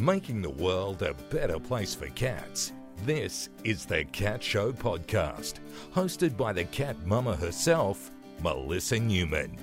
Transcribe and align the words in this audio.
making 0.00 0.40
the 0.40 0.48
world 0.48 1.02
a 1.02 1.12
better 1.28 1.58
place 1.58 1.94
for 1.94 2.06
cats. 2.08 2.72
This 3.04 3.50
is 3.64 3.84
the 3.84 4.04
Cat 4.06 4.42
Show 4.42 4.72
podcast, 4.72 5.54
hosted 5.94 6.38
by 6.38 6.54
the 6.54 6.64
cat 6.64 6.96
mama 7.04 7.36
herself, 7.36 8.10
Melissa 8.42 8.98
Newman. 8.98 9.58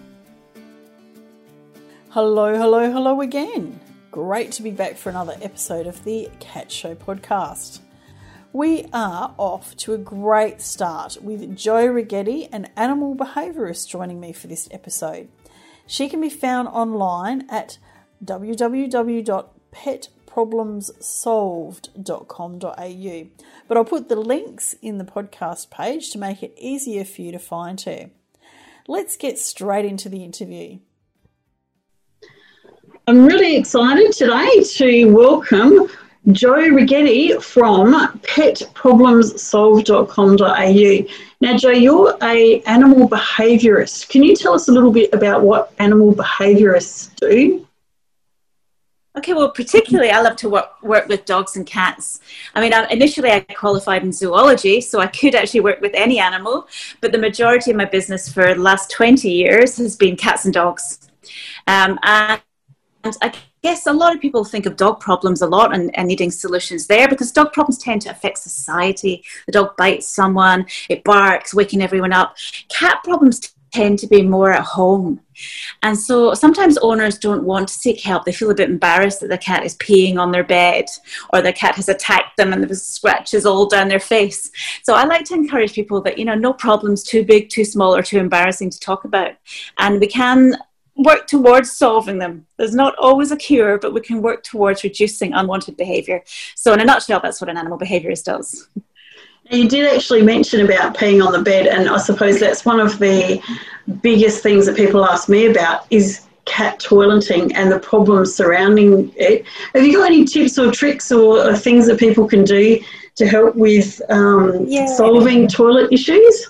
Hello, 2.11 2.55
hello, 2.55 2.91
hello 2.91 3.21
again. 3.21 3.79
Great 4.11 4.51
to 4.53 4.61
be 4.61 4.69
back 4.69 4.95
for 4.95 5.09
another 5.09 5.35
episode 5.41 5.87
of 5.87 6.03
the 6.03 6.29
Cat 6.39 6.71
Show 6.71 6.93
podcast. 6.93 7.79
We 8.53 8.85
are 8.93 9.33
off 9.37 9.75
to 9.77 9.93
a 9.93 9.97
great 9.97 10.61
start 10.61 11.17
with 11.21 11.57
Jo 11.57 11.87
Righetti, 11.87 12.47
an 12.51 12.69
animal 12.75 13.15
behaviourist, 13.15 13.87
joining 13.87 14.19
me 14.19 14.33
for 14.33 14.45
this 14.45 14.69
episode. 14.69 15.29
She 15.87 16.07
can 16.07 16.21
be 16.21 16.29
found 16.29 16.67
online 16.67 17.47
at 17.49 17.79
www.petproblemssolved.com.au. 20.37 23.27
But 23.67 23.77
I'll 23.77 23.85
put 23.85 24.09
the 24.09 24.15
links 24.15 24.75
in 24.81 24.99
the 24.99 25.03
podcast 25.03 25.69
page 25.69 26.09
to 26.11 26.17
make 26.17 26.41
it 26.43 26.53
easier 26.57 27.05
for 27.05 27.21
you 27.21 27.31
to 27.31 27.39
find 27.39 27.79
her. 27.81 28.09
Let's 28.87 29.15
get 29.17 29.37
straight 29.39 29.85
into 29.85 30.09
the 30.09 30.23
interview. 30.23 30.79
I'm 33.07 33.25
really 33.25 33.55
excited 33.55 34.11
today 34.13 34.63
to 34.63 35.05
welcome 35.05 35.87
Jo 36.31 36.53
Righetti 36.53 37.41
from 37.41 37.93
petproblemssolved.com.au. 38.19 41.13
Now, 41.39 41.55
Jo, 41.55 41.69
you're 41.69 42.17
a 42.21 42.61
animal 42.61 43.07
behaviourist. 43.07 44.09
Can 44.09 44.23
you 44.23 44.35
tell 44.35 44.53
us 44.53 44.67
a 44.67 44.71
little 44.71 44.91
bit 44.91 45.13
about 45.13 45.43
what 45.43 45.71
animal 45.79 46.11
behaviourists 46.13 47.15
do? 47.15 47.66
Okay, 49.17 49.33
well, 49.33 49.49
particularly 49.49 50.11
I 50.11 50.21
love 50.21 50.35
to 50.37 50.49
work, 50.49 50.83
work 50.83 51.07
with 51.07 51.25
dogs 51.25 51.55
and 51.55 51.65
cats. 51.65 52.19
I 52.53 52.61
mean, 52.61 52.71
initially 52.91 53.31
I 53.31 53.39
qualified 53.39 54.03
in 54.03 54.13
zoology, 54.13 54.79
so 54.79 54.99
I 54.99 55.07
could 55.07 55.33
actually 55.33 55.61
work 55.61 55.81
with 55.81 55.93
any 55.95 56.19
animal, 56.19 56.67
but 57.01 57.11
the 57.11 57.17
majority 57.17 57.71
of 57.71 57.77
my 57.77 57.85
business 57.85 58.31
for 58.31 58.53
the 58.53 58.61
last 58.61 58.91
20 58.91 59.27
years 59.27 59.77
has 59.77 59.95
been 59.95 60.17
cats 60.17 60.45
and 60.45 60.53
dogs. 60.53 61.09
Um, 61.65 61.97
and 62.03 62.41
I 63.03 63.33
guess 63.63 63.87
a 63.87 63.93
lot 63.93 64.15
of 64.15 64.21
people 64.21 64.43
think 64.43 64.67
of 64.67 64.75
dog 64.75 64.99
problems 64.99 65.41
a 65.41 65.47
lot 65.47 65.73
and, 65.73 65.97
and, 65.97 66.07
needing 66.07 66.29
solutions 66.29 66.85
there 66.85 67.07
because 67.07 67.31
dog 67.31 67.53
problems 67.53 67.79
tend 67.79 68.03
to 68.03 68.11
affect 68.11 68.37
society. 68.37 69.23
The 69.47 69.51
dog 69.51 69.75
bites 69.77 70.07
someone, 70.07 70.67
it 70.89 71.03
barks, 71.03 71.55
waking 71.55 71.81
everyone 71.81 72.13
up. 72.13 72.35
Cat 72.69 72.99
problems 73.03 73.53
tend 73.71 73.99
to 73.99 74.07
be 74.07 74.21
more 74.21 74.51
at 74.51 74.63
home. 74.63 75.19
And 75.83 75.97
so 75.97 76.33
sometimes 76.33 76.77
owners 76.79 77.17
don't 77.17 77.43
want 77.43 77.67
to 77.67 77.73
seek 77.73 78.01
help. 78.01 78.25
They 78.25 78.31
feel 78.31 78.49
a 78.49 78.55
bit 78.55 78.69
embarrassed 78.69 79.19
that 79.19 79.29
the 79.29 79.37
cat 79.37 79.65
is 79.65 79.75
peeing 79.75 80.17
on 80.17 80.31
their 80.31 80.43
bed 80.43 80.85
or 81.33 81.41
the 81.41 81.53
cat 81.53 81.75
has 81.75 81.89
attacked 81.89 82.37
them 82.37 82.53
and 82.53 82.63
there's 82.63 82.81
scratches 82.81 83.45
all 83.45 83.67
down 83.67 83.87
their 83.87 83.99
face. 83.99 84.49
So 84.83 84.95
I 84.95 85.03
like 85.03 85.25
to 85.25 85.35
encourage 85.35 85.73
people 85.73 86.01
that, 86.01 86.17
you 86.17 86.25
know, 86.25 86.35
no 86.35 86.53
problem's 86.53 87.03
too 87.03 87.23
big, 87.23 87.49
too 87.49 87.65
small, 87.65 87.95
or 87.95 88.01
too 88.01 88.17
embarrassing 88.17 88.69
to 88.71 88.79
talk 88.79 89.03
about. 89.03 89.33
And 89.77 89.99
we 89.99 90.07
can 90.07 90.57
work 90.95 91.27
towards 91.27 91.71
solving 91.71 92.17
them. 92.17 92.45
There's 92.57 92.73
not 92.73 92.95
always 92.97 93.31
a 93.31 93.37
cure, 93.37 93.77
but 93.77 93.93
we 93.93 94.01
can 94.01 94.21
work 94.21 94.43
towards 94.43 94.83
reducing 94.83 95.33
unwanted 95.33 95.77
behavior. 95.77 96.23
So, 96.55 96.73
in 96.73 96.79
a 96.79 96.85
nutshell, 96.85 97.19
that's 97.21 97.39
what 97.39 97.49
an 97.49 97.57
animal 97.57 97.77
behaviorist 97.77 98.23
does. 98.23 98.67
You 99.49 99.67
did 99.67 99.93
actually 99.93 100.21
mention 100.23 100.65
about 100.65 100.97
peeing 100.97 101.25
on 101.25 101.31
the 101.31 101.41
bed, 101.41 101.67
and 101.67 101.89
I 101.89 101.97
suppose 101.97 102.39
that's 102.39 102.65
one 102.65 102.79
of 102.79 102.99
the 102.99 103.41
biggest 104.01 104.43
things 104.43 104.65
that 104.65 104.75
people 104.75 105.05
ask 105.05 105.29
me 105.29 105.47
about 105.47 105.85
is 105.89 106.27
cat 106.45 106.79
toileting 106.79 107.51
and 107.55 107.71
the 107.71 107.79
problems 107.79 108.33
surrounding 108.33 109.11
it. 109.15 109.45
Have 109.73 109.85
you 109.85 109.97
got 109.97 110.07
any 110.07 110.25
tips 110.25 110.57
or 110.57 110.71
tricks 110.71 111.11
or, 111.11 111.45
or 111.45 111.55
things 111.55 111.87
that 111.87 111.99
people 111.99 112.27
can 112.27 112.43
do 112.43 112.79
to 113.15 113.27
help 113.27 113.55
with 113.55 114.01
um, 114.09 114.65
yeah. 114.65 114.85
solving 114.85 115.47
toilet 115.47 115.91
issues? 115.91 116.49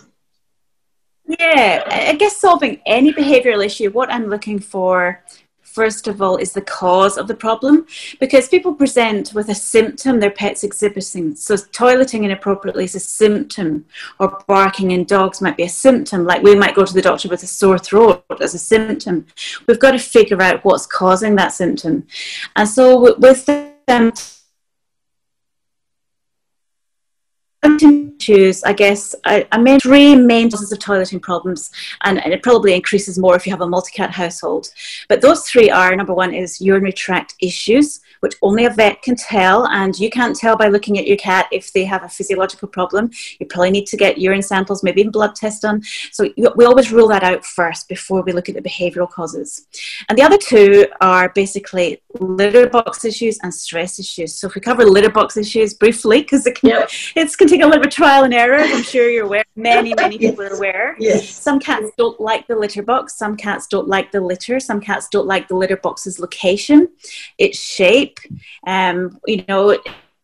Yeah, 1.27 1.83
I 1.87 2.15
guess 2.15 2.37
solving 2.37 2.81
any 2.85 3.11
behavioral 3.11 3.65
issue, 3.65 3.89
what 3.89 4.11
I'm 4.11 4.27
looking 4.27 4.59
for 4.59 5.23
first 5.77 6.07
of 6.07 6.23
all, 6.23 6.37
is 6.37 6.53
the 6.53 6.69
cause 6.79 7.19
of 7.19 7.27
the 7.27 7.35
problem 7.35 7.85
because 8.19 8.49
people 8.49 8.73
present 8.73 9.31
with 9.35 9.47
a 9.49 9.53
symptom 9.53 10.19
their 10.19 10.31
pet's 10.31 10.63
exhibiting. 10.63 11.35
So, 11.35 11.53
toileting 11.53 12.23
inappropriately 12.23 12.85
is 12.85 12.95
a 12.95 12.99
symptom, 12.99 13.85
or 14.19 14.43
barking 14.47 14.89
in 14.89 15.03
dogs 15.03 15.39
might 15.39 15.55
be 15.55 15.69
a 15.69 15.69
symptom, 15.85 16.25
like 16.25 16.41
we 16.41 16.55
might 16.55 16.73
go 16.73 16.83
to 16.83 16.93
the 16.95 17.07
doctor 17.09 17.29
with 17.29 17.43
a 17.43 17.51
sore 17.59 17.77
throat 17.77 18.23
as 18.41 18.55
a 18.55 18.59
symptom. 18.73 19.27
We've 19.67 19.85
got 19.85 19.91
to 19.91 19.99
figure 19.99 20.41
out 20.41 20.65
what's 20.65 20.87
causing 20.87 21.35
that 21.35 21.53
symptom. 21.53 22.07
And 22.55 22.67
so, 22.67 23.15
with 23.19 23.45
them, 23.45 24.13
issues, 28.19 28.63
I 28.63 28.73
guess, 28.73 29.15
I, 29.25 29.47
I 29.51 29.57
made 29.57 29.81
three 29.81 30.15
main 30.15 30.49
causes 30.49 30.71
of 30.71 30.79
toileting 30.79 31.21
problems, 31.21 31.71
and, 32.03 32.23
and, 32.23 32.33
it 32.33 32.43
probably 32.43 32.73
increases 32.73 33.17
more 33.17 33.35
if 33.35 33.45
you 33.45 33.51
have 33.51 33.61
a 33.61 33.67
multi-cat 33.67 34.11
household. 34.11 34.69
But 35.07 35.21
those 35.21 35.43
three 35.43 35.69
are 35.69 35.95
number 35.95 36.13
one 36.13 36.33
is 36.33 36.61
urinary 36.61 36.93
tract 36.93 37.35
issues 37.41 38.01
which 38.21 38.35
only 38.41 38.65
a 38.65 38.69
vet 38.69 39.01
can 39.01 39.15
tell. 39.15 39.67
And 39.67 39.97
you 39.97 40.09
can't 40.09 40.35
tell 40.35 40.57
by 40.57 40.67
looking 40.67 40.97
at 40.97 41.07
your 41.07 41.17
cat 41.17 41.47
if 41.51 41.73
they 41.73 41.85
have 41.85 42.03
a 42.03 42.09
physiological 42.09 42.67
problem. 42.67 43.11
You 43.39 43.45
probably 43.45 43.71
need 43.71 43.87
to 43.87 43.97
get 43.97 44.17
urine 44.17 44.41
samples, 44.41 44.83
maybe 44.83 45.01
even 45.01 45.11
blood 45.11 45.35
tests 45.35 45.61
done. 45.61 45.81
So 46.11 46.29
we 46.55 46.65
always 46.65 46.91
rule 46.91 47.07
that 47.09 47.23
out 47.23 47.45
first 47.45 47.87
before 47.87 48.21
we 48.21 48.33
look 48.33 48.49
at 48.49 48.55
the 48.55 48.61
behavioral 48.61 49.09
causes. 49.09 49.67
And 50.09 50.17
the 50.17 50.23
other 50.23 50.37
two 50.37 50.87
are 51.01 51.29
basically 51.29 52.01
litter 52.19 52.67
box 52.67 53.05
issues 53.05 53.39
and 53.43 53.53
stress 53.53 53.99
issues. 53.99 54.35
So 54.35 54.47
if 54.47 54.55
we 54.55 54.61
cover 54.61 54.85
litter 54.85 55.09
box 55.09 55.37
issues 55.37 55.73
briefly, 55.73 56.21
because 56.21 56.45
it 56.45 56.55
can, 56.55 56.69
yep. 56.69 56.89
it 57.15 57.37
can 57.37 57.47
a 57.61 57.65
little 57.65 57.81
bit 57.81 57.87
of 57.87 57.93
trial 57.93 58.23
and 58.23 58.33
error. 58.33 58.59
I'm 58.59 58.83
sure 58.83 59.09
you're 59.09 59.25
aware. 59.25 59.43
Many, 59.55 59.93
many 59.93 60.17
people 60.17 60.43
are 60.43 60.55
aware. 60.55 60.95
Yes. 60.99 61.29
Some 61.29 61.59
cats 61.59 61.87
don't 61.97 62.19
like 62.19 62.47
the 62.47 62.55
litter 62.55 62.83
box. 62.83 63.17
Some 63.17 63.35
cats 63.35 63.67
don't 63.67 63.87
like 63.87 64.11
the 64.11 64.21
litter. 64.21 64.59
Some 64.59 64.79
cats 64.79 65.07
don't 65.09 65.27
like 65.27 65.47
the 65.47 65.55
litter 65.55 65.77
box's 65.77 66.19
location, 66.19 66.89
its 67.37 67.59
shape 67.59 68.19
um, 68.65 69.19
you 69.25 69.43
know, 69.47 69.77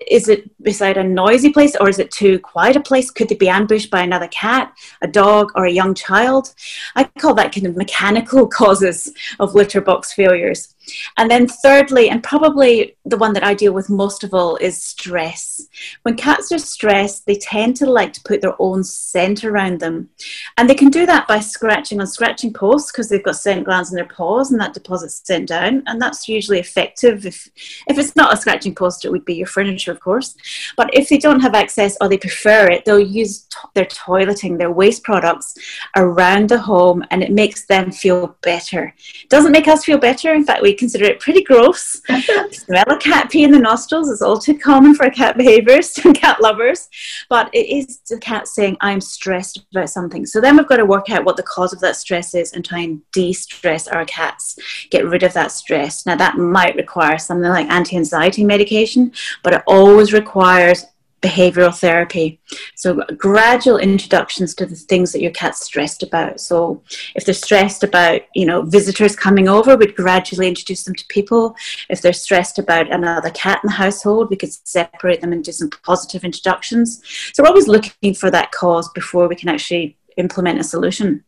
is 0.10 0.30
it 0.30 0.50
beside 0.64 0.98
a 0.98 1.04
noisy 1.04 1.52
place 1.52 1.76
or 1.80 1.90
is 1.90 2.00
it 2.00 2.12
too 2.12 2.40
quiet 2.40 2.76
a 2.76 2.82
place? 2.82 3.12
Could 3.12 3.30
they 3.30 3.36
be 3.36 3.50
ambushed 3.50 3.90
by 3.90 4.02
another 4.02 4.28
cat, 4.28 4.74
a 5.02 5.08
dog, 5.08 5.52
or 5.56 5.66
a 5.66 5.72
young 5.72 5.94
child? 5.94 6.54
I 6.96 7.06
call 7.06 7.34
that 7.36 7.54
kind 7.54 7.68
of 7.68 7.76
mechanical 7.76 8.48
causes 8.60 9.14
of 9.40 9.56
litter 9.56 9.82
box 9.82 10.14
failures. 10.14 10.74
And 11.18 11.30
then, 11.32 11.48
thirdly, 11.48 12.10
and 12.10 12.22
probably 12.24 12.98
the 13.06 13.18
one 13.18 13.34
that 13.34 13.44
I 13.44 13.54
deal 13.54 13.74
with 13.74 13.90
most 13.90 14.24
of 14.24 14.34
all, 14.34 14.58
is 14.58 14.82
stress. 14.82 15.68
When 16.02 16.18
cats 16.18 16.52
are 16.52 16.58
stressed, 16.58 17.26
they 17.26 17.36
tend 17.36 17.78
to 17.78 17.86
like 17.86 18.14
to 18.14 18.24
put 18.24 18.42
their 18.42 18.56
own 18.60 18.84
scent 18.84 19.44
around 19.44 19.80
them. 19.80 20.10
And 20.58 20.70
they 20.70 20.76
can 20.76 20.90
do 20.90 21.06
that 21.06 21.28
by 21.28 21.40
scratching 21.40 22.02
on 22.02 22.08
scratching 22.08 22.54
posts 22.54 22.92
because 22.92 23.10
they've 23.10 23.24
got 23.24 23.38
scent 23.38 23.66
glands 23.66 23.92
in 23.92 23.96
their 23.96 24.08
paws 24.08 24.52
and 24.52 24.60
that 24.60 24.74
deposits 24.74 25.22
scent 25.24 25.50
down. 25.50 25.84
And 25.86 26.02
that's 26.02 26.28
usually 26.28 26.60
effective. 26.60 27.26
If, 27.26 27.50
if 27.88 27.98
it's 27.98 28.16
not 28.16 28.34
a 28.34 28.38
scratching 28.38 28.76
post, 28.76 29.06
it 29.06 29.12
would 29.12 29.26
be 29.26 29.36
your 29.36 29.48
furniture, 29.48 29.93
of 29.94 30.00
course. 30.02 30.36
But 30.76 30.90
if 30.94 31.08
they 31.08 31.18
don't 31.18 31.40
have 31.40 31.56
access 31.56 31.96
or 32.02 32.10
they 32.10 32.18
prefer 32.18 32.70
it, 32.70 32.84
they'll 32.84 33.00
use 33.00 33.48
their 33.76 33.86
toileting, 33.86 34.58
their 34.58 34.72
waste 34.72 35.04
products 35.04 35.56
around 35.96 36.50
the 36.50 36.60
home 36.60 37.04
and 37.12 37.24
it 37.24 37.32
makes 37.32 37.66
them 37.66 37.92
feel 37.92 38.36
better. 38.42 38.94
Doesn't 39.30 39.52
make 39.52 39.68
us 39.68 39.86
feel 39.86 39.98
better. 39.98 40.34
In 40.34 40.46
fact, 40.46 40.62
we 40.62 40.74
consider 40.74 41.06
it 41.06 41.20
pretty 41.20 41.44
gross. 41.44 42.02
Smell 42.52 42.84
a 42.88 42.98
cat 42.98 43.30
pee 43.30 43.44
in 43.44 43.52
the 43.52 43.60
nostrils 43.60 44.10
is 44.10 44.22
all 44.22 44.38
too 44.38 44.58
common 44.58 44.96
for 44.96 45.10
cat 45.10 45.38
behaviors 45.38 45.98
and 46.04 46.16
cat 46.16 46.42
lovers, 46.42 46.90
but 47.30 47.50
it 47.54 47.68
is 47.70 48.00
the 48.10 48.18
cat 48.18 48.48
saying, 48.48 48.78
I'm 48.82 49.02
stressed 49.02 49.64
about 49.72 49.90
something. 49.90 50.26
So 50.26 50.42
then 50.42 50.58
we've 50.58 50.68
got 50.68 50.78
to 50.78 50.86
work 50.86 51.10
out 51.10 51.26
what 51.26 51.38
the 51.38 51.44
cause 51.44 51.74
of 51.74 51.80
that 51.82 51.96
stress 51.96 52.34
is 52.34 52.54
and 52.54 52.66
try 52.66 52.80
and 52.80 53.02
de 53.12 53.34
stress 53.34 53.88
our 53.88 54.06
cats, 54.06 54.58
get 54.90 55.06
rid 55.06 55.24
of 55.24 55.34
that 55.34 55.52
stress. 55.52 56.06
Now, 56.06 56.16
that 56.16 56.38
might 56.38 56.76
require 56.76 57.18
something 57.18 57.50
like 57.50 57.70
anti 57.70 57.96
anxiety 57.96 58.44
medication, 58.44 59.12
but 59.44 59.54
it 59.54 59.64
always 59.74 60.14
requires 60.14 60.86
behavioral 61.24 61.74
therapy. 61.74 62.40
So, 62.76 63.02
gradual 63.18 63.78
introductions 63.78 64.54
to 64.56 64.66
the 64.66 64.76
things 64.76 65.12
that 65.14 65.22
your 65.22 65.32
cat's 65.32 65.66
stressed 65.66 66.04
about. 66.04 66.40
So, 66.40 66.84
if 67.16 67.26
they're 67.26 67.34
stressed 67.34 67.84
about, 67.84 68.22
you 68.36 68.46
know, 68.46 68.62
visitors 68.62 69.16
coming 69.16 69.48
over, 69.48 69.76
we'd 69.76 69.96
gradually 69.96 70.48
introduce 70.48 70.84
them 70.84 70.96
to 70.96 71.06
people. 71.08 71.56
If 71.90 72.02
they're 72.02 72.14
stressed 72.14 72.60
about 72.60 72.92
another 72.92 73.32
cat 73.32 73.62
in 73.64 73.68
the 73.68 73.74
household, 73.74 74.30
we 74.30 74.36
could 74.36 74.54
separate 74.68 75.22
them 75.22 75.32
and 75.32 75.44
do 75.44 75.54
some 75.54 75.70
positive 75.70 76.24
introductions. 76.24 77.02
So, 77.34 77.42
we're 77.42 77.50
always 77.50 77.70
looking 77.70 78.14
for 78.14 78.30
that 78.30 78.52
cause 78.52 78.90
before 78.90 79.28
we 79.28 79.36
can 79.36 79.50
actually 79.50 79.98
implement 80.18 80.60
a 80.60 80.64
solution. 80.64 81.24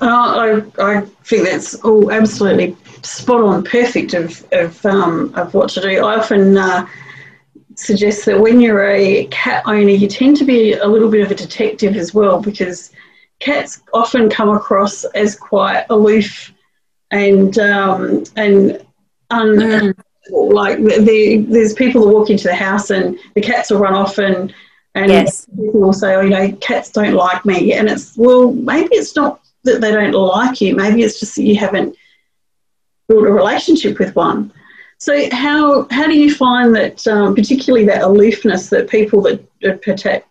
Uh, 0.00 0.62
I, 0.80 0.96
I 0.96 1.00
think 1.24 1.44
that's 1.44 1.74
all 1.84 2.10
absolutely 2.10 2.76
spot 3.02 3.42
on, 3.42 3.62
perfect 3.62 4.14
of, 4.14 4.44
of, 4.52 4.84
um, 4.86 5.32
of 5.36 5.54
what 5.54 5.68
to 5.70 5.80
do. 5.80 6.04
I 6.04 6.18
often 6.18 6.56
uh, 6.56 6.86
suggests 7.76 8.24
that 8.24 8.40
when 8.40 8.60
you're 8.60 8.86
a 8.86 9.26
cat 9.26 9.62
owner, 9.66 9.90
you 9.90 10.08
tend 10.08 10.36
to 10.38 10.44
be 10.44 10.74
a 10.74 10.86
little 10.86 11.10
bit 11.10 11.22
of 11.22 11.30
a 11.30 11.34
detective 11.34 11.96
as 11.96 12.14
well 12.14 12.40
because 12.40 12.92
cats 13.40 13.82
often 13.92 14.30
come 14.30 14.50
across 14.50 15.04
as 15.04 15.34
quite 15.36 15.84
aloof 15.90 16.52
and 17.10 17.58
um, 17.58 18.24
and 18.36 18.84
un- 19.30 19.56
mm. 19.56 19.94
like 20.30 20.78
the, 20.78 21.44
there's 21.48 21.74
people 21.74 22.02
that 22.02 22.12
walk 22.14 22.30
into 22.30 22.44
the 22.48 22.54
house 22.54 22.90
and 22.90 23.18
the 23.34 23.40
cats 23.40 23.70
will 23.70 23.78
run 23.78 23.94
off 23.94 24.18
and 24.18 24.54
and 24.94 25.10
Yes. 25.10 25.46
people 25.46 25.80
will 25.80 25.92
say, 25.92 26.14
oh, 26.14 26.20
you 26.20 26.30
know, 26.30 26.52
cats 26.56 26.90
don't 26.90 27.14
like 27.14 27.44
me. 27.44 27.72
And 27.72 27.88
it's, 27.88 28.14
well, 28.16 28.52
maybe 28.52 28.94
it's 28.94 29.16
not 29.16 29.40
that 29.64 29.80
they 29.80 29.90
don't 29.90 30.12
like 30.12 30.60
you. 30.60 30.74
Maybe 30.74 31.02
it's 31.02 31.18
just 31.18 31.36
that 31.36 31.44
you 31.44 31.56
haven't 31.56 31.96
built 33.08 33.26
a 33.26 33.32
relationship 33.32 33.98
with 33.98 34.14
one. 34.14 34.52
So 35.02 35.28
how, 35.32 35.88
how 35.90 36.06
do 36.06 36.16
you 36.16 36.32
find 36.32 36.72
that, 36.76 37.04
um, 37.08 37.34
particularly 37.34 37.84
that 37.86 38.02
aloofness 38.02 38.68
that 38.70 38.88
people 38.88 39.20
that 39.22 39.44
are 39.64 39.76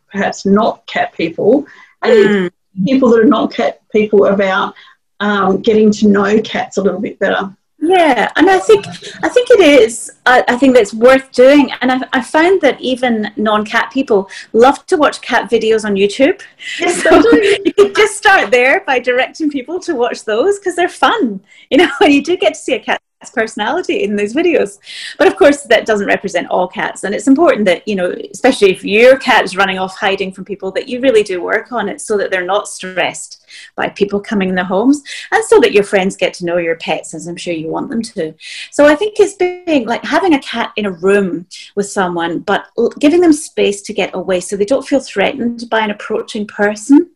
perhaps 0.09 0.45
not 0.45 0.85
cat 0.87 1.11
people 1.11 1.67
and 2.01 2.13
Mm. 2.13 2.51
people 2.85 3.09
that 3.09 3.19
are 3.19 3.25
not 3.25 3.53
cat 3.53 3.81
people 3.91 4.27
about 4.27 4.73
um, 5.19 5.61
getting 5.61 5.91
to 5.91 6.07
know 6.07 6.39
cats 6.43 6.77
a 6.77 6.81
little 6.81 7.01
bit 7.01 7.19
better? 7.19 7.53
Yeah, 7.79 8.31
and 8.37 8.49
I 8.49 8.59
think 8.59 8.85
I 9.21 9.27
think 9.27 9.49
it 9.49 9.59
is. 9.59 10.09
I, 10.25 10.41
I 10.47 10.55
think 10.55 10.73
that's 10.75 10.93
worth 10.93 11.33
doing, 11.33 11.69
and 11.81 11.91
I, 11.91 11.97
I 12.13 12.21
found 12.21 12.61
that 12.61 12.79
even 12.79 13.29
non-cat 13.35 13.91
people 13.91 14.29
love 14.53 14.85
to 14.85 14.95
watch 14.95 15.19
cat 15.19 15.49
videos 15.51 15.83
on 15.83 15.95
YouTube. 15.95 16.39
Yes, 16.79 17.03
So 17.03 17.09
you 17.65 17.73
could 17.73 17.93
just 17.93 18.15
start 18.15 18.51
there 18.51 18.85
by 18.87 18.99
directing 18.99 19.49
people 19.49 19.81
to 19.81 19.95
watch 19.95 20.23
those 20.23 20.59
because 20.59 20.77
they're 20.77 20.87
fun, 20.87 21.41
you 21.69 21.77
know, 21.79 21.91
you 22.01 22.23
do 22.23 22.37
get 22.37 22.53
to 22.53 22.59
see 22.59 22.75
a 22.75 22.79
cat's 22.79 23.03
personality 23.29 24.03
in 24.03 24.15
those 24.15 24.33
videos. 24.33 24.79
But 25.17 25.27
of 25.27 25.35
course, 25.35 25.63
that 25.63 25.85
doesn't 25.85 26.07
represent 26.07 26.47
all 26.47 26.67
cats, 26.67 27.03
and 27.03 27.13
it's 27.13 27.27
important 27.27 27.65
that 27.65 27.87
you 27.87 27.95
know, 27.95 28.15
especially 28.31 28.71
if 28.71 28.83
your 28.83 29.17
cat 29.17 29.43
is 29.43 29.55
running 29.55 29.77
off 29.77 29.95
hiding 29.95 30.31
from 30.31 30.45
people, 30.45 30.71
that 30.71 30.89
you 30.89 30.99
really 30.99 31.23
do 31.23 31.41
work 31.41 31.71
on 31.71 31.89
it 31.89 32.01
so 32.01 32.17
that 32.17 32.31
they're 32.31 32.45
not 32.45 32.67
stressed 32.67 33.40
by 33.75 33.89
people 33.89 34.19
coming 34.19 34.49
in 34.49 34.55
their 34.55 34.65
homes, 34.65 35.03
and 35.31 35.43
so 35.45 35.59
that 35.59 35.73
your 35.73 35.83
friends 35.83 36.15
get 36.15 36.33
to 36.35 36.45
know 36.45 36.57
your 36.57 36.75
pets, 36.77 37.13
as 37.13 37.27
I'm 37.27 37.37
sure 37.37 37.53
you 37.53 37.67
want 37.67 37.89
them 37.89 38.01
to. 38.01 38.33
So 38.71 38.85
I 38.85 38.95
think 38.95 39.19
it's 39.19 39.35
being 39.35 39.87
like 39.87 40.03
having 40.03 40.33
a 40.33 40.39
cat 40.39 40.71
in 40.75 40.85
a 40.85 40.91
room 40.91 41.45
with 41.75 41.89
someone, 41.89 42.39
but 42.39 42.67
giving 42.99 43.21
them 43.21 43.33
space 43.33 43.81
to 43.83 43.93
get 43.93 44.13
away 44.13 44.39
so 44.39 44.55
they 44.55 44.65
don't 44.65 44.87
feel 44.87 44.99
threatened 44.99 45.69
by 45.69 45.79
an 45.81 45.91
approaching 45.91 46.45
person, 46.47 47.09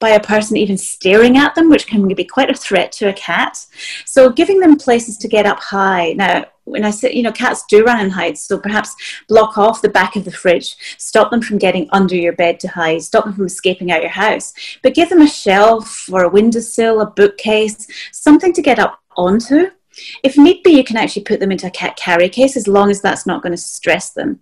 by 0.00 0.10
a 0.10 0.20
person 0.20 0.56
even 0.56 0.78
staring 0.78 1.36
at 1.36 1.54
them, 1.54 1.70
which 1.70 1.86
can 1.86 2.06
be 2.08 2.24
quite 2.24 2.50
a 2.50 2.54
threat 2.54 2.92
to 2.92 3.08
a 3.08 3.12
cat. 3.12 3.66
So 4.04 4.30
giving 4.30 4.60
them 4.60 4.76
places 4.76 5.16
to 5.18 5.28
get 5.28 5.46
up 5.46 5.58
high. 5.58 6.12
Now, 6.12 6.46
when 6.70 6.84
I 6.84 6.90
say, 6.90 7.12
you 7.12 7.22
know, 7.22 7.32
cats 7.32 7.64
do 7.68 7.84
run 7.84 8.00
and 8.00 8.12
hide, 8.12 8.38
so 8.38 8.58
perhaps 8.58 8.94
block 9.28 9.58
off 9.58 9.82
the 9.82 9.88
back 9.88 10.16
of 10.16 10.24
the 10.24 10.30
fridge, 10.30 10.76
stop 10.98 11.30
them 11.30 11.42
from 11.42 11.58
getting 11.58 11.88
under 11.90 12.16
your 12.16 12.32
bed 12.32 12.60
to 12.60 12.68
hide, 12.68 13.02
stop 13.02 13.24
them 13.24 13.34
from 13.34 13.46
escaping 13.46 13.90
out 13.90 14.02
your 14.02 14.10
house, 14.10 14.52
but 14.82 14.94
give 14.94 15.08
them 15.08 15.22
a 15.22 15.28
shelf 15.28 16.08
or 16.12 16.24
a 16.24 16.28
windowsill, 16.28 17.00
a 17.00 17.06
bookcase, 17.06 17.86
something 18.12 18.52
to 18.52 18.62
get 18.62 18.78
up 18.78 19.00
onto. 19.16 19.70
If 20.22 20.38
need 20.38 20.62
be, 20.62 20.70
you 20.70 20.84
can 20.84 20.96
actually 20.96 21.24
put 21.24 21.40
them 21.40 21.52
into 21.52 21.66
a 21.66 21.70
cat 21.70 21.96
carry 21.96 22.28
case 22.28 22.56
as 22.56 22.68
long 22.68 22.90
as 22.90 23.00
that's 23.00 23.26
not 23.26 23.42
going 23.42 23.52
to 23.52 23.58
stress 23.58 24.10
them. 24.10 24.40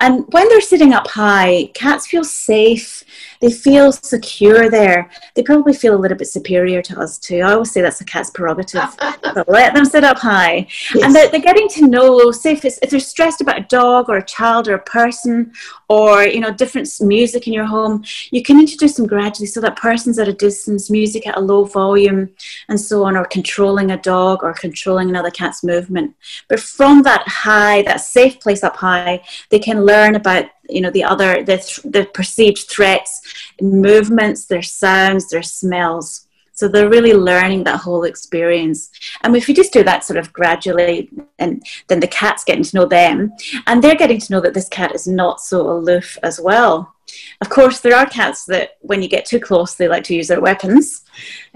And 0.00 0.24
when 0.32 0.48
they're 0.48 0.60
sitting 0.60 0.92
up 0.92 1.08
high, 1.08 1.70
cats 1.74 2.06
feel 2.06 2.24
safe, 2.24 3.02
they 3.40 3.50
feel 3.50 3.90
secure 3.90 4.70
there. 4.70 5.10
They 5.34 5.42
probably 5.42 5.72
feel 5.72 5.94
a 5.94 5.98
little 5.98 6.16
bit 6.16 6.28
superior 6.28 6.82
to 6.82 7.00
us 7.00 7.18
too. 7.18 7.40
I 7.40 7.52
always 7.52 7.70
say 7.70 7.80
that's 7.80 8.00
a 8.00 8.04
cat's 8.04 8.30
prerogative. 8.30 8.94
but 9.22 9.48
let 9.48 9.74
them 9.74 9.84
sit 9.84 10.04
up 10.04 10.18
high. 10.18 10.66
And 11.02 11.14
they're, 11.14 11.28
they're 11.28 11.40
getting 11.40 11.68
to 11.70 11.86
know, 11.86 12.30
say 12.30 12.52
if, 12.52 12.64
it's, 12.64 12.78
if 12.82 12.90
they're 12.90 13.00
stressed 13.00 13.40
about 13.40 13.58
a 13.58 13.62
dog 13.62 14.08
or 14.08 14.18
a 14.18 14.24
child 14.24 14.68
or 14.68 14.74
a 14.74 14.82
person 14.82 15.52
or, 15.88 16.24
you 16.24 16.40
know, 16.40 16.52
different 16.52 16.88
music 17.00 17.46
in 17.46 17.52
your 17.52 17.64
home, 17.64 18.04
you 18.30 18.42
can 18.42 18.60
introduce 18.60 18.94
them 18.94 19.06
gradually 19.06 19.46
so 19.46 19.60
that 19.60 19.76
person's 19.76 20.18
at 20.18 20.28
a 20.28 20.32
distance, 20.32 20.90
music 20.90 21.26
at 21.26 21.36
a 21.36 21.40
low 21.40 21.64
volume 21.64 22.28
and 22.68 22.80
so 22.80 23.04
on, 23.04 23.16
or 23.16 23.24
controlling 23.24 23.90
a 23.90 23.96
dog 23.96 24.42
or 24.42 24.52
controlling 24.52 25.08
another 25.08 25.30
cat's 25.30 25.64
movement. 25.64 26.14
But 26.48 26.60
from 26.60 27.02
that 27.02 27.26
high, 27.26 27.82
that 27.82 28.02
safe 28.02 28.38
place 28.40 28.62
up 28.62 28.76
high, 28.76 29.22
they 29.48 29.58
can 29.58 29.84
learn 29.84 30.14
about 30.14 30.46
you 30.70 30.80
know 30.80 30.90
the 30.90 31.04
other 31.04 31.42
the, 31.42 31.58
th- 31.58 31.80
the 31.84 32.04
perceived 32.12 32.68
threats 32.68 33.20
movements 33.60 34.46
their 34.46 34.62
sounds 34.62 35.30
their 35.30 35.42
smells. 35.42 36.26
So 36.52 36.68
they're 36.68 36.90
really 36.90 37.14
learning 37.14 37.64
that 37.64 37.80
whole 37.80 38.04
experience. 38.04 38.90
And 39.22 39.34
if 39.34 39.48
you 39.48 39.54
just 39.54 39.72
do 39.72 39.82
that 39.84 40.04
sort 40.04 40.18
of 40.18 40.30
gradually 40.30 41.08
and 41.38 41.64
then 41.88 42.00
the 42.00 42.06
cat's 42.06 42.44
getting 42.44 42.64
to 42.64 42.76
know 42.76 42.84
them 42.84 43.32
and 43.66 43.82
they're 43.82 43.94
getting 43.94 44.20
to 44.20 44.32
know 44.32 44.40
that 44.40 44.52
this 44.52 44.68
cat 44.68 44.94
is 44.94 45.08
not 45.08 45.40
so 45.40 45.70
aloof 45.70 46.18
as 46.22 46.38
well 46.38 46.94
of 47.40 47.48
course 47.48 47.80
there 47.80 47.96
are 47.96 48.06
cats 48.06 48.44
that 48.46 48.76
when 48.80 49.02
you 49.02 49.08
get 49.08 49.24
too 49.24 49.40
close 49.40 49.74
they 49.74 49.88
like 49.88 50.04
to 50.04 50.14
use 50.14 50.28
their 50.28 50.40
weapons 50.40 51.02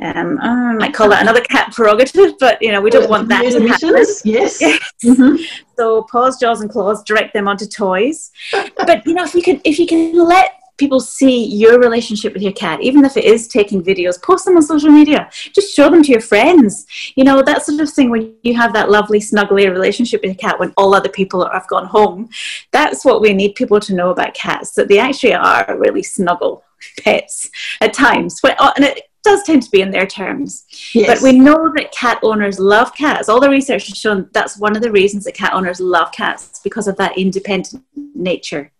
um, 0.01 0.39
i 0.41 0.73
might 0.75 0.95
call 0.95 1.09
that 1.09 1.23
another 1.23 1.41
cat 1.43 1.73
prerogative 1.73 2.35
but 2.41 2.61
you 2.61 2.73
know 2.73 2.81
we 2.81 2.91
don't 2.91 3.09
want 3.11 3.29
that 3.29 3.43
to 3.43 3.69
happen 3.69 3.95
Yes. 4.25 4.25
Yes. 4.25 4.63
Mhm. 5.05 5.39
So 5.77 6.03
paws, 6.11 6.39
jaws, 6.39 6.61
and 6.61 6.71
claws 6.71 7.03
direct 7.05 7.33
them 7.35 7.49
onto 7.49 7.67
toys. 7.67 8.31
but 8.77 9.05
you 9.07 9.15
know, 9.15 9.25
if 9.25 9.35
you 9.35 9.43
can, 9.43 9.61
if 9.65 9.79
you 9.79 9.87
can 9.87 10.17
let 10.17 10.53
people 10.77 11.01
see 11.01 11.45
your 11.45 11.79
relationship 11.79 12.33
with 12.35 12.43
your 12.43 12.53
cat, 12.53 12.81
even 12.83 13.05
if 13.05 13.17
it 13.17 13.25
is 13.25 13.49
taking 13.49 13.83
videos, 13.83 14.21
post 14.21 14.45
them 14.45 14.57
on 14.57 14.63
social 14.63 14.91
media. 14.91 15.29
Just 15.55 15.75
show 15.75 15.91
them 15.91 16.03
to 16.03 16.11
your 16.11 16.21
friends. 16.21 16.87
You 17.15 17.25
know 17.25 17.43
that 17.43 17.65
sort 17.65 17.81
of 17.81 17.91
thing. 17.91 18.11
When 18.11 18.35
you 18.43 18.55
have 18.55 18.73
that 18.73 18.91
lovely, 18.91 19.21
snuggly 19.21 19.71
relationship 19.71 20.23
with 20.23 20.31
your 20.31 20.51
cat, 20.51 20.59
when 20.59 20.73
all 20.77 20.95
other 20.95 21.09
people 21.09 21.49
have 21.49 21.69
gone 21.69 21.87
home, 21.87 22.29
that's 22.73 23.05
what 23.05 23.21
we 23.21 23.33
need 23.33 23.55
people 23.55 23.81
to 23.81 23.95
know 23.95 24.11
about 24.11 24.35
cats. 24.35 24.73
That 24.73 24.89
they 24.89 24.99
actually 24.99 25.35
are 25.35 25.77
really 25.79 26.03
snuggle 26.03 26.65
pets 27.01 27.51
at 27.81 27.93
times. 27.93 28.41
But 28.43 28.61
uh, 28.61 28.73
and 28.77 28.85
it 28.85 29.03
does 29.23 29.43
tend 29.43 29.63
to 29.63 29.71
be 29.71 29.81
in 29.81 29.91
their 29.91 30.07
terms. 30.07 30.67
Yes. 30.93 31.07
But 31.07 31.23
we 31.23 31.39
know 31.39 31.73
that 31.75 31.93
cat 31.93 32.21
owners 32.23 32.61
love 32.61 32.95
cats. 32.95 33.29
All 33.29 33.41
the 33.41 33.49
research 33.49 33.89
has 33.89 33.99
shown 33.99 34.29
that's 34.33 34.59
one 34.59 34.77
of 34.77 34.83
the 34.83 34.93
reasons 34.93 35.25
that 35.25 35.35
cat 35.35 35.55
owners 35.55 35.81
love 35.81 36.13
cats 36.13 36.61
because 36.63 36.87
of 36.87 36.97
that 36.97 37.17
independent 37.17 37.83
nature. 38.15 38.71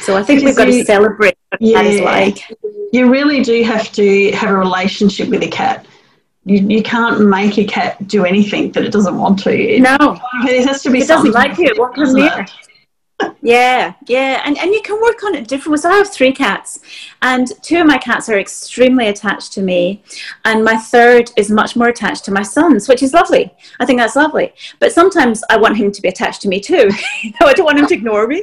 So 0.00 0.16
I 0.16 0.22
think 0.22 0.44
we've 0.44 0.56
got 0.56 0.66
to 0.66 0.84
celebrate 0.84 1.36
what 1.50 1.60
a 1.60 1.72
cat 1.74 1.86
is 1.86 1.98
Yeah. 2.00 2.04
like. 2.04 2.38
you 2.92 3.10
really 3.10 3.42
do 3.42 3.62
have 3.64 3.90
to 3.92 4.30
have 4.32 4.50
a 4.50 4.56
relationship 4.56 5.28
with 5.28 5.42
a 5.42 5.48
cat. 5.48 5.86
You, 6.44 6.58
you 6.68 6.82
can't 6.82 7.28
make 7.28 7.58
a 7.58 7.64
cat 7.64 8.06
do 8.06 8.24
anything 8.24 8.70
that 8.72 8.84
it 8.84 8.92
doesn't 8.92 9.18
want 9.18 9.40
to. 9.40 9.50
It, 9.50 9.80
No, 9.80 9.96
it 10.44 10.66
has 10.66 10.82
to 10.84 10.90
be 10.90 11.00
it 11.00 11.08
doesn't 11.08 11.32
like 11.32 11.58
you, 11.58 11.66
it 11.66 11.78
won't 11.78 11.94
come 11.94 12.12
near. 12.12 12.46
Yeah, 13.46 13.94
yeah, 14.06 14.42
and 14.44 14.58
and 14.58 14.72
you 14.72 14.82
can 14.82 15.00
work 15.00 15.22
on 15.22 15.36
it 15.36 15.46
different 15.46 15.70
ways. 15.70 15.84
I 15.84 15.94
have 15.94 16.12
three 16.12 16.32
cats, 16.32 16.80
and 17.22 17.50
two 17.62 17.80
of 17.80 17.86
my 17.86 17.96
cats 17.96 18.28
are 18.28 18.40
extremely 18.40 19.06
attached 19.06 19.52
to 19.52 19.62
me, 19.62 20.02
and 20.44 20.64
my 20.64 20.76
third 20.76 21.30
is 21.36 21.48
much 21.48 21.76
more 21.76 21.86
attached 21.86 22.24
to 22.24 22.32
my 22.32 22.42
sons, 22.42 22.88
which 22.88 23.04
is 23.04 23.14
lovely. 23.14 23.54
I 23.78 23.86
think 23.86 24.00
that's 24.00 24.16
lovely. 24.16 24.52
But 24.80 24.92
sometimes 24.92 25.44
I 25.48 25.58
want 25.58 25.76
him 25.76 25.92
to 25.92 26.02
be 26.02 26.08
attached 26.08 26.42
to 26.42 26.48
me 26.48 26.60
too. 26.60 26.90
I 27.40 27.52
don't 27.52 27.64
want 27.64 27.78
him 27.78 27.86
to 27.86 27.94
ignore 27.94 28.26
me. 28.26 28.42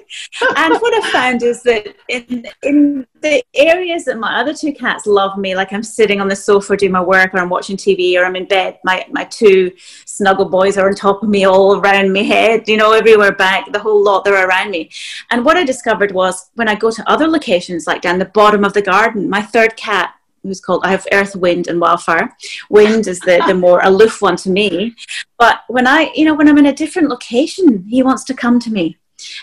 And 0.56 0.74
what 0.76 0.94
I've 0.94 1.12
found 1.12 1.44
is 1.44 1.62
that 1.64 1.96
in 2.08 2.46
in 2.64 3.06
the 3.20 3.44
areas 3.56 4.06
that 4.06 4.18
my 4.18 4.40
other 4.40 4.54
two 4.54 4.74
cats 4.74 5.06
love 5.06 5.38
me, 5.38 5.54
like 5.54 5.74
I'm 5.74 5.84
sitting 5.84 6.22
on 6.22 6.30
the 6.30 6.36
sofa 6.36 6.78
doing 6.78 6.94
my 6.94 7.04
work, 7.04 7.34
or 7.34 7.40
I'm 7.40 7.50
watching 7.50 7.76
TV, 7.76 8.18
or 8.18 8.24
I'm 8.24 8.38
in 8.38 8.48
bed, 8.48 8.80
my 8.86 9.06
my 9.12 9.26
two 9.26 9.72
snuggle 10.06 10.46
boys 10.46 10.78
are 10.78 10.88
on 10.88 10.96
top 10.96 11.24
of 11.24 11.30
me, 11.30 11.46
all 11.46 11.78
around 11.78 12.14
my 12.14 12.24
head, 12.24 12.70
you 12.70 12.78
know, 12.78 12.94
everywhere 12.94 13.34
back, 13.34 13.70
the 13.74 13.80
whole 13.80 14.02
lot, 14.02 14.24
they're 14.24 14.48
around 14.48 14.63
me. 14.72 14.90
And 15.30 15.46
what 15.46 15.58
I 15.58 15.64
discovered 15.64 16.12
was 16.12 16.50
when 16.56 16.68
I 16.68 16.76
go 16.76 16.92
to 16.92 17.10
other 17.10 17.28
locations, 17.28 17.88
like 17.88 18.02
down 18.02 18.20
the 18.20 18.26
bottom 18.26 18.64
of 18.64 18.74
the 18.74 18.82
garden, 18.82 19.30
my 19.30 19.42
third 19.42 19.76
cat, 19.76 20.16
who's 20.44 20.60
called, 20.60 20.86
I 20.86 20.92
have 20.92 21.08
Earth, 21.12 21.36
Wind, 21.36 21.68
and 21.68 21.80
Wildfire. 21.80 22.36
Wind 22.70 23.08
is 23.08 23.20
the, 23.22 23.42
the 23.48 23.54
more 23.54 23.80
aloof 23.84 24.22
one 24.22 24.36
to 24.38 24.50
me. 24.50 24.94
But 25.40 25.62
when 25.68 25.88
I, 25.88 26.12
you 26.16 26.26
know, 26.26 26.34
when 26.34 26.50
I'm 26.50 26.58
in 26.58 26.66
a 26.66 26.74
different 26.74 27.10
location, 27.10 27.86
he 27.88 28.04
wants 28.04 28.26
to 28.26 28.34
come 28.34 28.60
to 28.60 28.70
me. 28.72 28.98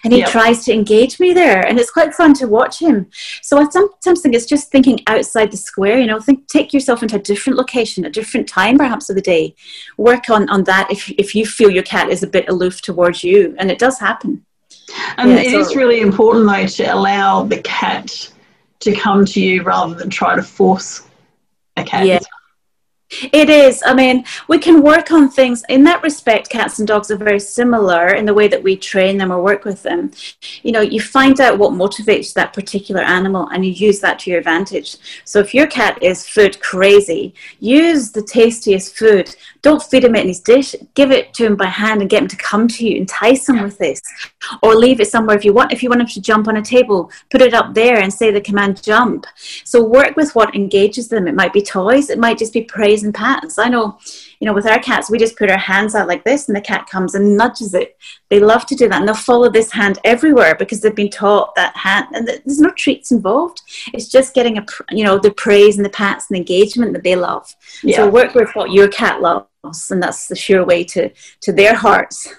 And 0.04 0.12
he 0.12 0.18
Yep. 0.20 0.28
tries 0.28 0.64
to 0.66 0.74
engage 0.74 1.18
me 1.18 1.32
there, 1.32 1.66
and 1.66 1.78
it's 1.78 1.90
quite 1.90 2.12
fun 2.12 2.34
to 2.34 2.46
watch 2.46 2.80
him. 2.80 3.06
So 3.40 3.56
I 3.56 3.66
sometimes 3.70 4.20
think 4.20 4.34
it's 4.34 4.44
just 4.44 4.70
thinking 4.70 5.00
outside 5.06 5.50
the 5.50 5.56
square. 5.56 5.98
You 5.98 6.06
know, 6.06 6.20
think 6.20 6.48
take 6.48 6.74
yourself 6.74 7.02
into 7.02 7.16
a 7.16 7.20
different 7.20 7.56
location, 7.56 8.04
a 8.04 8.10
different 8.10 8.46
time, 8.46 8.76
perhaps 8.76 9.08
of 9.08 9.16
the 9.16 9.22
day. 9.22 9.54
Work 9.96 10.28
on 10.28 10.50
on 10.50 10.64
that 10.64 10.90
if 10.90 11.10
if 11.12 11.34
you 11.34 11.46
feel 11.46 11.70
your 11.70 11.82
cat 11.82 12.10
is 12.10 12.22
a 12.22 12.26
bit 12.26 12.48
aloof 12.50 12.82
towards 12.82 13.24
you, 13.24 13.54
and 13.58 13.70
it 13.70 13.78
does 13.78 13.98
happen. 13.98 14.44
And 15.16 15.30
Yeah, 15.30 15.40
it 15.40 15.52
is 15.54 15.68
so- 15.68 15.74
really 15.74 16.00
important, 16.00 16.46
though, 16.46 16.66
to 16.66 16.94
allow 16.94 17.42
the 17.44 17.58
cat 17.58 18.30
to 18.80 18.94
come 18.94 19.24
to 19.26 19.40
you 19.40 19.62
rather 19.62 19.94
than 19.94 20.10
try 20.10 20.34
to 20.34 20.42
force 20.42 21.02
a 21.76 21.84
cat. 21.84 22.06
Yeah. 22.06 22.18
It 23.32 23.50
is. 23.50 23.82
I 23.84 23.92
mean, 23.92 24.24
we 24.46 24.56
can 24.58 24.82
work 24.82 25.10
on 25.10 25.28
things 25.28 25.64
in 25.68 25.82
that 25.82 26.00
respect. 26.04 26.48
Cats 26.48 26.78
and 26.78 26.86
dogs 26.86 27.10
are 27.10 27.16
very 27.16 27.40
similar 27.40 28.14
in 28.14 28.24
the 28.24 28.32
way 28.32 28.46
that 28.46 28.62
we 28.62 28.76
train 28.76 29.18
them 29.18 29.32
or 29.32 29.42
work 29.42 29.64
with 29.64 29.82
them. 29.82 30.12
You 30.62 30.70
know, 30.70 30.80
you 30.80 31.00
find 31.00 31.40
out 31.40 31.58
what 31.58 31.72
motivates 31.72 32.32
that 32.34 32.52
particular 32.52 33.00
animal 33.00 33.48
and 33.48 33.66
you 33.66 33.72
use 33.72 33.98
that 33.98 34.20
to 34.20 34.30
your 34.30 34.38
advantage. 34.38 34.96
So 35.24 35.40
if 35.40 35.52
your 35.52 35.66
cat 35.66 36.00
is 36.00 36.28
food 36.28 36.60
crazy, 36.60 37.34
use 37.58 38.12
the 38.12 38.22
tastiest 38.22 38.96
food. 38.96 39.34
Don't 39.62 39.82
feed 39.82 40.04
him 40.04 40.14
it 40.14 40.22
in 40.22 40.28
his 40.28 40.40
dish. 40.40 40.74
Give 40.94 41.10
it 41.10 41.34
to 41.34 41.46
him 41.46 41.56
by 41.56 41.66
hand 41.66 42.00
and 42.00 42.10
get 42.10 42.22
him 42.22 42.28
to 42.28 42.36
come 42.36 42.66
to 42.68 42.86
you. 42.86 42.96
Entice 42.96 43.48
him 43.48 43.62
with 43.62 43.78
this, 43.78 44.00
or 44.62 44.74
leave 44.74 45.00
it 45.00 45.08
somewhere 45.08 45.36
if 45.36 45.44
you 45.44 45.52
want. 45.52 45.72
If 45.72 45.82
you 45.82 45.88
want 45.90 46.00
him 46.00 46.06
to 46.06 46.20
jump 46.20 46.48
on 46.48 46.56
a 46.56 46.62
table, 46.62 47.10
put 47.30 47.42
it 47.42 47.52
up 47.52 47.74
there 47.74 47.98
and 47.98 48.12
say 48.12 48.30
the 48.30 48.40
command 48.40 48.82
jump. 48.82 49.26
So 49.64 49.82
work 49.82 50.16
with 50.16 50.34
what 50.34 50.54
engages 50.54 51.08
them. 51.08 51.28
It 51.28 51.34
might 51.34 51.52
be 51.52 51.62
toys. 51.62 52.10
It 52.10 52.18
might 52.18 52.38
just 52.38 52.52
be 52.52 52.62
praise 52.62 53.04
and 53.04 53.14
pats. 53.14 53.58
I 53.58 53.68
know, 53.68 53.98
you 54.40 54.46
know, 54.46 54.54
with 54.54 54.66
our 54.66 54.78
cats, 54.78 55.10
we 55.10 55.18
just 55.18 55.36
put 55.36 55.50
our 55.50 55.58
hands 55.58 55.94
out 55.94 56.08
like 56.08 56.24
this 56.24 56.48
and 56.48 56.56
the 56.56 56.60
cat 56.60 56.88
comes 56.88 57.14
and 57.14 57.36
nudges 57.36 57.74
it. 57.74 57.96
They 58.30 58.40
love 58.40 58.64
to 58.66 58.74
do 58.74 58.88
that 58.88 59.00
and 59.00 59.08
they'll 59.08 59.14
follow 59.14 59.50
this 59.50 59.72
hand 59.72 59.98
everywhere 60.04 60.54
because 60.54 60.80
they've 60.80 60.94
been 60.94 61.10
taught 61.10 61.54
that 61.56 61.76
hand 61.76 62.06
and 62.12 62.26
there's 62.26 62.60
no 62.60 62.70
treats 62.70 63.12
involved. 63.12 63.60
It's 63.92 64.08
just 64.08 64.34
getting 64.34 64.56
a, 64.56 64.66
you 64.90 65.04
know, 65.04 65.18
the 65.18 65.32
praise 65.32 65.76
and 65.76 65.84
the 65.84 65.90
pats 65.90 66.26
and 66.30 66.36
engagement 66.38 66.92
that 66.94 67.02
they 67.02 67.16
love. 67.16 67.54
Yeah. 67.82 67.96
So 67.96 68.08
work 68.08 68.34
with 68.34 68.50
what 68.54 68.72
your 68.72 68.88
cat 68.88 69.20
loves 69.20 69.49
and 69.64 70.02
that's 70.02 70.26
the 70.26 70.36
sure 70.36 70.64
way 70.64 70.84
to, 70.84 71.10
to 71.42 71.52
their 71.52 71.74
hearts. 71.74 72.32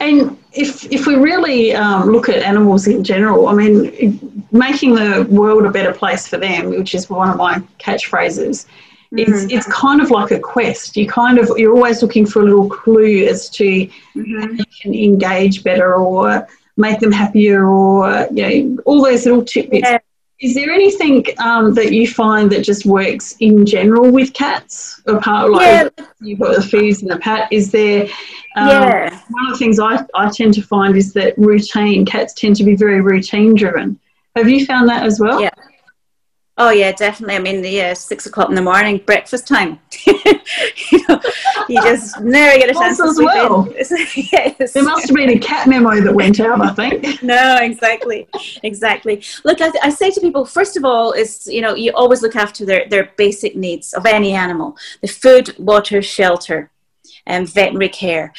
And 0.00 0.38
if 0.52 0.84
if 0.92 1.06
we 1.06 1.16
really 1.16 1.74
um, 1.74 2.10
look 2.10 2.28
at 2.28 2.42
animals 2.42 2.86
in 2.86 3.02
general, 3.02 3.48
I 3.48 3.54
mean, 3.54 4.46
making 4.52 4.94
the 4.94 5.26
world 5.30 5.64
a 5.64 5.70
better 5.70 5.92
place 5.92 6.28
for 6.28 6.36
them, 6.36 6.70
which 6.70 6.94
is 6.94 7.08
one 7.08 7.30
of 7.30 7.36
my 7.36 7.58
catchphrases, 7.78 8.66
mm-hmm. 8.66 9.18
it's 9.18 9.44
it's 9.50 9.66
kind 9.72 10.00
of 10.00 10.10
like 10.10 10.30
a 10.30 10.38
quest. 10.38 10.96
You 10.96 11.08
kind 11.08 11.38
of 11.38 11.50
you're 11.56 11.74
always 11.74 12.02
looking 12.02 12.26
for 12.26 12.42
a 12.42 12.44
little 12.44 12.68
clue 12.68 13.26
as 13.26 13.48
to 13.50 13.64
mm-hmm. 13.64 14.40
how 14.40 14.50
you 14.50 14.64
can 14.80 14.94
engage 14.94 15.64
better 15.64 15.94
or 15.94 16.46
make 16.76 17.00
them 17.00 17.12
happier 17.12 17.66
or 17.66 18.28
you 18.30 18.42
know 18.42 18.82
all 18.84 19.02
those 19.02 19.24
little 19.24 19.44
tidbits. 19.44 19.88
Yeah. 19.88 19.98
Is 20.42 20.54
there 20.56 20.70
anything 20.70 21.24
um, 21.38 21.72
that 21.74 21.92
you 21.92 22.08
find 22.08 22.50
that 22.50 22.62
just 22.62 22.84
works 22.84 23.36
in 23.38 23.64
general 23.64 24.10
with 24.10 24.34
cats? 24.34 25.00
Apart, 25.06 25.52
like 25.52 25.92
yeah. 25.96 26.06
you've 26.20 26.40
got 26.40 26.56
the 26.56 26.62
fees 26.62 27.00
and 27.00 27.10
the 27.12 27.18
pat. 27.18 27.52
Is 27.52 27.70
there? 27.70 28.08
Um, 28.56 28.68
yeah. 28.68 29.20
One 29.30 29.46
of 29.46 29.52
the 29.52 29.58
things 29.58 29.78
I, 29.78 30.04
I 30.16 30.30
tend 30.30 30.54
to 30.54 30.62
find 30.62 30.96
is 30.96 31.12
that 31.12 31.38
routine. 31.38 32.04
Cats 32.04 32.34
tend 32.34 32.56
to 32.56 32.64
be 32.64 32.74
very 32.74 33.00
routine 33.00 33.54
driven. 33.54 34.00
Have 34.34 34.48
you 34.48 34.66
found 34.66 34.88
that 34.88 35.06
as 35.06 35.20
well? 35.20 35.40
Yeah. 35.40 35.50
Oh 36.64 36.70
yeah, 36.70 36.92
definitely. 36.92 37.34
I 37.34 37.38
mean, 37.40 37.64
yeah, 37.64 37.92
six 37.92 38.26
o'clock 38.26 38.48
in 38.48 38.54
the 38.54 38.62
morning, 38.62 38.98
breakfast 38.98 39.48
time. 39.48 39.80
you, 40.06 41.04
know, 41.08 41.20
you 41.68 41.82
just 41.82 42.20
never 42.20 42.56
get 42.56 42.70
a 42.70 42.72
chance 42.72 42.98
to 42.98 43.12
sleep 43.12 43.26
well. 43.26 43.68
yes. 43.76 44.72
There 44.72 44.84
must 44.84 45.08
have 45.08 45.16
been 45.16 45.30
a 45.30 45.40
cat 45.40 45.66
memo 45.66 46.00
that 46.00 46.14
went 46.14 46.38
out. 46.38 46.60
I 46.60 46.72
think. 46.72 47.20
no, 47.24 47.58
exactly, 47.60 48.28
exactly. 48.62 49.24
Look, 49.42 49.60
I, 49.60 49.72
I 49.82 49.90
say 49.90 50.10
to 50.10 50.20
people, 50.20 50.44
first 50.44 50.76
of 50.76 50.84
all, 50.84 51.10
is 51.10 51.48
you 51.48 51.62
know, 51.62 51.74
you 51.74 51.90
always 51.96 52.22
look 52.22 52.36
after 52.36 52.64
their 52.64 52.88
their 52.88 53.10
basic 53.16 53.56
needs 53.56 53.92
of 53.92 54.06
any 54.06 54.32
animal: 54.32 54.76
the 55.00 55.08
food, 55.08 55.58
water, 55.58 56.00
shelter 56.00 56.70
and 57.26 57.48
veterinary 57.48 57.88
care. 57.88 58.32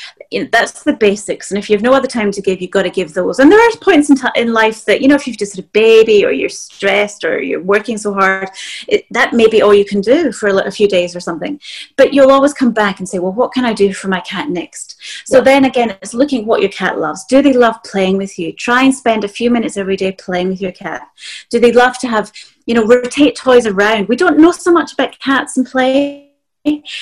That's 0.51 0.83
the 0.83 0.93
basics. 0.93 1.51
And 1.51 1.57
if 1.57 1.69
you 1.69 1.75
have 1.75 1.83
no 1.83 1.93
other 1.93 2.07
time 2.07 2.31
to 2.31 2.41
give, 2.41 2.61
you've 2.61 2.71
got 2.71 2.83
to 2.83 2.89
give 2.89 3.13
those. 3.13 3.39
And 3.39 3.51
there 3.51 3.59
are 3.59 3.71
points 3.77 4.09
in, 4.09 4.15
t- 4.15 4.27
in 4.35 4.51
life 4.51 4.83
that, 4.85 5.01
you 5.01 5.07
know, 5.07 5.15
if 5.15 5.27
you've 5.27 5.37
just 5.37 5.55
had 5.55 5.65
a 5.65 5.67
baby 5.69 6.25
or 6.25 6.31
you're 6.31 6.49
stressed 6.49 7.23
or 7.23 7.41
you're 7.41 7.61
working 7.61 7.97
so 7.97 8.13
hard, 8.13 8.49
it, 8.87 9.05
that 9.11 9.33
may 9.33 9.47
be 9.47 9.61
all 9.61 9.73
you 9.73 9.85
can 9.85 10.01
do 10.01 10.31
for 10.31 10.49
a, 10.49 10.55
a, 10.67 10.71
few 10.71 10.87
days 10.87 11.15
or 11.15 11.19
something. 11.19 11.59
But 11.95 12.13
you'll 12.13 12.31
always 12.31 12.53
come 12.53 12.71
back 12.71 12.99
and 12.99 13.07
say, 13.07 13.19
well, 13.19 13.31
what 13.31 13.53
can 13.53 13.63
I 13.63 13.73
do 13.73 13.93
for 13.93 14.07
my 14.07 14.19
cat 14.21 14.49
next? 14.49 14.97
So 15.25 15.37
yeah. 15.37 15.43
then 15.43 15.65
again, 15.65 15.91
it's 16.01 16.13
looking 16.13 16.45
what 16.45 16.61
your 16.61 16.71
cat 16.71 16.99
loves. 16.99 17.25
Do 17.25 17.41
they 17.41 17.53
love 17.53 17.81
playing 17.83 18.17
with 18.17 18.37
you? 18.37 18.51
Try 18.53 18.83
and 18.83 18.93
spend 18.93 19.23
a 19.23 19.29
few 19.29 19.49
minutes 19.49 19.77
every 19.77 19.95
day 19.95 20.11
playing 20.11 20.49
with 20.49 20.61
your 20.61 20.71
cat. 20.71 21.07
Do 21.49 21.59
they 21.59 21.71
love 21.71 21.97
to 21.99 22.07
have, 22.07 22.33
you 22.65 22.73
know, 22.73 22.85
rotate 22.85 23.35
toys 23.35 23.65
around? 23.67 24.07
We 24.07 24.15
don't 24.15 24.39
know 24.39 24.51
so 24.51 24.71
much 24.71 24.93
about 24.93 25.19
cats 25.19 25.57
and 25.57 25.65
play 25.65 26.22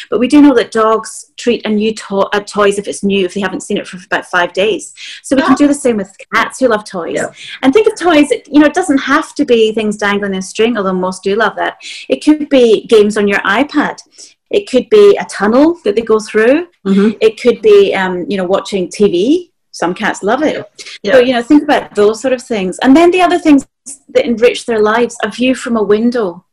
but 0.10 0.20
we 0.20 0.28
do 0.28 0.42
know 0.42 0.54
that 0.56 0.72
dogs 0.72 1.32
treat 1.38 1.66
a 1.66 1.70
new 1.70 1.94
to- 1.94 2.30
uh, 2.34 2.40
toys 2.42 2.80
if 2.80 2.88
it's 2.88 3.04
new, 3.04 3.26
if 3.26 3.34
they 3.34 3.42
haven't 3.42 3.62
seen 3.62 3.78
it 3.78 3.88
for 3.88 3.98
about 4.06 4.26
five 4.26 4.54
days. 4.54 4.94
So 5.24 5.36
we 5.36 5.44
can 5.44 5.56
do 5.56 5.68
the 5.68 5.74
same 5.74 5.98
with 5.98 6.16
cats 6.34 6.60
who 6.60 6.68
love 6.68 6.84
toys. 6.84 7.16
Yeah. 7.16 7.32
And 7.62 7.74
think 7.74 7.88
of 7.88 8.00
toys, 8.00 8.32
you 8.48 8.60
know, 8.60 8.66
it 8.66 8.74
doesn't 8.74 9.00
have 9.00 9.36
to 9.36 9.46
be 9.46 9.72
things 9.72 9.98
dangling 9.98 10.34
in 10.34 10.40
a 10.40 10.42
string, 10.42 10.78
although 10.78 10.94
most 10.94 11.24
do 11.24 11.36
love 11.36 11.56
that. 11.58 11.78
It 12.10 12.24
could 12.24 12.50
be 12.50 12.88
games 12.88 13.18
on 13.18 13.28
your 13.28 13.40
iPad. 13.40 13.98
It 14.50 14.70
could 14.70 14.90
be 14.90 15.18
a 15.18 15.26
tunnel 15.26 15.80
that 15.86 15.96
they 15.96 16.02
go 16.02 16.20
through. 16.20 16.68
Mm-hmm. 16.86 17.18
It 17.22 17.40
could 17.40 17.62
be, 17.62 17.94
um, 17.94 18.26
you 18.30 18.38
know, 18.38 18.46
watching 18.46 18.90
TV. 18.90 19.52
Some 19.72 19.94
cats 19.94 20.22
love 20.22 20.44
it. 20.44 20.66
Yeah. 21.02 21.14
So, 21.14 21.20
you 21.20 21.34
know, 21.34 21.42
think 21.42 21.64
about 21.64 21.96
those 21.96 22.20
sort 22.20 22.34
of 22.34 22.42
things. 22.42 22.78
And 22.80 22.96
then 22.96 23.12
the 23.12 23.22
other 23.22 23.40
things 23.40 23.66
that 24.10 24.26
enrich 24.26 24.66
their 24.66 24.82
lives, 24.82 25.18
a 25.24 25.30
view 25.30 25.56
from 25.56 25.78
a 25.78 25.84
window 25.84 26.46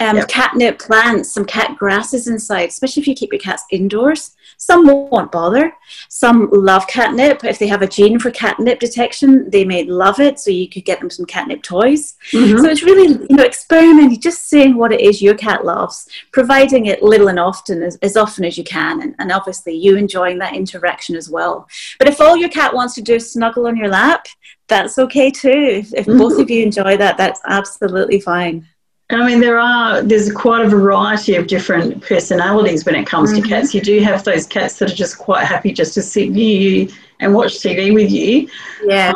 um, 0.00 0.16
yep. 0.16 0.28
catnip 0.28 0.78
plants, 0.78 1.30
some 1.30 1.44
cat 1.44 1.76
grasses 1.78 2.26
inside, 2.26 2.70
especially 2.70 3.02
if 3.02 3.06
you 3.06 3.14
keep 3.14 3.32
your 3.32 3.40
cats 3.40 3.64
indoors. 3.70 4.34
Some 4.56 4.86
won't 4.86 5.30
bother. 5.30 5.72
Some 6.08 6.48
love 6.52 6.86
catnip. 6.86 7.44
If 7.44 7.58
they 7.58 7.66
have 7.66 7.82
a 7.82 7.86
gene 7.86 8.18
for 8.18 8.30
catnip 8.30 8.80
detection, 8.80 9.48
they 9.50 9.64
may 9.64 9.84
love 9.84 10.18
it. 10.18 10.38
So 10.38 10.50
you 10.50 10.68
could 10.68 10.84
get 10.84 11.00
them 11.00 11.10
some 11.10 11.26
catnip 11.26 11.62
toys. 11.62 12.16
Mm-hmm. 12.32 12.58
So 12.58 12.68
it's 12.68 12.82
really, 12.82 13.08
you 13.28 13.36
know, 13.36 13.44
experimenting, 13.44 14.20
just 14.20 14.48
seeing 14.48 14.76
what 14.76 14.92
it 14.92 15.00
is 15.00 15.22
your 15.22 15.34
cat 15.34 15.64
loves, 15.64 16.08
providing 16.32 16.86
it 16.86 17.02
little 17.02 17.28
and 17.28 17.38
often, 17.38 17.82
as, 17.82 17.96
as 18.02 18.16
often 18.16 18.44
as 18.44 18.58
you 18.58 18.64
can. 18.64 19.02
And, 19.02 19.14
and 19.18 19.32
obviously 19.32 19.74
you 19.74 19.96
enjoying 19.96 20.38
that 20.38 20.54
interaction 20.54 21.14
as 21.16 21.30
well. 21.30 21.68
But 21.98 22.08
if 22.08 22.20
all 22.20 22.36
your 22.36 22.50
cat 22.50 22.74
wants 22.74 22.94
to 22.94 23.02
do 23.02 23.14
is 23.14 23.32
snuggle 23.32 23.66
on 23.66 23.76
your 23.76 23.88
lap, 23.88 24.26
that's 24.66 24.98
okay 24.98 25.30
too. 25.30 25.48
If, 25.50 25.94
if 25.94 26.06
mm-hmm. 26.06 26.18
both 26.18 26.38
of 26.38 26.50
you 26.50 26.62
enjoy 26.62 26.96
that, 26.96 27.16
that's 27.16 27.40
absolutely 27.46 28.20
fine. 28.20 28.66
I 29.10 29.26
mean, 29.26 29.40
there 29.40 29.58
are 29.58 30.02
there's 30.02 30.32
quite 30.32 30.64
a 30.64 30.68
variety 30.68 31.34
of 31.34 31.46
different 31.46 32.02
personalities 32.02 32.84
when 32.84 32.94
it 32.94 33.06
comes 33.06 33.32
mm-hmm. 33.32 33.42
to 33.42 33.48
cats. 33.48 33.74
You 33.74 33.80
do 33.80 34.00
have 34.00 34.24
those 34.24 34.46
cats 34.46 34.78
that 34.78 34.90
are 34.90 34.94
just 34.94 35.18
quite 35.18 35.44
happy 35.44 35.72
just 35.72 35.94
to 35.94 36.02
sit 36.02 36.30
near 36.30 36.60
you 36.60 36.92
and 37.18 37.34
watch 37.34 37.54
TV 37.54 37.92
with 37.92 38.10
you. 38.10 38.48
Yeah. 38.84 39.12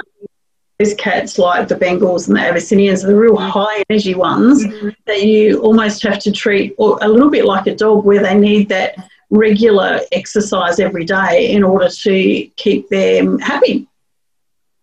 Those 0.78 0.94
cats 0.94 1.38
like 1.38 1.68
the 1.68 1.76
Bengals 1.76 2.26
and 2.26 2.36
the 2.36 2.40
Abyssinians 2.40 3.04
are 3.04 3.08
the 3.08 3.16
real 3.16 3.36
high 3.36 3.84
energy 3.88 4.14
ones 4.14 4.64
mm-hmm. 4.64 4.88
that 5.06 5.22
you 5.22 5.60
almost 5.60 6.02
have 6.02 6.18
to 6.20 6.32
treat 6.32 6.74
a 6.78 7.08
little 7.08 7.30
bit 7.30 7.44
like 7.44 7.68
a 7.68 7.74
dog 7.76 8.04
where 8.04 8.20
they 8.20 8.36
need 8.36 8.68
that 8.70 8.96
regular 9.30 10.00
exercise 10.10 10.80
every 10.80 11.04
day 11.04 11.52
in 11.52 11.62
order 11.62 11.88
to 11.88 12.46
keep 12.56 12.88
them 12.88 13.38
happy. 13.38 13.86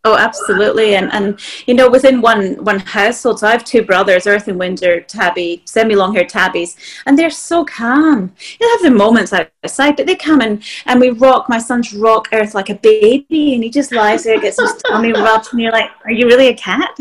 Oh, 0.04 0.18
absolutely, 0.18 0.96
and 0.96 1.14
and 1.14 1.40
you 1.68 1.76
know 1.76 1.88
within 1.88 2.22
one 2.22 2.56
one 2.66 2.80
household, 2.80 3.40
so 3.40 3.48
I 3.48 3.52
have 3.52 3.64
two 3.64 3.84
brothers, 3.84 4.26
Earth 4.26 4.48
and 4.48 4.58
Winter 4.58 5.02
Tabby, 5.02 5.62
semi-long-haired 5.66 6.28
Tabbies, 6.28 6.76
and 7.06 7.18
they're 7.18 7.30
so 7.30 7.64
calm. 7.64 8.34
They 8.60 8.68
have 8.68 8.82
their 8.82 8.92
moments 8.92 9.32
outside, 9.32 9.98
but 9.98 10.08
they 10.08 10.16
come 10.16 10.42
and 10.42 10.64
and 10.88 11.00
we 11.00 11.12
rock. 11.12 11.50
My 11.50 11.60
son's 11.60 11.94
rock 11.94 12.30
Earth 12.34 12.56
like 12.56 12.72
a 12.72 12.76
baby, 12.76 13.54
and 13.54 13.64
he 13.64 13.70
just 13.70 13.92
lies 13.92 14.24
there, 14.24 14.42
gets 14.42 14.60
his 14.60 14.82
tummy 14.88 15.12
rubbed, 15.14 15.50
and 15.52 15.62
you're 15.62 15.72
like, 15.72 15.92
"Are 16.04 16.12
you 16.12 16.26
really 16.26 16.48
a 16.48 16.56
cat?" 16.56 16.98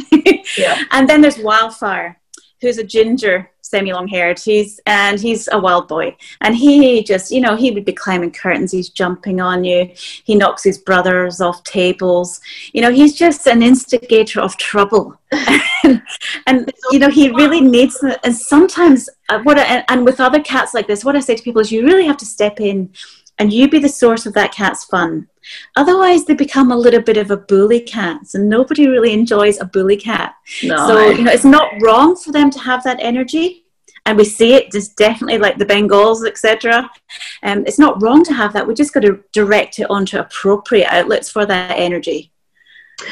yeah. 0.59 0.83
And 0.91 1.09
then 1.09 1.23
there's 1.23 1.39
Wildfire, 1.39 2.21
who's 2.61 2.77
a 2.77 2.85
ginger 2.85 3.51
semi 3.71 3.93
long 3.93 4.09
haired. 4.09 4.39
He's 4.39 4.81
and 4.87 5.21
he's 5.21 5.49
a 5.53 5.59
wild 5.59 5.89
boy, 5.89 6.17
and 6.41 6.55
he 6.57 7.03
just 7.03 7.31
you 7.31 7.41
know 7.41 7.57
he 7.57 7.71
would 7.71 7.85
be 7.85 7.93
climbing 7.93 8.33
curtains. 8.33 8.73
He's 8.73 8.89
jumping 8.89 9.41
on 9.41 9.65
you. 9.65 9.91
He 10.25 10.35
knocks 10.35 10.65
his 10.65 10.79
brothers 10.79 11.41
off 11.41 11.63
tables. 11.65 12.41
You 12.73 12.83
know 12.83 12.93
he's 12.93 13.15
just 13.15 13.47
an 13.47 13.63
instigator 13.63 14.41
of 14.41 14.57
trouble, 14.57 15.17
and, 15.33 16.03
and 16.47 16.73
you 16.91 16.99
know 16.99 17.11
he 17.11 17.31
really 17.31 17.61
needs. 17.61 17.97
And 18.25 18.35
sometimes 18.35 19.09
uh, 19.29 19.39
what 19.41 19.59
I, 19.59 19.85
and 19.89 20.05
with 20.05 20.21
other 20.21 20.41
cats 20.41 20.75
like 20.75 20.87
this, 20.87 21.05
what 21.05 21.17
I 21.17 21.21
say 21.21 21.37
to 21.37 21.43
people 21.43 21.61
is 21.61 21.71
you 21.71 21.85
really 21.85 22.07
have 22.07 22.19
to 22.19 22.27
step 22.27 22.61
in 22.61 22.91
and 23.41 23.53
you 23.53 23.69
be 23.69 23.79
the 23.79 23.89
source 23.89 24.27
of 24.27 24.35
that 24.35 24.53
cat's 24.53 24.85
fun. 24.85 25.27
Otherwise, 25.75 26.27
they 26.27 26.35
become 26.35 26.71
a 26.71 26.77
little 26.77 27.01
bit 27.01 27.17
of 27.17 27.31
a 27.31 27.39
bully 27.39 27.81
cat, 27.81 28.21
and 28.35 28.49
nobody 28.49 28.87
really 28.87 29.15
enjoys 29.15 29.59
a 29.59 29.65
bully 29.65 29.97
cat. 29.97 30.35
No. 30.63 30.77
So, 30.87 31.11
you 31.11 31.25
know, 31.25 31.33
it's 31.33 31.47
not 31.47 31.73
wrong 31.81 32.15
for 32.15 32.33
them 32.33 32.51
to 32.51 32.59
have 32.59 32.85
that 32.85 32.99
energy, 33.01 33.65
and 34.05 34.19
we 34.19 34.25
see 34.25 34.53
it 34.53 34.71
just 34.71 34.95
definitely 34.97 35.39
like 35.39 35.57
the 35.57 35.65
Bengals, 35.65 36.29
etc. 36.29 36.89
Um, 37.43 37.65
it's 37.67 37.79
not 37.79 38.01
wrong 38.03 38.23
to 38.25 38.35
have 38.35 38.53
that. 38.53 38.67
We 38.67 38.75
just 38.75 38.93
got 38.93 39.01
to 39.01 39.25
direct 39.33 39.79
it 39.79 39.89
onto 39.89 40.19
appropriate 40.19 40.93
outlets 40.93 41.31
for 41.31 41.47
that 41.47 41.79
energy. 41.79 42.31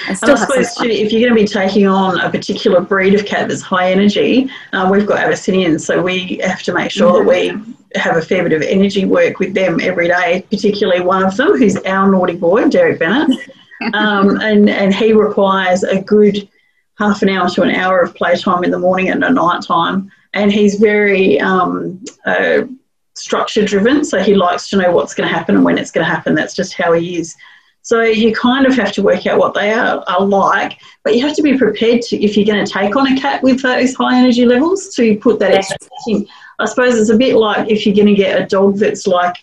And, 0.07 0.19
and 0.21 0.33
I 0.33 0.35
suppose 0.35 0.75
too, 0.75 0.89
if 0.89 1.11
you're 1.11 1.27
going 1.27 1.35
to 1.35 1.41
be 1.41 1.49
taking 1.49 1.87
on 1.87 2.21
a 2.21 2.31
particular 2.31 2.83
breed 2.83 3.15
of 3.15 3.25
cat 3.25 3.49
that's 3.49 3.63
high 3.63 3.91
energy, 3.91 4.51
uh, 4.75 4.87
we've 4.93 5.07
got 5.07 5.21
Abyssinians, 5.21 5.87
so 5.87 6.03
we 6.03 6.37
have 6.45 6.63
to 6.65 6.75
make 6.75 6.91
sure 6.91 7.25
mm-hmm. 7.25 7.57
that 7.57 7.67
we 7.67 7.78
have 7.95 8.17
a 8.17 8.23
fair 8.23 8.43
bit 8.43 8.53
of 8.53 8.63
energy 8.63 9.05
work 9.05 9.39
with 9.39 9.55
them 9.55 9.81
every 9.81 10.09
day. 10.09 10.45
Particularly 10.51 11.01
one 11.01 11.25
of 11.25 11.37
them, 11.37 11.57
who's 11.57 11.77
our 11.79 12.11
naughty 12.11 12.37
boy, 12.37 12.69
Derek 12.69 12.99
Bennett, 12.99 13.51
um, 13.95 14.41
and 14.41 14.69
and 14.69 14.95
he 14.95 15.13
requires 15.13 15.83
a 15.83 16.01
good 16.01 16.49
half 16.99 17.23
an 17.23 17.29
hour 17.29 17.49
to 17.49 17.63
an 17.63 17.71
hour 17.71 18.01
of 18.01 18.15
playtime 18.15 18.65
in 18.65 18.71
the 18.71 18.79
morning 18.79 19.09
and 19.09 19.23
at 19.23 19.33
night 19.33 19.63
time, 19.63 20.11
and 20.35 20.53
he's 20.53 20.77
very 20.77 21.41
um, 21.41 22.03
uh, 22.27 22.63
structure 23.15 23.65
driven, 23.65 24.05
so 24.05 24.23
he 24.23 24.35
likes 24.35 24.69
to 24.71 24.77
know 24.77 24.93
what's 24.93 25.15
going 25.15 25.29
to 25.29 25.35
happen 25.35 25.57
and 25.57 25.65
when 25.65 25.79
it's 25.79 25.91
going 25.91 26.05
to 26.05 26.11
happen. 26.11 26.35
That's 26.35 26.55
just 26.55 26.75
how 26.75 26.93
he 26.93 27.19
is. 27.19 27.35
So 27.83 28.03
you 28.03 28.35
kind 28.35 28.67
of 28.67 28.75
have 28.77 28.93
to 28.93 29.03
work 29.03 29.27
out 29.27 29.39
what 29.39 29.55
they 29.55 29.73
are, 29.73 30.05
are 30.07 30.21
like, 30.21 30.79
but 31.05 31.15
you 31.17 31.27
have 31.27 31.35
to 31.37 31.43
be 31.43 31.57
prepared 31.57 32.03
to, 32.03 32.23
if 32.23 32.37
you're 32.37 32.45
going 32.45 32.65
to 32.65 32.71
take 32.71 32.95
on 32.97 33.11
a 33.11 33.19
cat 33.19 33.43
with 33.43 33.63
those 33.63 33.95
high 33.95 34.19
energy 34.19 34.45
levels, 34.45 34.95
to 34.97 35.17
put 35.19 35.39
that 35.39 35.53
yes. 35.53 35.73
extra 35.73 35.89
in. 36.09 36.27
I 36.59 36.65
suppose 36.67 36.99
it's 36.99 37.11
a 37.11 37.17
bit 37.17 37.37
like 37.37 37.71
if 37.71 37.87
you're 37.87 37.95
going 37.95 38.07
to 38.07 38.15
get 38.15 38.41
a 38.41 38.47
dog 38.47 38.79
that's 38.79 39.07
like, 39.07 39.37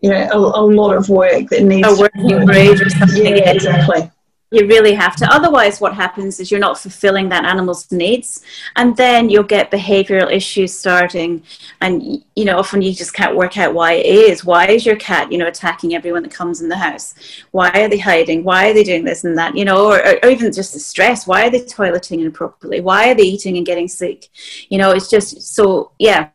you 0.00 0.10
know, 0.10 0.28
a, 0.32 0.36
a 0.36 0.64
lot 0.64 0.96
of 0.96 1.08
work 1.08 1.48
that 1.50 1.62
needs 1.62 1.86
a 1.86 2.00
working 2.00 2.46
breed 2.46 2.80
or 2.80 2.88
something. 2.90 3.26
Yeah, 3.26 3.50
exactly. 3.50 4.10
You 4.50 4.66
really 4.66 4.94
have 4.94 5.14
to. 5.16 5.30
Otherwise, 5.30 5.78
what 5.78 5.92
happens 5.92 6.40
is 6.40 6.50
you're 6.50 6.58
not 6.58 6.78
fulfilling 6.78 7.28
that 7.28 7.44
animal's 7.44 7.92
needs, 7.92 8.42
and 8.76 8.96
then 8.96 9.28
you'll 9.28 9.42
get 9.42 9.70
behavioural 9.70 10.32
issues 10.32 10.72
starting. 10.72 11.42
And 11.82 12.24
you 12.34 12.46
know, 12.46 12.58
often 12.58 12.80
you 12.80 12.94
just 12.94 13.12
can't 13.12 13.36
work 13.36 13.58
out 13.58 13.74
why 13.74 13.92
it 13.92 14.06
is. 14.06 14.46
Why 14.46 14.66
is 14.68 14.86
your 14.86 14.96
cat, 14.96 15.30
you 15.30 15.36
know, 15.36 15.48
attacking 15.48 15.94
everyone 15.94 16.22
that 16.22 16.32
comes 16.32 16.62
in 16.62 16.70
the 16.70 16.78
house? 16.78 17.14
Why 17.50 17.68
are 17.72 17.88
they 17.88 17.98
hiding? 17.98 18.42
Why 18.42 18.70
are 18.70 18.72
they 18.72 18.84
doing 18.84 19.04
this 19.04 19.24
and 19.24 19.36
that? 19.36 19.54
You 19.54 19.66
know, 19.66 19.86
or, 19.86 20.00
or 20.22 20.30
even 20.30 20.50
just 20.50 20.72
the 20.72 20.80
stress. 20.80 21.26
Why 21.26 21.46
are 21.46 21.50
they 21.50 21.60
toileting 21.60 22.20
inappropriately? 22.20 22.80
Why 22.80 23.10
are 23.10 23.14
they 23.14 23.24
eating 23.24 23.58
and 23.58 23.66
getting 23.66 23.86
sick? 23.86 24.28
You 24.70 24.78
know, 24.78 24.92
it's 24.92 25.10
just 25.10 25.42
so 25.42 25.92
yeah. 25.98 26.30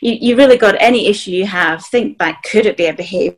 You, 0.00 0.12
you 0.20 0.36
really 0.36 0.56
got 0.56 0.76
any 0.80 1.08
issue 1.08 1.30
you 1.30 1.46
have. 1.46 1.84
Think 1.84 2.18
back. 2.18 2.42
Could 2.44 2.66
it 2.66 2.76
be 2.76 2.86
a 2.86 2.92
behaviour? 2.92 3.36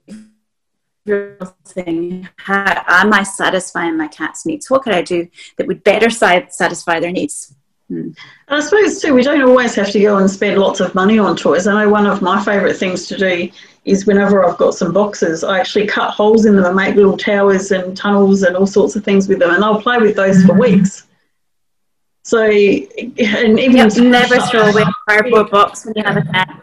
thing. 1.64 2.28
How 2.36 2.84
am 2.86 3.12
I 3.12 3.22
satisfying 3.22 3.96
my 3.96 4.08
cat's 4.08 4.46
needs? 4.46 4.70
What 4.70 4.82
could 4.82 4.92
I 4.92 5.02
do 5.02 5.28
that 5.56 5.66
would 5.66 5.82
better 5.82 6.10
satisfy 6.10 7.00
their 7.00 7.10
needs? 7.10 7.54
Hmm. 7.88 8.10
I 8.48 8.60
suppose 8.60 9.00
too, 9.00 9.14
we 9.14 9.22
don't 9.22 9.42
always 9.42 9.74
have 9.74 9.90
to 9.90 10.00
go 10.00 10.18
and 10.18 10.30
spend 10.30 10.60
lots 10.60 10.80
of 10.80 10.94
money 10.94 11.18
on 11.18 11.36
toys. 11.36 11.66
I 11.66 11.82
know 11.84 11.90
one 11.90 12.06
of 12.06 12.22
my 12.22 12.42
favourite 12.44 12.76
things 12.76 13.06
to 13.08 13.16
do 13.16 13.50
is 13.84 14.06
whenever 14.06 14.44
I've 14.44 14.58
got 14.58 14.74
some 14.74 14.92
boxes, 14.92 15.42
I 15.42 15.58
actually 15.58 15.86
cut 15.86 16.10
holes 16.10 16.44
in 16.44 16.54
them 16.54 16.64
and 16.64 16.76
make 16.76 16.94
little 16.94 17.16
towers 17.16 17.72
and 17.72 17.96
tunnels 17.96 18.42
and 18.42 18.56
all 18.56 18.66
sorts 18.66 18.94
of 18.94 19.04
things 19.04 19.26
with 19.26 19.38
them, 19.38 19.50
and 19.50 19.64
I'll 19.64 19.80
play 19.80 19.98
with 19.98 20.14
those 20.14 20.44
for 20.44 20.54
weeks. 20.54 21.06
So, 22.22 22.44
and 22.44 23.58
even 23.58 23.76
yep, 23.76 23.96
never 23.96 24.38
throw 24.40 24.68
away 24.68 24.82
a 24.82 24.92
cardboard 25.08 25.50
box 25.50 25.86
when 25.86 25.94
you 25.96 26.04
have 26.04 26.16
a 26.18 26.22
cat. 26.22 26.62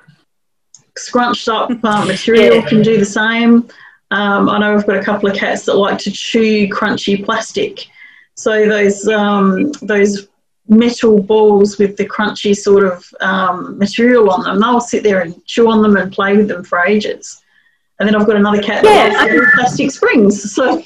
Scrunched 0.96 1.50
up 1.50 1.72
uh, 1.84 2.06
material 2.08 2.56
yeah. 2.56 2.70
can 2.70 2.82
do 2.82 2.98
the 2.98 3.06
same. 3.06 3.68
Um, 4.12 4.50
I 4.50 4.60
know 4.60 4.76
I've 4.76 4.88
got 4.88 4.98
a 4.98 5.04
couple 5.04 5.30
of 5.30 5.36
cats 5.36 5.66
that 5.66 5.76
like 5.76 5.98
to 6.00 6.12
chew 6.12 6.68
crunchy 6.70 7.24
plastic. 7.24 7.88
So 8.36 8.68
those 8.68 9.08
um, 9.08 9.72
those 9.82 10.28
metal 10.70 11.22
balls 11.22 11.78
with 11.78 11.98
the 11.98 12.06
crunchy 12.06 12.56
sort 12.56 12.84
of 12.84 13.06
um, 13.20 13.78
material 13.78 14.30
on 14.30 14.44
them, 14.44 14.60
they'll 14.60 14.80
sit 14.80 15.04
there 15.04 15.22
and 15.22 15.46
chew 15.46 15.70
on 15.70 15.82
them 15.82 15.98
and 15.98 16.12
play 16.12 16.38
with 16.38 16.48
them 16.48 16.64
for 16.64 16.80
ages. 16.80 17.42
And 18.00 18.08
then 18.08 18.16
I've 18.16 18.28
got 18.28 18.36
another 18.36 18.62
cat 18.62 18.84
that 18.84 19.12
yeah, 19.12 19.40
likes 19.40 19.56
plastic 19.56 19.92
springs. 19.92 20.54
So 20.54 20.84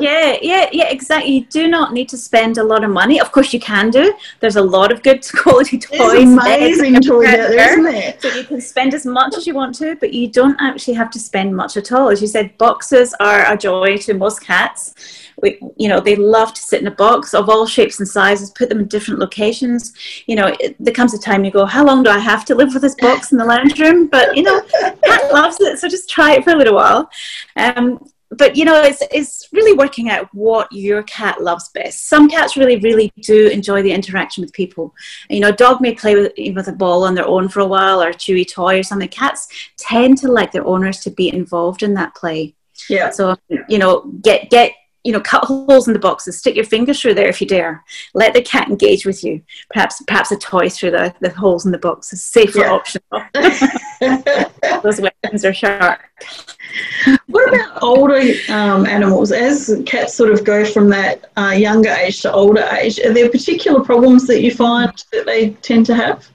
yeah, 0.00 0.36
yeah, 0.42 0.68
yeah, 0.72 0.88
exactly. 0.88 1.32
You 1.32 1.44
do 1.46 1.68
not 1.68 1.92
need 1.92 2.08
to 2.10 2.16
spend 2.18 2.58
a 2.58 2.64
lot 2.64 2.84
of 2.84 2.90
money. 2.90 3.20
Of 3.20 3.32
course, 3.32 3.52
you 3.52 3.60
can 3.60 3.90
do. 3.90 4.14
There's 4.40 4.56
a 4.56 4.62
lot 4.62 4.92
of 4.92 5.02
good 5.02 5.26
quality 5.36 5.78
toys. 5.78 5.98
There's 5.98 6.32
amazing 6.32 6.94
toys 7.00 7.28
out 7.28 7.48
there, 7.48 7.70
isn't 7.70 7.84
there? 7.84 8.16
So 8.18 8.28
you 8.28 8.44
can 8.44 8.60
spend 8.60 8.94
as 8.94 9.06
much 9.06 9.36
as 9.36 9.46
you 9.46 9.54
want 9.54 9.74
to, 9.76 9.96
but 9.96 10.12
you 10.12 10.28
don't 10.28 10.56
actually 10.60 10.94
have 10.94 11.10
to 11.12 11.18
spend 11.18 11.54
much 11.54 11.76
at 11.76 11.92
all. 11.92 12.08
As 12.08 12.20
you 12.20 12.28
said, 12.28 12.56
boxes 12.58 13.14
are 13.20 13.50
a 13.52 13.56
joy 13.56 13.96
to 13.98 14.14
most 14.14 14.40
cats. 14.40 14.94
We, 15.40 15.60
you 15.76 15.88
know, 15.88 16.00
they 16.00 16.16
love 16.16 16.52
to 16.54 16.60
sit 16.60 16.80
in 16.80 16.88
a 16.88 16.92
box 16.92 17.32
of 17.32 17.48
all 17.48 17.66
shapes 17.66 18.00
and 18.00 18.08
sizes, 18.08 18.50
put 18.50 18.68
them 18.68 18.80
in 18.80 18.88
different 18.88 19.20
locations. 19.20 19.94
You 20.26 20.36
know, 20.36 20.56
it, 20.58 20.74
there 20.80 20.94
comes 20.94 21.14
a 21.14 21.18
time 21.18 21.44
you 21.44 21.50
go, 21.50 21.64
how 21.64 21.84
long 21.84 22.02
do 22.02 22.10
I 22.10 22.18
have 22.18 22.44
to 22.46 22.54
live 22.54 22.74
with 22.74 22.82
this 22.82 22.96
box 22.96 23.30
in 23.30 23.38
the 23.38 23.44
lounge 23.44 23.78
room? 23.78 24.08
But, 24.08 24.36
you 24.36 24.42
know, 24.42 24.60
cat 25.04 25.32
loves 25.32 25.60
it, 25.60 25.78
so 25.78 25.88
just 25.88 26.10
try 26.10 26.34
it 26.34 26.44
for 26.44 26.50
a 26.50 26.56
little 26.56 26.74
while. 26.74 27.08
Um, 27.56 28.00
but 28.30 28.56
you 28.56 28.64
know 28.64 28.82
it's, 28.82 29.02
it's 29.10 29.48
really 29.52 29.72
working 29.72 30.10
out 30.10 30.28
what 30.34 30.70
your 30.70 31.02
cat 31.04 31.42
loves 31.42 31.68
best. 31.70 32.08
Some 32.08 32.28
cats 32.28 32.56
really 32.56 32.76
really 32.78 33.12
do 33.22 33.48
enjoy 33.48 33.82
the 33.82 33.92
interaction 33.92 34.42
with 34.42 34.52
people. 34.52 34.94
You 35.30 35.40
know 35.40 35.48
a 35.48 35.52
dog 35.52 35.80
may 35.80 35.94
play 35.94 36.14
with, 36.14 36.32
with 36.54 36.68
a 36.68 36.72
ball 36.72 37.04
on 37.04 37.14
their 37.14 37.26
own 37.26 37.48
for 37.48 37.60
a 37.60 37.66
while 37.66 38.02
or 38.02 38.10
a 38.10 38.14
chewy 38.14 38.48
toy 38.48 38.78
or 38.78 38.82
something. 38.82 39.08
Cats 39.08 39.48
tend 39.76 40.18
to 40.18 40.28
like 40.30 40.52
their 40.52 40.66
owners 40.66 41.00
to 41.00 41.10
be 41.10 41.32
involved 41.32 41.82
in 41.82 41.94
that 41.94 42.14
play. 42.14 42.54
Yeah. 42.88 43.10
So 43.10 43.36
you 43.68 43.78
know 43.78 44.02
get 44.22 44.50
get 44.50 44.72
you 45.04 45.12
know, 45.12 45.20
cut 45.20 45.44
holes 45.44 45.86
in 45.86 45.94
the 45.94 45.98
boxes, 45.98 46.38
stick 46.38 46.54
your 46.54 46.64
fingers 46.64 47.00
through 47.00 47.14
there 47.14 47.28
if 47.28 47.40
you 47.40 47.46
dare. 47.46 47.84
Let 48.14 48.34
the 48.34 48.42
cat 48.42 48.68
engage 48.68 49.06
with 49.06 49.22
you. 49.24 49.42
Perhaps 49.70 50.02
perhaps 50.06 50.32
a 50.32 50.36
toy 50.36 50.68
through 50.68 50.92
the, 50.92 51.14
the 51.20 51.30
holes 51.30 51.64
in 51.64 51.72
the 51.72 51.78
box 51.78 52.12
is 52.12 52.22
safer 52.22 52.60
yeah. 52.60 52.72
option. 52.72 53.02
Those 54.82 55.00
weapons 55.00 55.44
are 55.44 55.54
sharp. 55.54 56.00
What 57.26 57.54
about 57.54 57.82
older 57.82 58.20
um, 58.50 58.86
animals? 58.86 59.32
As 59.32 59.82
cats 59.86 60.14
sort 60.14 60.32
of 60.32 60.44
go 60.44 60.64
from 60.64 60.88
that 60.90 61.30
uh, 61.36 61.54
younger 61.56 61.90
age 61.90 62.20
to 62.22 62.32
older 62.32 62.62
age, 62.72 62.98
are 63.00 63.12
there 63.12 63.30
particular 63.30 63.82
problems 63.82 64.26
that 64.26 64.42
you 64.42 64.50
find 64.50 64.92
that 65.12 65.26
they 65.26 65.50
tend 65.50 65.86
to 65.86 65.94
have? 65.94 66.28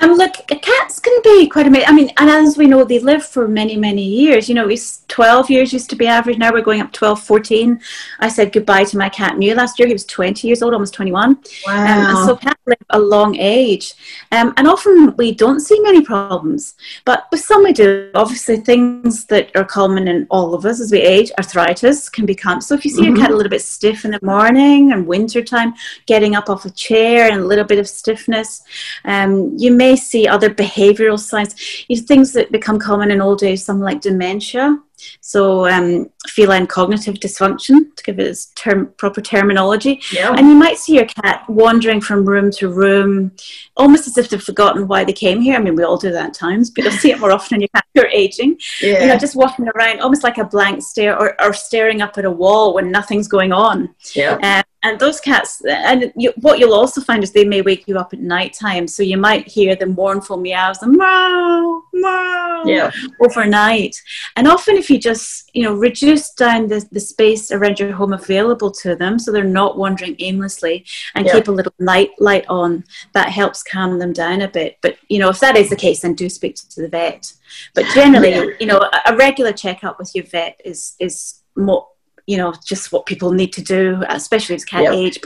Um, 0.00 0.14
look, 0.14 0.32
cats 0.62 0.98
can 0.98 1.16
be 1.22 1.46
quite 1.48 1.66
amazing. 1.66 1.88
I 1.88 1.92
mean, 1.92 2.10
and 2.18 2.30
as 2.30 2.56
we 2.56 2.66
know, 2.66 2.84
they 2.84 2.98
live 2.98 3.24
for 3.24 3.46
many, 3.46 3.76
many 3.76 4.02
years. 4.02 4.48
You 4.48 4.54
know, 4.54 4.68
it's 4.68 5.04
12 5.08 5.50
years 5.50 5.72
used 5.72 5.90
to 5.90 5.96
be 5.96 6.06
average. 6.06 6.38
Now 6.38 6.52
we're 6.52 6.62
going 6.62 6.80
up 6.80 6.92
12, 6.92 7.22
14. 7.22 7.80
I 8.20 8.28
said 8.28 8.52
goodbye 8.52 8.84
to 8.84 8.98
my 8.98 9.08
cat 9.08 9.36
Mew 9.36 9.54
last 9.54 9.78
year. 9.78 9.88
He 9.88 9.94
was 9.94 10.06
20 10.06 10.46
years 10.46 10.62
old, 10.62 10.72
almost 10.72 10.94
21. 10.94 11.38
Wow. 11.66 12.16
Um, 12.16 12.26
so 12.26 12.36
cats 12.36 12.60
live 12.66 12.78
a 12.90 12.98
long 12.98 13.36
age. 13.36 13.94
Um, 14.32 14.54
and 14.56 14.66
often 14.66 15.14
we 15.16 15.32
don't 15.32 15.60
see 15.60 15.78
many 15.80 16.02
problems, 16.02 16.76
but 17.04 17.26
with 17.30 17.40
some 17.40 17.64
we 17.64 17.72
do. 17.72 18.10
Obviously, 18.14 18.56
things 18.56 19.26
that 19.26 19.54
are 19.54 19.64
common 19.64 20.08
in 20.08 20.26
all 20.30 20.54
of 20.54 20.64
us 20.64 20.80
as 20.80 20.92
we 20.92 21.00
age, 21.00 21.30
arthritis 21.38 22.08
can 22.08 22.24
become. 22.26 22.60
So 22.60 22.74
if 22.74 22.84
you 22.84 22.90
see 22.90 23.02
mm-hmm. 23.02 23.16
your 23.16 23.24
cat 23.24 23.30
a 23.32 23.36
little 23.36 23.50
bit 23.50 23.62
stiff 23.62 24.04
in 24.04 24.12
the 24.12 24.20
morning 24.22 24.92
and 24.92 25.06
winter 25.06 25.42
time, 25.42 25.74
getting 26.06 26.34
up 26.34 26.48
off 26.48 26.64
a 26.64 26.70
chair 26.70 27.30
and 27.30 27.40
a 27.40 27.44
little 27.44 27.64
bit 27.64 27.78
of 27.78 27.88
stiffness, 27.88 28.62
um, 29.04 29.54
you 29.58 29.72
may 29.72 29.89
may 29.90 29.96
see 29.96 30.26
other 30.28 30.50
behavioral 30.50 31.18
signs, 31.18 31.54
you 31.88 31.96
know, 31.96 32.02
things 32.02 32.32
that 32.32 32.52
become 32.52 32.78
common 32.78 33.10
in 33.10 33.20
old 33.20 33.42
age, 33.42 33.60
something 33.60 33.84
like 33.84 34.00
dementia. 34.00 34.78
So, 35.20 35.68
um, 35.68 36.10
feline 36.28 36.66
cognitive 36.66 37.16
dysfunction, 37.16 37.94
to 37.96 38.02
give 38.04 38.18
it 38.18 38.26
its 38.26 38.46
term, 38.54 38.92
proper 38.96 39.20
terminology. 39.20 40.00
Yeah. 40.12 40.34
And 40.36 40.48
you 40.48 40.54
might 40.54 40.78
see 40.78 40.94
your 40.96 41.06
cat 41.06 41.44
wandering 41.48 42.00
from 42.00 42.24
room 42.24 42.50
to 42.52 42.68
room, 42.68 43.32
almost 43.76 44.06
as 44.06 44.18
if 44.18 44.28
they've 44.28 44.42
forgotten 44.42 44.86
why 44.86 45.04
they 45.04 45.12
came 45.12 45.40
here. 45.40 45.56
I 45.56 45.60
mean, 45.60 45.76
we 45.76 45.82
all 45.82 45.96
do 45.96 46.10
that 46.12 46.26
at 46.28 46.34
times, 46.34 46.70
but 46.70 46.84
you'll 46.84 46.92
see 46.92 47.10
it 47.10 47.20
more 47.20 47.32
often 47.32 47.56
in 47.56 47.60
your 47.62 47.68
cat 47.74 47.84
who 47.94 48.02
are 48.02 48.08
aging. 48.08 48.58
Yeah. 48.80 49.02
You 49.02 49.08
know, 49.08 49.18
just 49.18 49.36
walking 49.36 49.68
around, 49.74 50.00
almost 50.00 50.22
like 50.22 50.38
a 50.38 50.44
blank 50.44 50.82
stare 50.82 51.18
or, 51.18 51.40
or 51.42 51.52
staring 51.52 52.02
up 52.02 52.18
at 52.18 52.24
a 52.24 52.30
wall 52.30 52.74
when 52.74 52.90
nothing's 52.90 53.28
going 53.28 53.52
on. 53.52 53.94
Yeah. 54.14 54.38
Um, 54.42 54.62
and 54.82 54.98
those 54.98 55.20
cats, 55.20 55.62
and 55.68 56.10
you, 56.16 56.32
what 56.36 56.58
you'll 56.58 56.72
also 56.72 57.02
find 57.02 57.22
is 57.22 57.32
they 57.32 57.44
may 57.44 57.60
wake 57.60 57.86
you 57.86 57.98
up 57.98 58.14
at 58.14 58.20
night 58.20 58.54
time. 58.54 58.88
So 58.88 59.02
you 59.02 59.18
might 59.18 59.46
hear 59.46 59.76
the 59.76 59.84
mournful 59.84 60.38
meows, 60.38 60.82
and 60.82 60.96
meow, 60.96 61.82
meow, 62.00 62.62
yeah. 62.66 62.90
overnight. 63.20 64.00
And 64.36 64.48
often, 64.48 64.76
if 64.76 64.90
you 64.90 64.98
just, 64.98 65.50
you 65.54 65.62
know, 65.62 65.74
reduce 65.74 66.32
down 66.32 66.68
the, 66.68 66.86
the 66.92 67.00
space 67.00 67.50
around 67.50 67.78
your 67.78 67.92
home 67.92 68.12
available 68.12 68.70
to 68.72 68.96
them 68.96 69.18
so 69.18 69.32
they're 69.32 69.44
not 69.44 69.78
wandering 69.78 70.16
aimlessly 70.18 70.84
and 71.14 71.26
yeah. 71.26 71.32
keep 71.32 71.48
a 71.48 71.52
little 71.52 71.74
light 71.78 72.10
light 72.18 72.46
on, 72.48 72.84
that 73.12 73.28
helps 73.28 73.62
calm 73.62 73.98
them 73.98 74.12
down 74.12 74.40
a 74.40 74.48
bit. 74.48 74.78
But, 74.82 74.96
you 75.08 75.18
know, 75.18 75.28
if 75.28 75.40
that 75.40 75.56
is 75.56 75.70
the 75.70 75.76
case, 75.76 76.00
then 76.00 76.14
do 76.14 76.28
speak 76.28 76.56
to 76.56 76.80
the 76.80 76.88
vet. 76.88 77.32
But 77.74 77.86
generally, 77.94 78.30
yeah. 78.30 78.46
you 78.60 78.66
know, 78.66 78.78
a, 78.78 79.12
a 79.12 79.16
regular 79.16 79.52
checkup 79.52 79.98
with 79.98 80.14
your 80.14 80.24
vet 80.24 80.60
is, 80.64 80.94
is 80.98 81.42
more 81.56 81.86
you 82.26 82.36
know, 82.36 82.54
just 82.64 82.92
what 82.92 83.06
people 83.06 83.32
need 83.32 83.52
to 83.52 83.62
do, 83.62 84.04
especially 84.08 84.54
as 84.54 84.64
cat 84.64 84.84
yep. 84.84 84.92
age. 84.92 85.18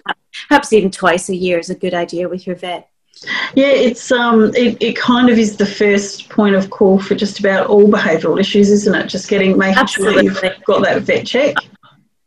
Perhaps 0.49 0.73
even 0.73 0.91
twice 0.91 1.29
a 1.29 1.37
year 1.37 1.59
is 1.59 1.69
a 1.69 1.75
good 1.75 1.93
idea 1.93 2.31
with 2.31 2.47
your 2.47 2.57
vet. 2.57 2.89
Yeah, 3.55 3.69
it's 3.69 4.13
um, 4.13 4.55
it, 4.55 4.83
it 4.83 4.97
kind 4.97 5.31
of 5.31 5.39
is 5.39 5.57
the 5.57 5.67
first 5.67 6.29
point 6.29 6.55
of 6.55 6.71
call 6.71 6.99
for 6.99 7.15
just 7.15 7.41
about 7.41 7.69
all 7.69 7.87
behavioural 7.89 8.39
issues, 8.39 8.71
isn't 8.71 8.95
it? 8.95 9.07
Just 9.07 9.29
getting 9.29 9.57
making 9.57 9.79
Absolutely. 9.79 10.29
sure 10.35 10.45
you've 10.45 10.65
got 10.65 10.83
that 10.83 11.03
vet 11.03 11.27
check. 11.27 11.55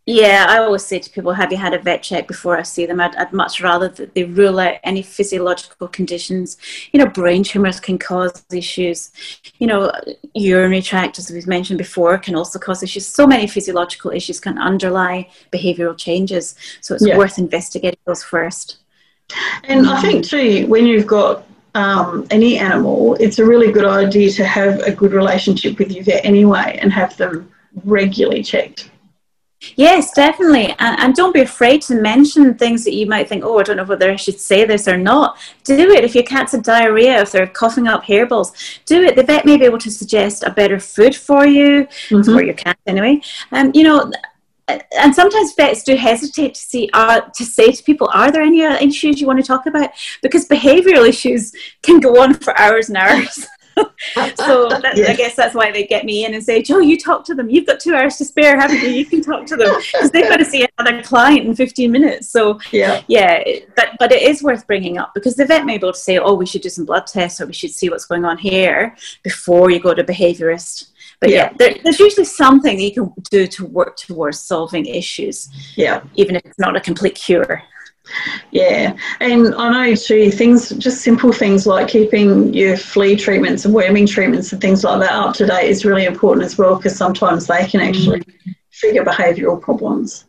Yeah, 0.09 0.45
I 0.47 0.59
always 0.59 0.85
say 0.85 0.99
to 0.99 1.09
people, 1.09 1.33
have 1.33 1.51
you 1.51 1.57
had 1.57 1.73
a 1.73 1.79
vet 1.79 2.01
check 2.01 2.29
before 2.29 2.57
I 2.57 2.61
see 2.61 2.85
them? 2.85 3.01
I'd, 3.01 3.13
I'd, 3.17 3.33
much 3.33 3.59
rather 3.59 3.89
that 3.89 4.15
they 4.15 4.23
rule 4.23 4.57
out 4.57 4.75
any 4.85 5.01
physiological 5.01 5.89
conditions. 5.89 6.55
You 6.93 6.99
know, 6.99 7.07
brain 7.07 7.43
tumours 7.43 7.81
can 7.81 7.99
cause 7.99 8.45
issues. 8.53 9.11
You 9.59 9.67
know, 9.67 9.91
urinary 10.33 10.81
tract, 10.81 11.19
as 11.19 11.29
we've 11.29 11.45
mentioned 11.45 11.77
before, 11.77 12.17
can 12.19 12.35
also 12.35 12.57
cause 12.57 12.81
issues. 12.83 13.05
So 13.05 13.27
many 13.27 13.47
physiological 13.47 14.11
issues 14.11 14.39
can 14.39 14.57
underlie 14.57 15.29
behavioural 15.51 15.97
changes. 15.97 16.55
So 16.79 16.95
it's 16.95 17.05
yeah. 17.05 17.17
worth 17.17 17.37
investigating 17.37 17.99
those 18.05 18.23
first. 18.23 18.77
And 19.65 19.87
I 19.87 20.01
think 20.01 20.25
too, 20.25 20.65
when 20.67 20.85
you've 20.85 21.07
got 21.07 21.45
um, 21.75 22.25
any 22.31 22.57
animal, 22.57 23.15
it's 23.19 23.39
a 23.39 23.45
really 23.45 23.71
good 23.71 23.85
idea 23.85 24.31
to 24.31 24.45
have 24.45 24.79
a 24.79 24.91
good 24.91 25.13
relationship 25.13 25.77
with 25.77 25.91
your 25.91 26.03
vet 26.03 26.25
anyway 26.25 26.79
and 26.81 26.91
have 26.91 27.15
them 27.17 27.51
regularly 27.83 28.43
checked. 28.43 28.89
Yes, 29.75 30.11
definitely. 30.13 30.75
And, 30.77 30.99
and, 30.99 31.15
don't 31.15 31.33
be 31.33 31.41
afraid 31.41 31.81
to 31.83 31.99
mention 31.99 32.53
things 32.53 32.83
that 32.83 32.93
you 32.93 33.07
might 33.07 33.27
think, 33.27 33.43
oh, 33.43 33.57
I 33.57 33.63
don't 33.63 33.77
know 33.77 33.85
whether 33.85 34.11
I 34.11 34.15
should 34.15 34.39
say 34.39 34.65
this 34.65 34.87
or 34.87 34.97
not. 34.97 35.37
Do 35.63 35.91
it. 35.91 36.03
If 36.03 36.13
your 36.13 36.23
cat's 36.25 36.51
had 36.51 36.61
diarrhea, 36.61 37.21
if 37.21 37.31
they're 37.31 37.47
coughing 37.47 37.87
up 37.87 38.03
hairballs, 38.03 38.79
do 38.85 39.01
it. 39.01 39.15
The 39.15 39.23
vet 39.23 39.45
may 39.45 39.57
be 39.57 39.65
able 39.65 39.79
to 39.79 39.89
suggest 39.89 40.43
a 40.43 40.51
better 40.51 40.79
food 40.79 41.15
for 41.15 41.47
you, 41.47 41.87
mm-hmm. 42.09 42.21
for 42.21 42.43
your 42.43 42.53
cat 42.53 42.77
anyway. 42.85 43.19
And, 43.51 43.69
um, 43.69 43.71
you 43.73 43.83
know, 43.83 44.11
and 44.67 45.15
sometimes 45.15 45.53
vets 45.55 45.83
do 45.83 45.95
hesitate 45.95 46.55
to 46.55 46.61
see 46.61 46.89
uh, 46.93 47.21
to 47.21 47.45
say 47.45 47.71
to 47.71 47.83
people, 47.83 48.09
"Are 48.13 48.31
there 48.31 48.41
any 48.41 48.61
issues 48.61 49.21
you 49.21 49.27
want 49.27 49.39
to 49.39 49.45
talk 49.45 49.65
about?" 49.65 49.91
Because 50.21 50.47
behavioural 50.47 51.07
issues 51.07 51.53
can 51.83 51.99
go 51.99 52.21
on 52.21 52.33
for 52.33 52.57
hours 52.59 52.89
and 52.89 52.97
hours. 52.97 53.47
so 54.35 54.69
that, 54.69 54.93
yes. 54.95 55.09
I 55.09 55.15
guess 55.15 55.35
that's 55.35 55.53
why 55.53 55.71
they 55.71 55.85
get 55.85 56.03
me 56.03 56.25
in 56.25 56.33
and 56.33 56.43
say, 56.43 56.61
Jo, 56.61 56.79
you 56.79 56.97
talk 56.97 57.23
to 57.25 57.35
them. 57.35 57.49
You've 57.49 57.67
got 57.67 57.79
two 57.79 57.95
hours 57.95 58.17
to 58.17 58.25
spare, 58.25 58.59
haven't 58.59 58.81
you? 58.81 58.89
You 58.89 59.05
can 59.05 59.21
talk 59.21 59.45
to 59.47 59.55
them 59.55 59.75
because 59.91 60.11
they've 60.11 60.27
got 60.27 60.37
to 60.37 60.45
see 60.45 60.67
another 60.77 61.03
client 61.03 61.45
in 61.45 61.55
15 61.55 61.91
minutes. 61.91 62.29
So 62.29 62.59
yeah, 62.71 63.01
yeah, 63.07 63.43
but 63.75 63.89
but 63.99 64.11
it 64.11 64.23
is 64.23 64.41
worth 64.41 64.65
bringing 64.67 64.97
up 64.97 65.13
because 65.13 65.35
the 65.35 65.45
vet 65.45 65.65
may 65.65 65.77
be 65.77 65.85
able 65.85 65.93
to 65.93 65.99
say, 65.99 66.17
oh, 66.17 66.33
we 66.33 66.45
should 66.45 66.61
do 66.61 66.69
some 66.69 66.85
blood 66.85 67.07
tests 67.07 67.39
or 67.39 67.45
we 67.45 67.53
should 67.53 67.71
see 67.71 67.89
what's 67.89 68.05
going 68.05 68.25
on 68.25 68.37
here 68.37 68.95
before 69.23 69.69
you 69.69 69.79
go 69.79 69.93
to 69.93 70.03
behaviorist. 70.03 70.87
But 71.19 71.31
yeah, 71.31 71.35
yeah 71.35 71.53
there, 71.57 71.75
there's 71.83 71.99
usually 71.99 72.25
something 72.25 72.79
you 72.79 72.93
can 72.93 73.13
do 73.31 73.47
to 73.47 73.65
work 73.65 73.97
towards 73.97 74.39
solving 74.39 74.85
issues. 74.85 75.49
Yeah, 75.75 76.03
even 76.15 76.35
if 76.35 76.45
it's 76.45 76.59
not 76.59 76.75
a 76.75 76.81
complete 76.81 77.15
cure. 77.15 77.63
Yeah, 78.51 78.95
and 79.19 79.53
I 79.55 79.89
know 79.89 79.95
too, 79.95 80.31
things, 80.31 80.69
just 80.69 81.01
simple 81.01 81.33
things 81.33 81.67
like 81.67 81.89
keeping 81.89 82.53
your 82.53 82.77
flea 82.77 83.15
treatments 83.15 83.65
and 83.65 83.73
worming 83.73 84.07
treatments 84.07 84.53
and 84.53 84.61
things 84.61 84.83
like 84.83 85.01
that 85.01 85.11
up 85.11 85.35
to 85.35 85.45
date 85.45 85.69
is 85.69 85.85
really 85.85 86.05
important 86.05 86.45
as 86.45 86.57
well 86.57 86.77
because 86.77 86.95
sometimes 86.95 87.47
they 87.47 87.65
can 87.67 87.81
actually 87.81 88.21
mm. 88.21 88.55
trigger 88.71 89.03
behavioural 89.03 89.61
problems. 89.61 90.25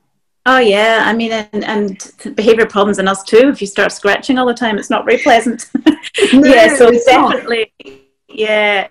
Oh 0.47 0.59
yeah, 0.59 1.03
I 1.05 1.13
mean, 1.13 1.33
and, 1.33 1.65
and 1.65 2.35
behaviour 2.35 2.67
problems 2.67 2.99
in 2.99 3.07
us 3.07 3.23
too. 3.23 3.49
If 3.49 3.61
you 3.61 3.67
start 3.67 3.93
scratching 3.93 4.39
all 4.39 4.47
the 4.47 4.55
time, 4.55 4.79
it's 4.79 4.91
not 4.91 5.05
very 5.05 5.19
pleasant. 5.19 5.69
no, 6.33 6.55
yeah, 6.55 6.75
so 6.75 6.91
definitely, 6.91 7.71
not. 7.85 7.93
yeah, 8.29 8.89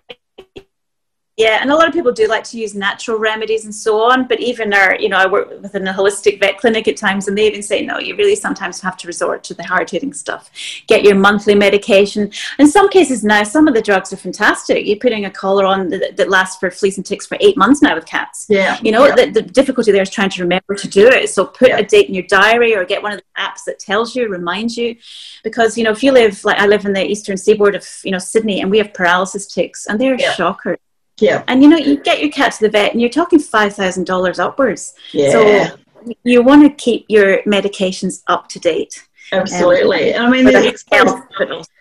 yeah, 1.38 1.60
and 1.62 1.69
a 1.69 1.76
lot 1.76 1.88
of 1.88 1.93
people 1.93 2.12
do 2.12 2.28
like 2.28 2.43
to 2.45 2.58
use 2.58 2.73
natural 2.73 3.19
remedies 3.19 3.65
and 3.65 3.73
so 3.73 4.02
on. 4.02 4.28
But 4.28 4.39
even 4.39 4.73
our, 4.73 4.95
you 4.95 5.08
know, 5.08 5.17
I 5.17 5.28
work 5.28 5.62
within 5.62 5.88
a 5.88 5.93
holistic 5.93 6.39
vet 6.39 6.58
clinic 6.58 6.88
at 6.88 6.97
times, 6.97 7.28
and 7.28 7.38
they 7.38 7.45
even 7.45 7.62
say, 7.62 7.86
no, 7.86 8.00
you 8.00 8.15
really 8.15 8.36
sometimes 8.36 8.82
have 8.82 8.97
to 8.97 9.08
resort 9.08 9.43
to 9.43 9.54
the 9.54 9.63
hard 9.63 9.88
hitting 9.88 10.13
stuff. 10.13 10.50
Get 10.88 11.04
your 11.04 11.13
monthly 11.13 11.54
medication. 11.54 12.32
In 12.58 12.67
some 12.67 12.89
cases 12.89 13.23
now, 13.23 13.43
some 13.43 13.67
of 13.67 13.76
the 13.76 13.84
drugs 13.84 14.12
are 14.12 14.17
fantastic. 14.17 14.88
You're 14.88 14.97
putting 14.97 15.26
a 15.26 15.30
collar 15.30 15.63
on 15.63 15.89
that, 15.89 16.17
that 16.17 16.28
lasts 16.28 16.58
for 16.58 16.71
fleas 16.71 16.97
and 16.97 17.06
ticks 17.06 17.28
for 17.28 17.38
eight 17.39 17.56
months 17.56 17.84
now 17.84 17.93
with 17.93 18.08
cats. 18.08 18.47
Yeah. 18.50 18.80
You 18.82 18.91
know, 18.91 19.06
yeah. 19.06 19.15
The, 19.15 19.30
the, 19.30 19.41
difficulty 19.43 19.91
there 19.91 20.02
is 20.02 20.10
trying 20.10 20.32
to 20.32 20.41
remember 20.41 20.73
to 20.73 20.88
do 20.88 21.08
it. 21.08 21.30
So 21.30 21.45
put 21.45 21.69
yeah. 21.69 21.78
a 21.78 21.84
date 21.84 22.08
in 22.08 22.15
your 22.15 22.23
diary 22.23 22.76
or 22.76 22.84
get 22.84 23.04
one 23.04 23.13
of 23.13 23.19
the 23.19 23.41
apps 23.41 23.63
that 23.67 23.78
tells 23.78 24.15
you, 24.15 24.28
reminds 24.28 24.76
you. 24.76 24.95
Because, 25.43 25.78
you 25.78 25.84
know, 25.84 25.91
if 25.91 26.02
you 26.02 26.12
live, 26.12 26.43
like 26.43 26.58
I 26.58 26.65
live 26.65 26.86
in 26.86 26.93
the 26.93 27.06
eastern 27.06 27.38
seaboard 27.38 27.76
of, 27.76 27.88
you 28.04 28.12
know, 28.12 28.17
Sydney, 28.17 28.62
and 28.62 28.71
we 28.71 28.80
have 28.80 28.91
paralysis 28.91 29.45
ticks, 29.45 29.86
and 29.86 30.02
they're 30.02 30.19
yeah. 30.19 30.34
shockers 30.34 30.78
yeah. 31.19 31.43
And 31.47 31.63
you 31.63 31.69
know, 31.69 31.77
you 31.77 31.97
get 31.97 32.21
your 32.21 32.32
cat 32.32 32.53
to 32.53 32.62
the 32.62 32.69
vet 32.69 32.91
and 32.91 33.01
you're 33.01 33.10
talking 33.10 33.39
$5,000 33.39 34.39
upwards. 34.39 34.93
Yeah. 35.12 35.32
So 35.32 35.77
you 36.23 36.43
want 36.43 36.63
to 36.63 36.69
keep 36.69 37.06
your 37.10 37.41
medications 37.43 38.23
up 38.27 38.47
to 38.49 38.60
date. 38.60 39.03
Absolutely. 39.32 40.13
Um, 40.13 40.27
I 40.27 40.30
mean, 40.30 40.47
it's, 40.47 40.86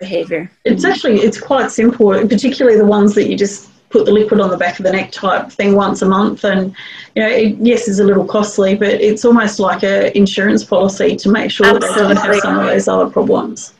behavior. 0.00 0.50
It's 0.64 0.84
actually, 0.84 1.20
it's 1.20 1.40
quite 1.40 1.70
simple, 1.70 2.10
particularly 2.26 2.76
the 2.76 2.86
ones 2.86 3.14
that 3.14 3.28
you 3.28 3.36
just 3.36 3.70
put 3.90 4.04
the 4.04 4.10
liquid 4.10 4.40
on 4.40 4.50
the 4.50 4.56
back 4.56 4.80
of 4.80 4.84
the 4.84 4.90
neck 4.90 5.12
type 5.12 5.50
thing 5.52 5.76
once 5.76 6.02
a 6.02 6.06
month. 6.06 6.44
And, 6.44 6.74
you 7.14 7.22
know, 7.22 7.28
it, 7.28 7.56
yes, 7.58 7.86
it's 7.86 8.00
a 8.00 8.04
little 8.04 8.24
costly, 8.24 8.74
but 8.74 8.88
it's 8.88 9.24
almost 9.24 9.60
like 9.60 9.84
a 9.84 10.16
insurance 10.16 10.64
policy 10.64 11.14
to 11.14 11.28
make 11.28 11.52
sure 11.52 11.66
Absolutely. 11.66 11.92
that 11.92 12.08
they 12.08 12.14
don't 12.14 12.34
have 12.34 12.42
some 12.42 12.58
of 12.58 12.66
those 12.66 12.88
other 12.88 13.08
problems 13.08 13.74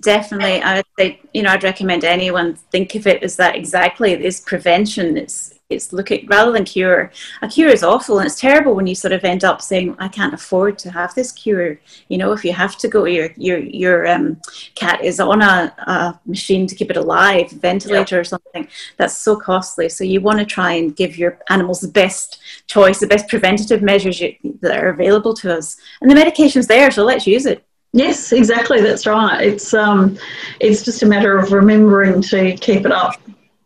definitely 0.00 0.62
i 0.62 0.76
would 0.76 0.86
say 0.98 1.20
you 1.34 1.42
know 1.42 1.50
i'd 1.50 1.62
recommend 1.62 2.02
anyone 2.02 2.54
think 2.54 2.94
of 2.94 3.06
it 3.06 3.22
as 3.22 3.36
that 3.36 3.54
exactly 3.54 4.12
it 4.12 4.22
is 4.22 4.40
prevention 4.40 5.16
it's 5.18 5.54
it's 5.72 5.92
look 5.92 6.10
at 6.10 6.26
rather 6.28 6.52
than 6.52 6.64
cure 6.64 7.10
a 7.40 7.48
cure 7.48 7.68
is 7.68 7.82
awful 7.82 8.18
and 8.18 8.26
it's 8.26 8.38
terrible 8.38 8.74
when 8.74 8.86
you 8.86 8.94
sort 8.94 9.12
of 9.12 9.24
end 9.24 9.42
up 9.42 9.60
saying 9.60 9.96
i 9.98 10.08
can't 10.08 10.34
afford 10.34 10.78
to 10.78 10.90
have 10.90 11.14
this 11.14 11.32
cure. 11.32 11.78
You 12.08 12.18
know 12.18 12.32
if 12.32 12.44
you 12.44 12.52
have 12.52 12.76
to 12.78 12.88
go 12.88 13.04
your 13.04 13.30
your 13.36 13.58
your 13.58 14.06
um, 14.06 14.40
cat 14.74 15.02
is 15.02 15.18
on 15.20 15.42
a, 15.42 15.74
a, 15.86 16.20
machine 16.26 16.66
to 16.66 16.74
keep 16.74 16.90
it 16.90 16.96
alive 16.96 17.50
ventilator 17.50 18.16
yep. 18.16 18.20
or 18.20 18.24
something 18.24 18.68
that's 18.96 19.16
so 19.16 19.36
costly. 19.36 19.88
So 19.88 20.04
you 20.04 20.20
want 20.20 20.38
to 20.38 20.44
try 20.44 20.72
and 20.72 20.94
give 20.94 21.16
your 21.16 21.38
animals 21.48 21.80
the 21.80 21.88
best 21.88 22.40
choice 22.66 23.00
the 23.00 23.06
best 23.06 23.28
preventative 23.28 23.82
measures 23.82 24.20
you, 24.20 24.34
that 24.60 24.82
are 24.82 24.90
available 24.90 25.34
to 25.34 25.56
us. 25.56 25.76
And 26.00 26.10
the 26.10 26.14
medication's 26.14 26.66
there 26.66 26.90
so 26.90 27.04
let's 27.04 27.26
use 27.26 27.46
it 27.46 27.64
Yes, 27.92 28.32
exactly. 28.32 28.80
That's 28.80 29.06
right. 29.06 29.40
It's 29.42 29.74
um, 29.74 30.18
it's 30.60 30.82
just 30.82 31.02
a 31.02 31.06
matter 31.06 31.38
of 31.38 31.52
remembering 31.52 32.22
to 32.22 32.56
keep 32.56 32.86
it 32.86 32.92
up. 32.92 33.20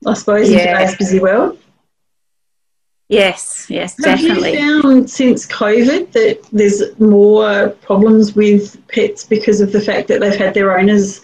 I 0.05 0.15
suppose 0.15 0.51
yeah. 0.51 0.59
in 0.59 0.67
today's 0.67 0.97
busy 0.97 1.21
world. 1.21 1.59
Yes, 3.09 3.67
yes, 3.71 3.95
definitely. 3.95 4.57
Have 4.57 4.61
you 4.61 4.83
found 4.83 5.11
since 5.11 5.47
COVID 5.47 6.11
that 6.11 6.43
there's 6.53 6.99
more 6.99 7.71
problems 7.83 8.35
with 8.35 8.85
pets 8.89 9.23
because 9.23 9.61
of 9.61 9.71
the 9.71 9.81
fact 9.81 10.09
that 10.09 10.21
they've 10.21 10.35
had 10.35 10.55
their 10.55 10.77
owners 10.77 11.21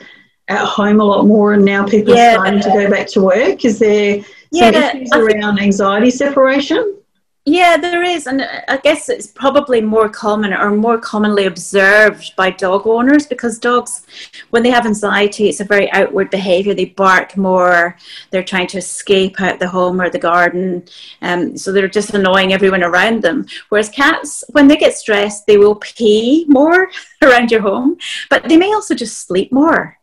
at 0.46 0.64
home 0.64 1.00
a 1.00 1.04
lot 1.04 1.26
more, 1.26 1.54
and 1.54 1.64
now 1.64 1.84
people 1.84 2.14
yeah. 2.14 2.30
are 2.30 2.34
starting 2.34 2.60
to 2.60 2.68
go 2.68 2.88
back 2.88 3.08
to 3.08 3.22
work? 3.22 3.64
Is 3.64 3.80
there 3.80 4.22
yeah, 4.52 4.70
some 4.70 4.96
issues 4.96 5.12
around 5.12 5.58
anxiety 5.58 6.10
separation? 6.10 7.01
Yeah, 7.44 7.76
there 7.76 8.04
is, 8.04 8.28
and 8.28 8.42
I 8.68 8.76
guess 8.76 9.08
it's 9.08 9.26
probably 9.26 9.80
more 9.80 10.08
common 10.08 10.52
or 10.52 10.70
more 10.70 10.96
commonly 10.96 11.46
observed 11.46 12.36
by 12.36 12.50
dog 12.50 12.86
owners 12.86 13.26
because 13.26 13.58
dogs, 13.58 14.06
when 14.50 14.62
they 14.62 14.70
have 14.70 14.86
anxiety, 14.86 15.48
it's 15.48 15.58
a 15.58 15.64
very 15.64 15.90
outward 15.90 16.30
behaviour. 16.30 16.72
They 16.72 16.84
bark 16.84 17.36
more. 17.36 17.96
They're 18.30 18.44
trying 18.44 18.68
to 18.68 18.78
escape 18.78 19.40
out 19.40 19.58
the 19.58 19.66
home 19.68 20.00
or 20.00 20.08
the 20.08 20.20
garden, 20.20 20.84
um, 21.20 21.56
so 21.56 21.72
they're 21.72 21.88
just 21.88 22.14
annoying 22.14 22.52
everyone 22.52 22.84
around 22.84 23.22
them. 23.22 23.46
Whereas 23.70 23.88
cats, 23.88 24.44
when 24.50 24.68
they 24.68 24.76
get 24.76 24.94
stressed, 24.94 25.48
they 25.48 25.58
will 25.58 25.74
pee 25.74 26.44
more 26.48 26.90
around 27.22 27.50
your 27.50 27.62
home, 27.62 27.96
but 28.30 28.48
they 28.48 28.56
may 28.56 28.72
also 28.72 28.94
just 28.94 29.26
sleep 29.26 29.50
more. 29.50 29.98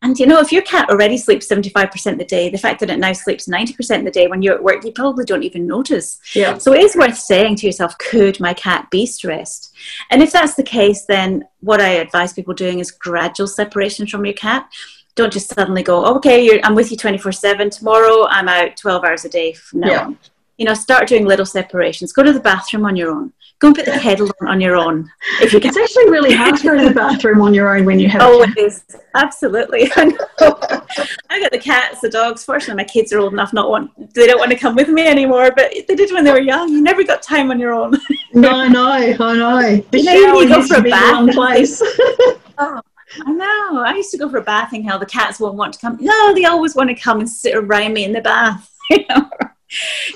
And 0.00 0.18
you 0.18 0.26
know, 0.26 0.38
if 0.38 0.52
your 0.52 0.62
cat 0.62 0.88
already 0.90 1.16
sleeps 1.16 1.48
75% 1.48 2.12
of 2.12 2.18
the 2.18 2.24
day, 2.24 2.50
the 2.50 2.58
fact 2.58 2.78
that 2.80 2.90
it 2.90 2.98
now 2.98 3.12
sleeps 3.12 3.48
90% 3.48 3.98
of 3.98 4.04
the 4.04 4.10
day 4.12 4.28
when 4.28 4.42
you're 4.42 4.54
at 4.54 4.62
work, 4.62 4.84
you 4.84 4.92
probably 4.92 5.24
don't 5.24 5.42
even 5.42 5.66
notice. 5.66 6.20
Yeah. 6.34 6.56
So 6.58 6.72
it 6.72 6.82
is 6.82 6.94
worth 6.94 7.18
saying 7.18 7.56
to 7.56 7.66
yourself, 7.66 7.98
could 7.98 8.38
my 8.38 8.54
cat 8.54 8.88
be 8.90 9.06
stressed? 9.06 9.74
And 10.10 10.22
if 10.22 10.30
that's 10.30 10.54
the 10.54 10.62
case, 10.62 11.04
then 11.06 11.48
what 11.60 11.80
I 11.80 11.88
advise 11.88 12.32
people 12.32 12.54
doing 12.54 12.78
is 12.78 12.92
gradual 12.92 13.48
separation 13.48 14.06
from 14.06 14.24
your 14.24 14.34
cat. 14.34 14.68
Don't 15.16 15.32
just 15.32 15.52
suddenly 15.52 15.82
go, 15.82 16.04
okay, 16.16 16.60
I'm 16.62 16.76
with 16.76 16.92
you 16.92 16.96
24 16.96 17.32
7. 17.32 17.70
Tomorrow 17.70 18.28
I'm 18.28 18.48
out 18.48 18.76
12 18.76 19.04
hours 19.04 19.24
a 19.24 19.28
day 19.28 19.52
from 19.52 19.80
now 19.80 19.90
yeah. 19.90 20.04
on. 20.04 20.18
You 20.58 20.66
know, 20.66 20.74
start 20.74 21.08
doing 21.08 21.24
little 21.24 21.46
separations. 21.46 22.12
Go 22.12 22.22
to 22.22 22.32
the 22.32 22.40
bathroom 22.40 22.84
on 22.84 22.94
your 22.94 23.10
own 23.10 23.32
Go 23.60 23.68
and 23.68 23.76
put 23.76 23.86
the 23.86 23.92
kettle 23.92 24.30
on, 24.40 24.48
on 24.48 24.60
your 24.60 24.76
own. 24.76 25.10
If 25.40 25.52
you 25.52 25.58
can. 25.58 25.70
It's 25.70 25.78
actually 25.78 26.10
really 26.10 26.32
hard 26.32 26.56
to 26.56 26.62
go 26.62 26.78
to 26.78 26.88
the 26.88 26.94
bathroom 26.94 27.40
on 27.40 27.52
your 27.52 27.76
own 27.76 27.84
when 27.84 27.98
you 27.98 28.08
have. 28.08 28.56
Is 28.56 28.84
absolutely. 29.16 29.90
I 29.96 31.40
got 31.40 31.50
the 31.50 31.60
cats, 31.60 32.00
the 32.00 32.08
dogs. 32.08 32.44
Fortunately, 32.44 32.76
my 32.76 32.84
kids 32.84 33.12
are 33.12 33.18
old 33.18 33.32
enough 33.32 33.52
not 33.52 33.68
want 33.68 34.14
they 34.14 34.28
don't 34.28 34.38
want 34.38 34.52
to 34.52 34.56
come 34.56 34.76
with 34.76 34.88
me 34.88 35.06
anymore. 35.06 35.50
But 35.56 35.72
they 35.88 35.96
did 35.96 36.12
when 36.12 36.22
they 36.22 36.30
were 36.30 36.40
young. 36.40 36.68
You 36.68 36.82
never 36.82 37.02
got 37.02 37.20
time 37.20 37.50
on 37.50 37.58
your 37.58 37.72
own. 37.72 37.94
no, 38.32 38.50
I 38.50 38.68
know, 38.68 38.88
I 38.90 39.12
know. 39.16 39.82
The 39.90 39.98
you 39.98 40.26
know, 40.26 40.40
you 40.40 40.48
go 40.48 40.62
for 40.62 40.76
a 40.76 40.82
bath. 40.82 41.34
Place. 41.34 41.82
oh. 42.58 42.80
I 43.26 43.32
know. 43.32 43.82
I 43.82 43.94
used 43.96 44.10
to 44.12 44.18
go 44.18 44.28
for 44.28 44.36
a 44.36 44.42
bathing. 44.42 44.84
How 44.84 44.98
the 44.98 45.06
cats 45.06 45.40
won't 45.40 45.56
want 45.56 45.72
to 45.72 45.80
come. 45.80 45.98
No, 46.00 46.34
they 46.34 46.44
always 46.44 46.76
want 46.76 46.90
to 46.90 46.94
come 46.94 47.20
and 47.20 47.28
sit 47.28 47.56
around 47.56 47.92
me 47.94 48.04
in 48.04 48.12
the 48.12 48.20
bath. 48.20 48.72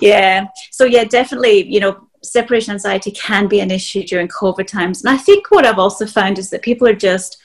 yeah. 0.01 0.47
So 0.71 0.85
yeah, 0.85 1.05
definitely. 1.05 1.67
You 1.67 1.81
know, 1.81 2.09
separation 2.23 2.73
anxiety 2.73 3.11
can 3.11 3.49
be 3.49 3.61
an 3.61 3.71
issue 3.71 4.05
during 4.05 4.29
COVID 4.29 4.67
times. 4.67 5.05
And 5.05 5.15
I 5.15 5.19
think 5.19 5.51
what 5.51 5.67
I've 5.67 5.79
also 5.79 6.07
found 6.07 6.39
is 6.39 6.51
that 6.51 6.63
people 6.63 6.87
are 6.87 6.95
just 6.95 7.39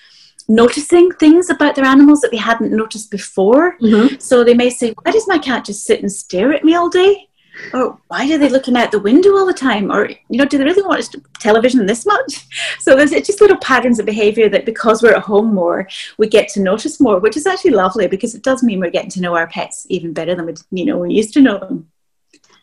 noticing 0.48 1.12
things 1.14 1.50
about 1.50 1.76
their 1.76 1.86
animals 1.86 2.22
that 2.22 2.32
they 2.32 2.38
hadn't 2.38 2.72
noticed 2.72 3.12
before. 3.12 3.78
Mm-hmm. 3.80 4.20
So 4.20 4.44
they 4.44 4.54
may 4.54 4.70
say, 4.70 4.94
Why 5.04 5.12
does 5.12 5.28
my 5.28 5.38
cat 5.38 5.66
just 5.66 5.86
sit 5.86 6.02
and 6.02 6.12
stare 6.12 6.54
at 6.54 6.64
me 6.64 6.76
all 6.76 6.90
day? 6.90 7.28
Or 7.74 7.98
why 8.08 8.32
are 8.32 8.38
they 8.38 8.50
looking 8.50 8.78
out 8.78 8.92
the 8.92 9.00
window 9.00 9.36
all 9.36 9.46
the 9.46 9.54
time? 9.54 9.92
Or, 9.92 10.08
you 10.08 10.38
know, 10.38 10.46
do 10.46 10.58
they 10.58 10.64
really 10.64 10.84
watch 10.84 11.06
television 11.40 11.86
this 11.86 12.06
much? 12.06 12.46
So 12.80 12.96
there's 12.96 13.12
just 13.12 13.42
little 13.42 13.58
patterns 13.58 14.00
of 14.00 14.06
behavior 14.06 14.48
that 14.50 14.66
because 14.66 15.02
we're 15.02 15.16
at 15.16 15.24
home 15.24 15.54
more, 15.54 15.90
we 16.18 16.28
get 16.28 16.48
to 16.50 16.62
notice 16.62 17.02
more, 17.02 17.20
which 17.20 17.36
is 17.36 17.46
actually 17.46 17.72
lovely 17.72 18.08
because 18.08 18.34
it 18.34 18.44
does 18.44 18.64
mean 18.64 18.80
we're 18.80 18.92
getting 18.92 19.10
to 19.12 19.22
know 19.22 19.36
our 19.36 19.48
pets 19.48 19.86
even 19.90 20.14
better 20.14 20.36
than 20.36 20.46
we, 20.46 20.54
you 20.72 20.86
know, 20.86 20.98
we 21.00 21.14
used 21.14 21.34
to 21.34 21.42
know 21.42 21.58
them. 21.58 21.92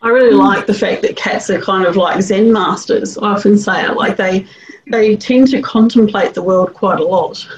I 0.04 0.08
really 0.10 0.34
like 0.34 0.66
the 0.66 0.74
fact 0.74 1.00
that 1.00 1.16
cats 1.16 1.48
are 1.48 1.60
kind 1.60 1.86
of 1.86 1.96
like 1.96 2.20
Zen 2.20 2.52
masters. 2.52 3.16
I 3.16 3.32
often 3.32 3.56
say 3.56 3.86
it, 3.86 3.96
like 3.96 4.18
they 4.18 4.46
they 4.86 5.16
tend 5.16 5.48
to 5.48 5.62
contemplate 5.62 6.34
the 6.34 6.42
world 6.42 6.74
quite 6.74 7.00
a 7.00 7.04
lot. 7.04 7.48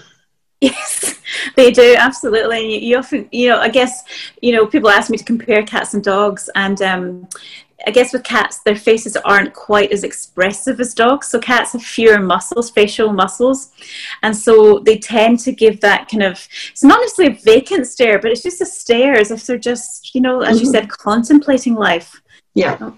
Yes, 0.60 1.20
they 1.56 1.72
do 1.72 1.96
absolutely. 1.98 2.84
You 2.84 2.98
often, 2.98 3.28
you 3.32 3.48
know, 3.48 3.58
I 3.58 3.68
guess, 3.68 4.04
you 4.40 4.52
know, 4.52 4.64
people 4.64 4.88
ask 4.88 5.10
me 5.10 5.18
to 5.18 5.24
compare 5.24 5.64
cats 5.64 5.94
and 5.94 6.04
dogs, 6.04 6.48
and 6.54 6.80
um, 6.82 7.28
I 7.84 7.90
guess 7.90 8.12
with 8.12 8.22
cats, 8.22 8.60
their 8.60 8.76
faces 8.76 9.16
aren't 9.16 9.52
quite 9.52 9.90
as 9.90 10.04
expressive 10.04 10.78
as 10.78 10.94
dogs. 10.94 11.26
So 11.26 11.40
cats 11.40 11.72
have 11.72 11.82
fewer 11.82 12.20
muscles, 12.20 12.70
facial 12.70 13.12
muscles, 13.12 13.72
and 14.22 14.36
so 14.36 14.78
they 14.78 14.98
tend 14.98 15.40
to 15.40 15.52
give 15.52 15.80
that 15.80 16.08
kind 16.08 16.22
of. 16.22 16.46
It's 16.70 16.84
not 16.84 17.00
necessarily 17.00 17.36
a 17.36 17.40
vacant 17.40 17.88
stare, 17.88 18.20
but 18.20 18.30
it's 18.30 18.44
just 18.44 18.60
a 18.60 18.66
stare, 18.66 19.14
as 19.14 19.32
if 19.32 19.44
they're 19.44 19.58
just, 19.58 20.14
you 20.14 20.20
know, 20.20 20.42
as 20.42 20.60
you 20.60 20.68
mm-hmm. 20.68 20.74
said, 20.74 20.88
contemplating 20.90 21.74
life. 21.74 22.22
Yeah, 22.56 22.90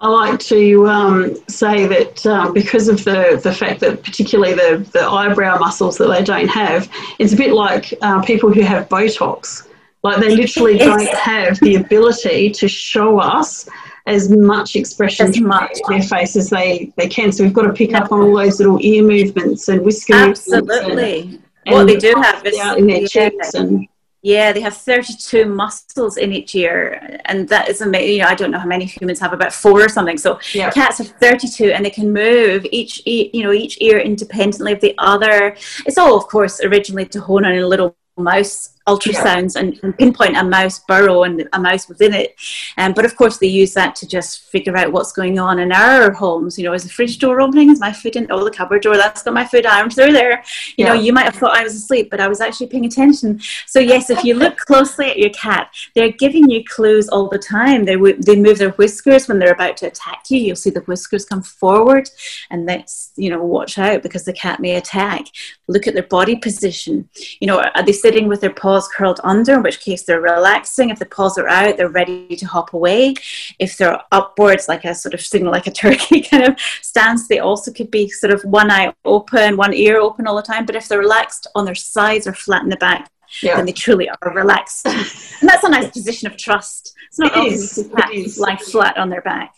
I 0.00 0.08
like 0.08 0.40
to 0.40 0.88
um, 0.88 1.36
say 1.46 1.86
that 1.86 2.24
um, 2.24 2.54
because 2.54 2.88
of 2.88 3.04
the, 3.04 3.38
the 3.42 3.52
fact 3.52 3.80
that 3.80 4.02
particularly 4.02 4.54
the, 4.54 4.88
the 4.94 5.02
eyebrow 5.02 5.58
muscles 5.58 5.98
that 5.98 6.06
they 6.06 6.24
don't 6.24 6.48
have, 6.48 6.90
it's 7.18 7.34
a 7.34 7.36
bit 7.36 7.52
like 7.52 7.92
uh, 8.00 8.22
people 8.22 8.50
who 8.50 8.62
have 8.62 8.88
Botox. 8.88 9.68
Like 10.02 10.18
they 10.18 10.34
literally 10.34 10.78
don't 10.78 11.06
have 11.10 11.60
the 11.60 11.74
ability 11.74 12.52
to 12.52 12.68
show 12.68 13.18
us 13.20 13.68
as 14.06 14.30
much 14.30 14.76
expression 14.76 15.28
as 15.28 15.38
much. 15.38 15.76
their 15.88 16.00
face 16.00 16.34
as 16.34 16.48
they, 16.48 16.90
they 16.96 17.06
can. 17.06 17.32
So 17.32 17.44
we've 17.44 17.52
got 17.52 17.66
to 17.66 17.74
pick 17.74 17.92
up 17.92 18.12
on 18.12 18.22
all 18.22 18.34
those 18.34 18.60
little 18.60 18.78
ear 18.80 19.02
movements 19.02 19.68
and 19.68 19.82
whisker 19.82 20.14
Absolutely. 20.14 21.24
movements. 21.24 21.44
And, 21.66 21.74
what 21.74 21.86
they 21.86 21.96
do 21.96 22.14
have 22.16 22.46
is 22.46 22.58
out 22.58 22.78
in 22.78 22.86
their 22.86 23.06
cheeks 23.06 23.52
and 23.52 23.86
yeah, 24.22 24.52
they 24.52 24.60
have 24.60 24.76
32 24.76 25.46
muscles 25.46 26.16
in 26.16 26.32
each 26.32 26.54
ear, 26.54 27.18
and 27.24 27.48
that 27.48 27.68
is 27.68 27.80
amazing. 27.80 28.16
You 28.16 28.22
know, 28.22 28.28
I 28.28 28.34
don't 28.36 28.52
know 28.52 28.58
how 28.60 28.66
many 28.66 28.84
humans 28.84 29.18
have, 29.18 29.32
about 29.32 29.52
four 29.52 29.80
or 29.82 29.88
something. 29.88 30.16
So 30.16 30.38
Yeah. 30.54 30.70
cats 30.70 30.98
have 30.98 31.08
32, 31.20 31.72
and 31.72 31.84
they 31.84 31.90
can 31.90 32.12
move 32.12 32.64
each, 32.70 33.02
e- 33.04 33.30
you 33.32 33.42
know, 33.42 33.52
each 33.52 33.78
ear 33.80 33.98
independently 33.98 34.72
of 34.72 34.80
the 34.80 34.94
other. 34.98 35.56
It's 35.86 35.98
all, 35.98 36.16
of 36.16 36.28
course, 36.28 36.60
originally 36.62 37.06
to 37.06 37.20
hone 37.20 37.44
on 37.44 37.54
a 37.56 37.66
little 37.66 37.96
mouse 38.16 38.71
ultrasounds 38.86 39.56
and, 39.56 39.78
and 39.82 39.96
pinpoint 39.96 40.36
a 40.36 40.44
mouse 40.44 40.80
burrow 40.80 41.22
and 41.22 41.48
a 41.52 41.60
mouse 41.60 41.88
within 41.88 42.14
it. 42.14 42.34
Um, 42.78 42.92
but 42.92 43.04
of 43.04 43.16
course, 43.16 43.38
they 43.38 43.46
use 43.46 43.74
that 43.74 43.94
to 43.96 44.08
just 44.08 44.50
figure 44.50 44.76
out 44.76 44.92
what's 44.92 45.12
going 45.12 45.38
on 45.38 45.58
in 45.58 45.72
our 45.72 46.10
homes. 46.12 46.58
You 46.58 46.64
know, 46.64 46.72
is 46.72 46.84
the 46.84 46.90
fridge 46.90 47.18
door 47.18 47.40
opening? 47.40 47.70
Is 47.70 47.80
my 47.80 47.92
food 47.92 48.16
in? 48.16 48.26
Oh, 48.30 48.44
the 48.44 48.50
cupboard 48.50 48.82
door. 48.82 48.96
That's 48.96 49.22
got 49.22 49.34
my 49.34 49.44
foot 49.44 49.66
armed 49.66 49.94
through 49.94 50.12
there. 50.12 50.42
You 50.76 50.86
know, 50.86 50.94
you 50.94 51.12
might 51.12 51.24
have 51.24 51.36
thought 51.36 51.56
I 51.56 51.62
was 51.62 51.74
asleep, 51.74 52.10
but 52.10 52.20
I 52.20 52.28
was 52.28 52.40
actually 52.40 52.68
paying 52.68 52.84
attention. 52.84 53.40
So 53.66 53.78
yes, 53.78 54.10
if 54.10 54.24
you 54.24 54.34
look 54.34 54.56
closely 54.58 55.10
at 55.10 55.18
your 55.18 55.30
cat, 55.30 55.70
they're 55.94 56.12
giving 56.12 56.50
you 56.50 56.64
clues 56.64 57.08
all 57.08 57.28
the 57.28 57.38
time. 57.38 57.84
They 57.84 57.94
w- 57.94 58.20
they 58.20 58.36
move 58.36 58.58
their 58.58 58.72
whiskers 58.72 59.28
when 59.28 59.38
they're 59.38 59.52
about 59.52 59.76
to 59.78 59.86
attack 59.86 60.24
you. 60.30 60.38
You'll 60.38 60.56
see 60.56 60.70
the 60.70 60.80
whiskers 60.80 61.24
come 61.24 61.42
forward, 61.42 62.10
and 62.50 62.68
that's 62.68 63.12
you 63.16 63.30
know 63.30 63.42
watch 63.42 63.78
out 63.78 64.02
because 64.02 64.24
the 64.24 64.32
cat 64.32 64.60
may 64.60 64.76
attack. 64.76 65.26
Look 65.72 65.86
at 65.86 65.94
their 65.94 66.02
body 66.04 66.36
position. 66.36 67.08
You 67.40 67.46
know, 67.46 67.60
are 67.62 67.82
they 67.82 67.92
sitting 67.92 68.28
with 68.28 68.40
their 68.40 68.52
paws 68.52 68.88
curled 68.88 69.20
under? 69.24 69.54
In 69.54 69.62
which 69.62 69.80
case 69.80 70.02
they're 70.02 70.20
relaxing. 70.20 70.90
If 70.90 70.98
the 70.98 71.06
paws 71.06 71.38
are 71.38 71.48
out, 71.48 71.76
they're 71.76 71.88
ready 71.88 72.36
to 72.36 72.46
hop 72.46 72.74
away. 72.74 73.14
If 73.58 73.76
they're 73.76 74.00
upwards, 74.12 74.68
like 74.68 74.84
a 74.84 74.94
sort 74.94 75.14
of 75.14 75.20
signal, 75.20 75.52
like 75.52 75.66
a 75.66 75.70
turkey 75.84 76.20
kind 76.20 76.44
of 76.44 76.58
stance, 76.82 77.28
they 77.28 77.38
also 77.38 77.72
could 77.72 77.90
be 77.90 78.08
sort 78.08 78.32
of 78.32 78.42
one 78.42 78.70
eye 78.70 78.92
open, 79.04 79.56
one 79.56 79.74
ear 79.74 79.98
open 79.98 80.26
all 80.26 80.36
the 80.36 80.42
time. 80.42 80.66
But 80.66 80.76
if 80.76 80.88
they're 80.88 80.98
relaxed 80.98 81.46
on 81.54 81.64
their 81.64 81.74
sides 81.74 82.26
or 82.26 82.34
flat 82.34 82.62
in 82.62 82.68
the 82.68 82.76
back, 82.76 83.10
yeah. 83.42 83.56
then 83.56 83.66
they 83.66 83.72
truly 83.72 84.08
are 84.08 84.34
relaxed. 84.34 84.86
and 84.86 85.48
that's 85.48 85.64
a 85.64 85.68
nice 85.68 85.90
position 85.90 86.30
of 86.30 86.36
trust. 86.36 86.94
It's 87.08 87.18
not 87.18 87.32
It 87.32 87.38
often 87.38 87.52
is, 87.52 87.60
you 87.60 87.66
see 87.66 87.80
it 87.82 87.96
cats 87.96 88.14
is. 88.14 88.38
lying 88.38 88.56
flat 88.58 88.96
on 88.98 89.10
their 89.10 89.22
back. 89.22 89.54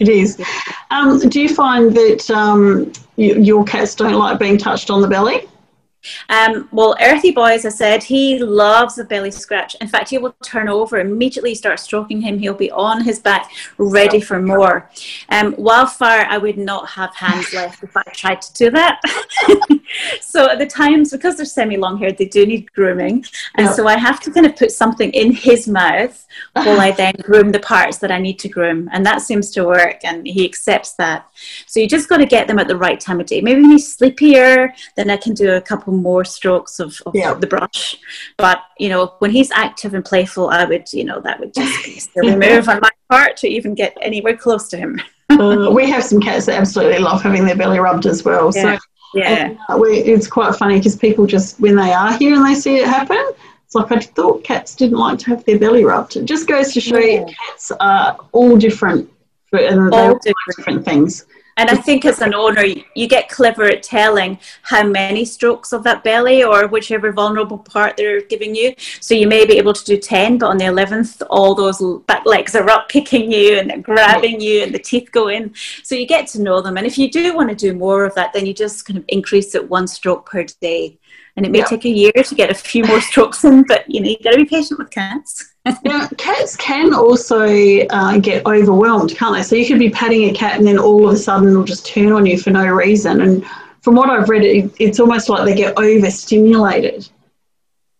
It 0.00 0.08
is. 0.08 0.40
Um, 0.90 1.18
do 1.20 1.40
you 1.40 1.54
find 1.54 1.94
that 1.96 2.30
um, 2.30 2.92
y- 3.16 3.24
your 3.26 3.64
cats 3.64 3.94
don't 3.94 4.14
like 4.14 4.38
being 4.38 4.58
touched 4.58 4.90
on 4.90 5.02
the 5.02 5.08
belly? 5.08 5.48
Um, 6.28 6.68
well, 6.72 6.96
Earthy 7.00 7.30
Boy, 7.30 7.52
as 7.52 7.64
I 7.64 7.70
said, 7.70 8.02
he 8.02 8.38
loves 8.38 8.98
a 8.98 9.04
belly 9.04 9.30
scratch. 9.30 9.76
In 9.80 9.88
fact, 9.88 10.10
he 10.10 10.18
will 10.18 10.34
turn 10.44 10.68
over 10.68 10.98
immediately. 10.98 11.54
Start 11.54 11.80
stroking 11.80 12.20
him, 12.20 12.38
he'll 12.38 12.54
be 12.54 12.70
on 12.70 13.04
his 13.04 13.18
back, 13.18 13.50
ready 13.78 14.20
for 14.20 14.40
more. 14.40 14.90
Um, 15.30 15.54
Wildfire, 15.58 16.26
I 16.28 16.38
would 16.38 16.58
not 16.58 16.88
have 16.90 17.14
hands 17.14 17.52
left 17.54 17.82
if 17.82 17.96
I 17.96 18.02
tried 18.12 18.42
to 18.42 18.52
do 18.54 18.70
that. 18.70 19.00
so 20.20 20.50
at 20.50 20.58
the 20.58 20.66
times, 20.66 21.12
because 21.12 21.36
they're 21.36 21.46
semi-long 21.46 21.98
haired, 21.98 22.18
they 22.18 22.26
do 22.26 22.46
need 22.46 22.72
grooming, 22.72 23.24
and 23.56 23.68
so 23.68 23.86
I 23.86 23.96
have 23.98 24.20
to 24.20 24.30
kind 24.30 24.46
of 24.46 24.56
put 24.56 24.70
something 24.70 25.10
in 25.10 25.32
his 25.32 25.68
mouth 25.68 26.26
while 26.54 26.80
I 26.80 26.90
then 26.90 27.14
groom 27.22 27.50
the 27.50 27.60
parts 27.60 27.98
that 27.98 28.10
I 28.10 28.18
need 28.18 28.38
to 28.40 28.48
groom, 28.48 28.88
and 28.92 29.04
that 29.06 29.22
seems 29.22 29.50
to 29.52 29.64
work, 29.64 30.00
and 30.04 30.26
he 30.26 30.44
accepts 30.44 30.92
that. 30.94 31.28
So 31.66 31.80
you 31.80 31.88
just 31.88 32.08
got 32.08 32.18
to 32.18 32.26
get 32.26 32.48
them 32.48 32.58
at 32.58 32.68
the 32.68 32.76
right 32.76 32.98
time 32.98 33.20
of 33.20 33.26
day. 33.26 33.40
Maybe 33.40 33.60
when 33.60 33.70
he's 33.70 33.92
sleepier, 33.92 34.74
then 34.96 35.10
I 35.10 35.16
can 35.16 35.34
do 35.34 35.54
a 35.54 35.60
couple 35.60 35.93
more 36.02 36.24
strokes 36.24 36.80
of, 36.80 37.00
of 37.06 37.14
Yeah. 37.14 37.34
the 37.34 37.46
brush. 37.46 37.96
But 38.38 38.60
you 38.78 38.88
know, 38.88 39.14
when 39.18 39.30
he's 39.30 39.50
active 39.52 39.94
and 39.94 40.04
playful, 40.04 40.48
I 40.50 40.64
would, 40.64 40.92
you 40.92 41.04
know, 41.04 41.20
that 41.20 41.40
would 41.40 41.54
just 41.54 41.84
be 41.84 42.00
a 42.28 42.36
move 42.36 42.68
on 42.68 42.80
my 42.80 42.90
part 43.10 43.36
to 43.38 43.48
even 43.48 43.74
get 43.74 43.96
anywhere 44.02 44.36
close 44.36 44.68
to 44.68 44.76
him. 44.76 45.00
uh, 45.30 45.70
we 45.72 45.88
have 45.90 46.04
some 46.04 46.20
cats 46.20 46.46
that 46.46 46.58
absolutely 46.60 46.98
love 46.98 47.22
having 47.22 47.44
their 47.46 47.56
belly 47.56 47.78
rubbed 47.80 48.06
as 48.06 48.24
well. 48.24 48.50
Yeah. 48.54 48.76
So 48.76 48.80
Yeah. 49.14 49.28
and, 49.46 49.58
uh, 49.68 49.76
we, 49.78 49.98
it's 49.98 50.26
quite 50.26 50.54
funny 50.56 50.78
because 50.78 50.96
people 50.96 51.26
just, 51.26 51.58
when 51.60 51.76
they 51.76 51.92
are 51.92 52.12
here 52.18 52.34
and 52.34 52.44
they 52.44 52.54
see 52.54 52.76
it 52.78 52.86
happen, 52.86 53.24
it's 53.64 53.74
like 53.74 53.90
I 53.92 53.98
thought 54.00 54.44
cats 54.44 54.74
didn't 54.74 54.98
like 54.98 55.18
to 55.20 55.26
have 55.30 55.44
their 55.44 55.58
belly 55.58 55.84
rubbed. 55.84 56.16
It 56.16 56.26
just 56.26 56.46
goes 56.46 56.72
to 56.74 56.80
show 56.80 56.98
you 56.98 57.24
cats 57.26 57.72
are 57.80 58.16
all 58.32 58.56
different 58.56 59.08
for, 59.50 59.58
and 59.58 59.92
they 59.92 59.96
All 59.96 60.08
all 60.08 60.18
different. 60.18 60.56
different 60.56 60.84
things. 60.84 61.24
And 61.56 61.70
I 61.70 61.76
think 61.76 62.04
as 62.04 62.20
an 62.20 62.34
owner, 62.34 62.64
you 62.94 63.06
get 63.06 63.28
clever 63.28 63.64
at 63.64 63.82
telling 63.82 64.38
how 64.62 64.82
many 64.82 65.24
strokes 65.24 65.72
of 65.72 65.84
that 65.84 66.02
belly 66.02 66.42
or 66.42 66.66
whichever 66.66 67.12
vulnerable 67.12 67.58
part 67.58 67.96
they're 67.96 68.22
giving 68.22 68.54
you. 68.54 68.74
So 69.00 69.14
you 69.14 69.28
may 69.28 69.46
be 69.46 69.58
able 69.58 69.72
to 69.72 69.84
do 69.84 69.96
10, 69.96 70.38
but 70.38 70.46
on 70.46 70.56
the 70.56 70.64
11th, 70.64 71.22
all 71.30 71.54
those 71.54 71.80
back 72.06 72.26
legs 72.26 72.54
are 72.54 72.68
up 72.68 72.88
kicking 72.94 73.30
you 73.30 73.58
and 73.58 73.70
they're 73.70 73.78
grabbing 73.78 74.40
you 74.40 74.62
and 74.62 74.74
the 74.74 74.78
teeth 74.78 75.10
go 75.12 75.28
in. 75.28 75.54
So 75.82 75.94
you 75.94 76.06
get 76.06 76.26
to 76.28 76.42
know 76.42 76.60
them. 76.60 76.76
And 76.76 76.86
if 76.86 76.98
you 76.98 77.10
do 77.10 77.34
want 77.36 77.50
to 77.50 77.56
do 77.56 77.72
more 77.74 78.04
of 78.04 78.14
that, 78.14 78.32
then 78.32 78.46
you 78.46 78.54
just 78.54 78.84
kind 78.84 78.98
of 78.98 79.04
increase 79.08 79.54
it 79.54 79.68
one 79.68 79.86
stroke 79.86 80.26
per 80.28 80.44
day. 80.60 80.98
And 81.36 81.44
it 81.44 81.52
may 81.52 81.62
take 81.62 81.84
a 81.84 81.88
year 81.88 82.12
to 82.12 82.34
get 82.34 82.50
a 82.50 82.54
few 82.54 82.84
more 82.84 83.00
strokes 83.10 83.44
in, 83.44 83.64
but 83.64 83.88
you 83.88 84.00
know, 84.00 84.08
you've 84.08 84.22
got 84.22 84.32
to 84.32 84.36
be 84.36 84.44
patient 84.44 84.78
with 84.78 84.90
cats. 84.90 85.53
Now, 85.84 86.08
cats 86.18 86.56
can 86.56 86.92
also 86.92 87.46
uh, 87.86 88.18
get 88.18 88.44
overwhelmed, 88.44 89.16
can't 89.16 89.34
they? 89.34 89.42
So 89.42 89.56
you 89.56 89.66
could 89.66 89.78
be 89.78 89.88
patting 89.88 90.28
a 90.28 90.32
cat 90.32 90.58
and 90.58 90.66
then 90.66 90.78
all 90.78 91.08
of 91.08 91.14
a 91.14 91.16
sudden 91.16 91.48
it'll 91.48 91.64
just 91.64 91.86
turn 91.86 92.12
on 92.12 92.26
you 92.26 92.38
for 92.38 92.50
no 92.50 92.66
reason. 92.66 93.22
And 93.22 93.46
from 93.80 93.94
what 93.94 94.10
I've 94.10 94.28
read, 94.28 94.44
it, 94.44 94.70
it's 94.78 95.00
almost 95.00 95.30
like 95.30 95.46
they 95.46 95.54
get 95.54 95.78
overstimulated. 95.78 97.08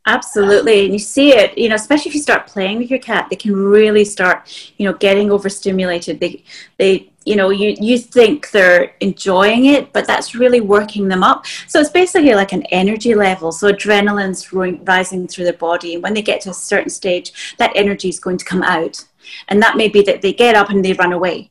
Absolutely. 0.07 0.85
And 0.85 0.93
you 0.93 0.99
see 0.99 1.33
it, 1.33 1.57
you 1.57 1.71
know, 1.71 1.77
especially 1.77 2.11
if 2.11 2.15
you 2.15 2.21
start 2.21 2.47
playing 2.47 2.79
with 2.79 2.91
your 2.91 2.99
cat, 2.99 3.29
they 3.31 3.37
can 3.37 3.57
really 3.57 4.05
start, 4.05 4.73
you 4.77 4.85
know, 4.85 4.93
getting 4.93 5.31
overstimulated. 5.31 6.21
They, 6.21 6.45
they, 6.77 7.11
you 7.25 7.37
know, 7.37 7.49
you, 7.49 7.75
you 7.81 7.97
think 7.99 8.51
they're 8.51 8.95
enjoying 9.01 9.65
it, 9.65 9.95
but 9.95 10.07
that's 10.07 10.35
really 10.35 10.61
working 10.61 11.09
them 11.09 11.23
up. 11.23 11.47
So 11.69 11.81
it's 11.81 11.89
basically 11.89 12.35
like 12.35 12.53
an 12.53 12.65
energy 12.65 13.15
level. 13.15 13.51
So 13.51 13.73
adrenaline's 13.73 14.53
rising 14.53 15.27
through 15.27 15.45
their 15.45 15.55
body. 15.55 15.95
And 15.95 16.03
when 16.03 16.13
they 16.13 16.23
get 16.23 16.43
to 16.43 16.51
a 16.51 16.55
certain 16.55 16.91
stage, 16.91 17.57
that 17.57 17.73
energy 17.75 18.11
is 18.11 18.21
going 18.21 18.37
to 18.37 18.45
come 18.45 18.63
out. 18.63 19.03
And 19.49 19.63
that 19.63 19.79
may 19.79 19.89
be 19.89 20.03
that 20.03 20.21
they 20.21 20.35
get 20.35 20.55
up 20.55 20.69
and 20.69 20.85
they 20.85 20.93
run 20.93 21.15
away. 21.15 21.51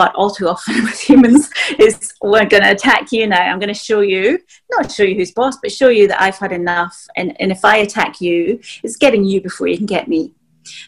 But 0.00 0.14
all 0.14 0.30
too 0.30 0.48
often 0.48 0.82
with 0.84 0.98
humans 0.98 1.50
is 1.78 2.14
we're 2.22 2.46
going 2.46 2.62
to 2.62 2.70
attack 2.70 3.12
you 3.12 3.26
now. 3.26 3.42
I'm 3.42 3.58
going 3.58 3.68
to 3.68 3.74
show 3.74 4.00
you, 4.00 4.38
not 4.70 4.90
show 4.90 5.02
you 5.02 5.14
who's 5.14 5.30
boss, 5.30 5.58
but 5.62 5.70
show 5.70 5.90
you 5.90 6.08
that 6.08 6.22
I've 6.22 6.38
had 6.38 6.52
enough. 6.52 7.06
And, 7.16 7.38
and 7.38 7.52
if 7.52 7.66
I 7.66 7.76
attack 7.76 8.18
you, 8.18 8.60
it's 8.82 8.96
getting 8.96 9.24
you 9.24 9.42
before 9.42 9.66
you 9.66 9.76
can 9.76 9.84
get 9.84 10.08
me. 10.08 10.32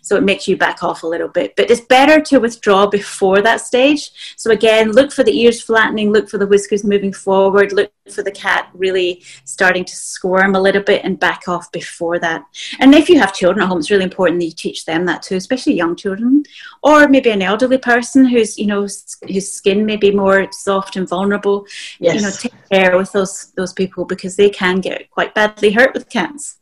So 0.02 0.16
it 0.16 0.24
makes 0.24 0.48
you 0.48 0.56
back 0.56 0.82
off 0.82 1.02
a 1.02 1.06
little 1.06 1.28
bit. 1.28 1.54
But 1.56 1.70
it's 1.70 1.80
better 1.80 2.20
to 2.20 2.38
withdraw 2.38 2.86
before 2.86 3.40
that 3.42 3.60
stage. 3.60 4.10
So 4.36 4.50
again, 4.50 4.92
look 4.92 5.12
for 5.12 5.22
the 5.24 5.38
ears 5.38 5.62
flattening, 5.62 6.12
look 6.12 6.28
for 6.28 6.38
the 6.38 6.46
whiskers 6.46 6.84
moving 6.84 7.12
forward, 7.12 7.72
look 7.72 7.92
for 8.10 8.22
the 8.22 8.30
cat 8.30 8.68
really 8.74 9.22
starting 9.44 9.84
to 9.84 9.94
squirm 9.94 10.54
a 10.54 10.60
little 10.60 10.82
bit 10.82 11.04
and 11.04 11.20
back 11.20 11.46
off 11.46 11.70
before 11.72 12.18
that. 12.18 12.44
And 12.80 12.94
if 12.94 13.08
you 13.08 13.18
have 13.18 13.34
children 13.34 13.62
at 13.62 13.68
home, 13.68 13.78
it's 13.78 13.90
really 13.90 14.04
important 14.04 14.40
that 14.40 14.46
you 14.46 14.52
teach 14.52 14.84
them 14.84 15.04
that 15.06 15.22
too, 15.22 15.36
especially 15.36 15.74
young 15.74 15.94
children, 15.96 16.44
or 16.82 17.08
maybe 17.08 17.30
an 17.30 17.42
elderly 17.42 17.78
person 17.78 18.24
who's, 18.24 18.58
you 18.58 18.66
know, 18.66 18.82
whose 18.82 19.52
skin 19.52 19.86
may 19.86 19.96
be 19.96 20.10
more 20.10 20.48
soft 20.52 20.96
and 20.96 21.08
vulnerable. 21.08 21.66
Yes. 21.98 22.16
You 22.16 22.22
know, 22.22 22.30
take 22.30 22.54
care 22.70 22.96
with 22.96 23.12
those 23.12 23.52
those 23.56 23.72
people 23.72 24.04
because 24.04 24.36
they 24.36 24.50
can 24.50 24.80
get 24.80 25.10
quite 25.10 25.34
badly 25.34 25.70
hurt 25.70 25.94
with 25.94 26.08
cats. 26.08 26.58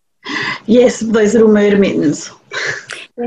Yes, 0.66 1.00
those 1.00 1.34
little 1.34 1.48
murder 1.48 1.78
mittens. 1.78 2.30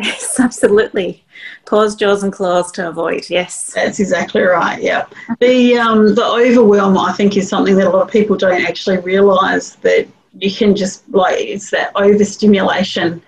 Yes, 0.01 0.39
absolutely. 0.39 1.23
Paws, 1.65 1.95
jaws, 1.95 2.23
and 2.23 2.31
claws 2.31 2.71
to 2.73 2.87
avoid. 2.89 3.29
Yes. 3.29 3.71
That's 3.73 3.99
exactly 3.99 4.41
right. 4.41 4.81
Yeah. 4.81 5.05
The 5.39 5.77
um, 5.77 6.15
the 6.15 6.25
overwhelm, 6.25 6.97
I 6.97 7.13
think, 7.13 7.37
is 7.37 7.47
something 7.49 7.75
that 7.75 7.87
a 7.87 7.89
lot 7.89 8.03
of 8.03 8.11
people 8.11 8.35
don't 8.35 8.61
actually 8.61 8.97
realise 8.99 9.75
that 9.77 10.07
you 10.39 10.51
can 10.51 10.75
just 10.75 11.07
like 11.09 11.39
it's 11.39 11.69
that 11.71 11.91
overstimulation 11.95 13.21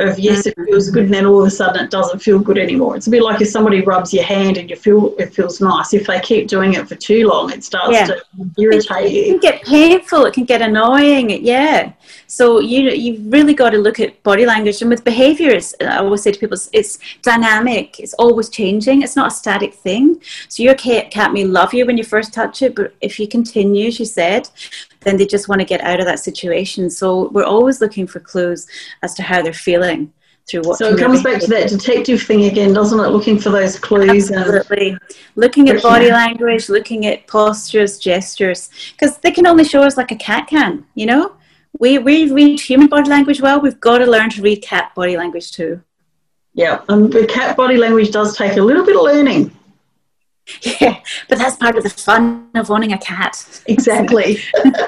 of 0.00 0.18
yes, 0.18 0.46
it 0.46 0.54
feels 0.64 0.90
good, 0.90 1.04
and 1.04 1.14
then 1.14 1.26
all 1.26 1.40
of 1.40 1.46
a 1.46 1.50
sudden 1.50 1.84
it 1.84 1.90
doesn't 1.90 2.20
feel 2.20 2.38
good 2.38 2.56
anymore. 2.56 2.96
It's 2.96 3.08
a 3.08 3.10
bit 3.10 3.22
like 3.22 3.40
if 3.40 3.48
somebody 3.48 3.80
rubs 3.80 4.14
your 4.14 4.24
hand 4.24 4.56
and 4.56 4.70
you 4.70 4.76
feel 4.76 5.14
it 5.18 5.34
feels 5.34 5.60
nice. 5.60 5.92
If 5.92 6.06
they 6.06 6.20
keep 6.20 6.46
doing 6.46 6.74
it 6.74 6.88
for 6.88 6.94
too 6.94 7.26
long, 7.26 7.50
it 7.52 7.64
starts 7.64 7.92
Yeah. 7.92 8.06
to 8.06 8.22
irritate 8.58 9.10
you. 9.10 9.22
It 9.22 9.26
you. 9.26 9.32
can 9.32 9.40
get 9.40 9.62
painful. 9.62 10.24
It 10.26 10.34
can 10.34 10.44
get 10.44 10.62
annoying. 10.62 11.44
Yeah. 11.44 11.92
So 12.28 12.60
you 12.60 12.90
you've 12.90 13.32
really 13.32 13.54
got 13.54 13.70
to 13.70 13.78
look 13.78 13.98
at 13.98 14.22
body 14.22 14.46
language 14.46 14.80
and 14.82 14.90
with 14.90 15.02
behaviors. 15.02 15.74
I 15.80 15.98
always 15.98 16.22
say 16.22 16.32
to 16.32 16.38
people, 16.38 16.54
it's, 16.54 16.70
it's 16.72 16.98
dynamic. 17.22 17.98
It's 17.98 18.14
always 18.14 18.48
changing. 18.48 19.02
It's 19.02 19.16
not 19.16 19.32
a 19.32 19.34
static 19.34 19.74
thing. 19.74 20.22
So 20.48 20.62
your 20.62 20.74
cat, 20.74 21.10
cat 21.10 21.32
may 21.32 21.44
love 21.44 21.74
you 21.74 21.84
when 21.86 21.98
you 21.98 22.04
first 22.04 22.32
touch 22.32 22.62
it, 22.62 22.74
but 22.76 22.94
if 23.00 23.18
you 23.18 23.26
continue, 23.26 23.90
she 23.90 24.04
said, 24.04 24.48
then 25.08 25.16
they 25.16 25.26
just 25.26 25.48
want 25.48 25.60
to 25.60 25.64
get 25.64 25.80
out 25.80 25.98
of 25.98 26.06
that 26.06 26.20
situation. 26.20 26.90
So 26.90 27.28
we're 27.30 27.44
always 27.44 27.80
looking 27.80 28.06
for 28.06 28.20
clues 28.20 28.66
as 29.02 29.14
to 29.14 29.22
how 29.22 29.42
they're 29.42 29.52
feeling 29.52 30.12
through 30.48 30.62
what. 30.62 30.78
So 30.78 30.94
it 30.94 30.98
comes 30.98 31.22
back 31.22 31.40
to 31.40 31.46
that 31.48 31.68
detective 31.68 32.22
thing 32.22 32.44
again, 32.44 32.72
doesn't 32.72 33.00
it? 33.00 33.08
Looking 33.08 33.38
for 33.38 33.50
those 33.50 33.78
clues 33.78 34.30
and 34.30 34.40
Absolutely. 34.40 34.98
Looking 35.34 35.68
at 35.70 35.82
body 35.82 36.10
language, 36.10 36.68
looking 36.68 37.06
at 37.06 37.26
postures, 37.26 37.98
gestures, 37.98 38.70
because 38.92 39.18
they 39.18 39.30
can 39.30 39.46
only 39.46 39.64
show 39.64 39.82
us 39.82 39.96
like 39.96 40.12
a 40.12 40.16
cat 40.16 40.46
can, 40.46 40.84
you 40.94 41.06
know? 41.06 41.34
we, 41.78 41.98
we 41.98 42.30
read 42.30 42.60
human 42.60 42.88
body 42.88 43.08
language 43.08 43.40
well, 43.40 43.60
we've 43.60 43.80
got 43.80 43.98
to 43.98 44.06
learn 44.06 44.30
to 44.30 44.42
read 44.42 44.62
cat 44.62 44.94
body 44.94 45.16
language 45.16 45.52
too. 45.52 45.82
Yeah, 46.54 46.82
and 46.88 47.12
the 47.12 47.26
cat 47.26 47.56
body 47.56 47.76
language 47.76 48.10
does 48.10 48.36
take 48.36 48.56
a 48.56 48.62
little 48.62 48.84
bit 48.84 48.96
of 48.96 49.02
learning. 49.02 49.56
Yeah, 50.62 51.00
but 51.28 51.38
that's 51.38 51.56
part 51.56 51.76
of 51.76 51.82
the 51.82 51.90
fun 51.90 52.48
of 52.54 52.70
owning 52.70 52.92
a 52.92 52.98
cat. 52.98 53.62
Exactly. 53.66 54.38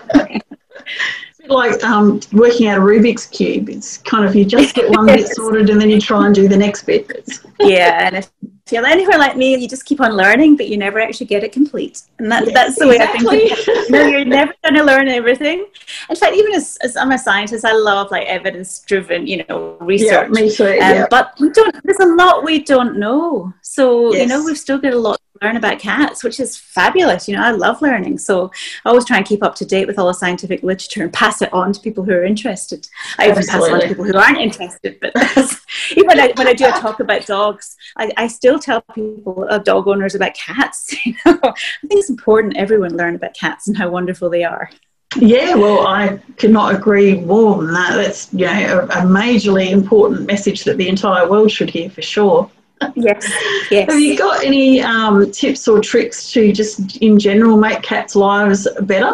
like 1.50 1.82
um, 1.84 2.20
working 2.32 2.68
out 2.68 2.78
a 2.78 2.80
Rubik's 2.80 3.26
cube. 3.26 3.68
It's 3.68 3.98
kind 3.98 4.24
of 4.24 4.34
you 4.34 4.44
just 4.44 4.74
get 4.74 4.88
one 4.90 5.06
bit 5.06 5.28
sorted 5.34 5.70
and 5.70 5.80
then 5.80 5.90
you 5.90 6.00
try 6.00 6.26
and 6.26 6.34
do 6.34 6.48
the 6.48 6.56
next 6.56 6.84
bit. 6.84 7.40
yeah, 7.58 8.06
and 8.06 8.16
if 8.16 8.30
you're 8.70 8.86
anywhere 8.86 9.18
like 9.18 9.36
me, 9.36 9.56
you 9.56 9.68
just 9.68 9.84
keep 9.84 10.00
on 10.00 10.12
learning, 10.16 10.56
but 10.56 10.68
you 10.68 10.76
never 10.76 11.00
actually 11.00 11.26
get 11.26 11.42
it 11.42 11.52
complete. 11.52 12.02
And 12.18 12.30
that, 12.30 12.44
yes, 12.44 12.54
that's 12.54 12.78
the 12.78 12.86
way 12.86 12.96
exactly. 12.96 13.50
I 13.50 13.54
think. 13.54 13.90
no, 13.90 14.06
you're 14.06 14.24
never 14.24 14.54
going 14.62 14.74
to 14.74 14.84
learn 14.84 15.08
everything. 15.08 15.66
In 16.08 16.16
fact, 16.16 16.36
even 16.36 16.54
as, 16.54 16.78
as 16.82 16.96
I'm 16.96 17.10
a 17.10 17.18
scientist, 17.18 17.64
I 17.64 17.72
love 17.72 18.10
like 18.10 18.26
evidence-driven, 18.28 19.26
you 19.26 19.44
know, 19.48 19.76
research. 19.80 20.28
Yeah, 20.32 20.42
me 20.42 20.50
too. 20.50 20.64
Um, 20.64 20.76
yeah. 20.78 21.06
But 21.10 21.34
we 21.40 21.50
don't. 21.50 21.74
There's 21.84 21.98
a 21.98 22.14
lot 22.14 22.44
we 22.44 22.62
don't 22.62 22.98
know. 22.98 23.52
So 23.62 24.12
yes. 24.12 24.22
you 24.22 24.28
know, 24.28 24.44
we've 24.44 24.58
still 24.58 24.78
got 24.78 24.92
a 24.92 24.98
lot 24.98 25.20
learn 25.42 25.56
about 25.56 25.78
cats, 25.78 26.22
which 26.22 26.38
is 26.38 26.56
fabulous. 26.56 27.26
You 27.26 27.36
know, 27.36 27.42
I 27.42 27.50
love 27.50 27.80
learning. 27.80 28.18
So 28.18 28.50
I 28.84 28.90
always 28.90 29.06
try 29.06 29.16
and 29.16 29.26
keep 29.26 29.42
up 29.42 29.54
to 29.56 29.64
date 29.64 29.86
with 29.86 29.98
all 29.98 30.06
the 30.06 30.14
scientific 30.14 30.62
literature 30.62 31.02
and 31.02 31.12
pass 31.22 31.40
it 31.40 31.52
on 31.52 31.72
to 31.72 31.80
people 31.80 32.04
who 32.04 32.12
are 32.12 32.24
interested. 32.24 32.86
I 33.18 33.30
even 33.30 33.46
pass 33.46 33.66
it 33.66 33.72
on 33.72 33.80
to 33.80 33.88
people 33.88 34.04
who 34.04 34.16
aren't 34.16 34.38
interested. 34.38 34.98
But 35.00 35.12
even 35.96 36.06
when 36.06 36.20
I, 36.20 36.32
when 36.36 36.46
I 36.46 36.52
do 36.52 36.66
a 36.66 36.72
talk 36.72 37.00
about 37.00 37.26
dogs, 37.26 37.76
I, 37.96 38.10
I 38.16 38.26
still 38.26 38.58
tell 38.58 38.82
people, 38.94 39.46
uh, 39.48 39.58
dog 39.58 39.88
owners, 39.88 40.14
about 40.14 40.34
cats. 40.34 40.94
You 41.10 41.14
know, 41.24 41.38
I 41.42 41.86
think 41.86 42.00
it's 42.00 42.10
important 42.10 42.56
everyone 42.56 42.96
learn 42.96 43.14
about 43.14 43.34
cats 43.34 43.66
and 43.68 43.76
how 43.76 43.88
wonderful 43.88 44.28
they 44.28 44.44
are. 44.44 44.70
Yeah, 45.16 45.54
well, 45.54 45.86
I 45.86 46.20
cannot 46.36 46.74
agree 46.74 47.18
more 47.20 47.56
than 47.56 47.72
that. 47.72 47.96
That's 47.96 48.32
you 48.32 48.46
know 48.46 48.80
a, 48.80 48.84
a 48.84 49.02
majorly 49.06 49.70
important 49.70 50.26
message 50.26 50.62
that 50.64 50.76
the 50.76 50.88
entire 50.88 51.28
world 51.28 51.50
should 51.50 51.70
hear 51.70 51.90
for 51.90 52.02
sure 52.02 52.50
yes, 52.94 53.32
yes. 53.70 53.90
Have 53.90 54.00
you 54.00 54.16
got 54.16 54.44
any 54.44 54.80
um, 54.80 55.30
tips 55.30 55.68
or 55.68 55.80
tricks 55.80 56.30
to 56.32 56.52
just 56.52 56.96
in 56.98 57.18
general 57.18 57.56
make 57.56 57.82
cats' 57.82 58.16
lives 58.16 58.66
better? 58.82 59.12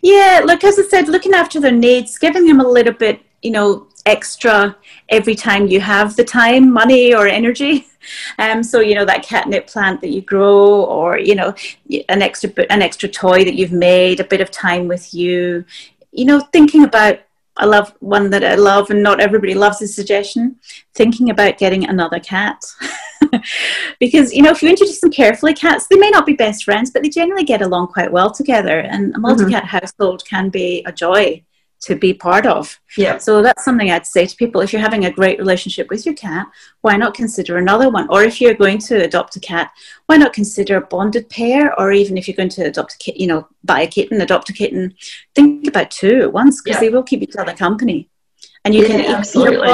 Yeah, 0.00 0.42
like 0.44 0.64
as 0.64 0.78
I 0.78 0.82
said, 0.82 1.08
looking 1.08 1.34
after 1.34 1.60
their 1.60 1.72
needs, 1.72 2.18
giving 2.18 2.46
them 2.46 2.60
a 2.60 2.68
little 2.68 2.92
bit, 2.92 3.20
you 3.42 3.50
know, 3.50 3.86
extra 4.06 4.74
every 5.10 5.34
time 5.34 5.66
you 5.66 5.80
have 5.80 6.16
the 6.16 6.24
time, 6.24 6.72
money, 6.72 7.14
or 7.14 7.26
energy. 7.26 7.86
Um, 8.38 8.62
so 8.62 8.80
you 8.80 8.94
know 8.94 9.04
that 9.04 9.22
catnip 9.22 9.66
plant 9.66 10.00
that 10.00 10.08
you 10.08 10.22
grow, 10.22 10.84
or 10.84 11.18
you 11.18 11.34
know 11.34 11.52
an 12.08 12.22
extra 12.22 12.50
an 12.70 12.80
extra 12.80 13.06
toy 13.06 13.44
that 13.44 13.54
you've 13.54 13.72
made, 13.72 14.18
a 14.18 14.24
bit 14.24 14.40
of 14.40 14.50
time 14.50 14.88
with 14.88 15.12
you. 15.12 15.64
You 16.12 16.24
know, 16.24 16.40
thinking 16.40 16.84
about 16.84 17.18
I 17.58 17.66
love 17.66 17.92
one 18.00 18.30
that 18.30 18.44
I 18.44 18.54
love, 18.54 18.90
and 18.90 19.02
not 19.02 19.20
everybody 19.20 19.54
loves 19.54 19.80
this 19.80 19.94
suggestion 19.94 20.56
thinking 20.94 21.30
about 21.30 21.58
getting 21.58 21.88
another 21.88 22.20
cat. 22.20 22.64
because, 24.00 24.32
you 24.32 24.42
know, 24.42 24.50
if 24.50 24.62
you 24.62 24.70
introduce 24.70 25.00
them 25.00 25.10
carefully, 25.10 25.54
cats, 25.54 25.86
they 25.88 25.96
may 25.96 26.10
not 26.10 26.24
be 26.24 26.34
best 26.34 26.64
friends, 26.64 26.90
but 26.90 27.02
they 27.02 27.08
generally 27.08 27.44
get 27.44 27.62
along 27.62 27.88
quite 27.88 28.12
well 28.12 28.30
together. 28.30 28.80
And 28.80 29.14
a 29.14 29.18
multi 29.18 29.44
cat 29.50 29.64
mm-hmm. 29.64 29.76
household 29.76 30.24
can 30.24 30.50
be 30.50 30.84
a 30.86 30.92
joy 30.92 31.44
to 31.80 31.94
be 31.94 32.12
part 32.12 32.46
of. 32.46 32.78
Yeah. 32.96 33.18
So 33.18 33.42
that's 33.42 33.64
something 33.64 33.90
I'd 33.90 34.06
say 34.06 34.26
to 34.26 34.36
people. 34.36 34.60
If 34.60 34.72
you're 34.72 34.82
having 34.82 35.04
a 35.04 35.12
great 35.12 35.38
relationship 35.38 35.88
with 35.90 36.04
your 36.04 36.14
cat, 36.14 36.46
why 36.80 36.96
not 36.96 37.14
consider 37.14 37.58
another 37.58 37.88
one? 37.88 38.08
Or 38.10 38.22
if 38.24 38.40
you're 38.40 38.54
going 38.54 38.78
to 38.78 39.04
adopt 39.04 39.36
a 39.36 39.40
cat, 39.40 39.70
why 40.06 40.16
not 40.16 40.32
consider 40.32 40.76
a 40.76 40.86
bonded 40.86 41.28
pair? 41.28 41.78
Or 41.78 41.92
even 41.92 42.16
if 42.16 42.26
you're 42.26 42.36
going 42.36 42.48
to 42.50 42.64
adopt 42.64 42.94
a 42.94 42.98
kitten, 42.98 43.20
you 43.20 43.26
know, 43.28 43.48
buy 43.64 43.82
a 43.82 43.86
kitten, 43.86 44.20
adopt 44.20 44.50
a 44.50 44.52
kitten, 44.52 44.94
think 45.34 45.66
about 45.66 45.90
two 45.90 46.22
at 46.22 46.32
once 46.32 46.60
because 46.62 46.76
yeah. 46.76 46.88
they 46.88 46.94
will 46.94 47.02
keep 47.02 47.22
each 47.22 47.36
other 47.36 47.54
company 47.54 48.08
and 48.64 48.74
you 48.74 48.82
yeah, 48.82 48.88
can 48.88 49.14
absolutely. 49.14 49.68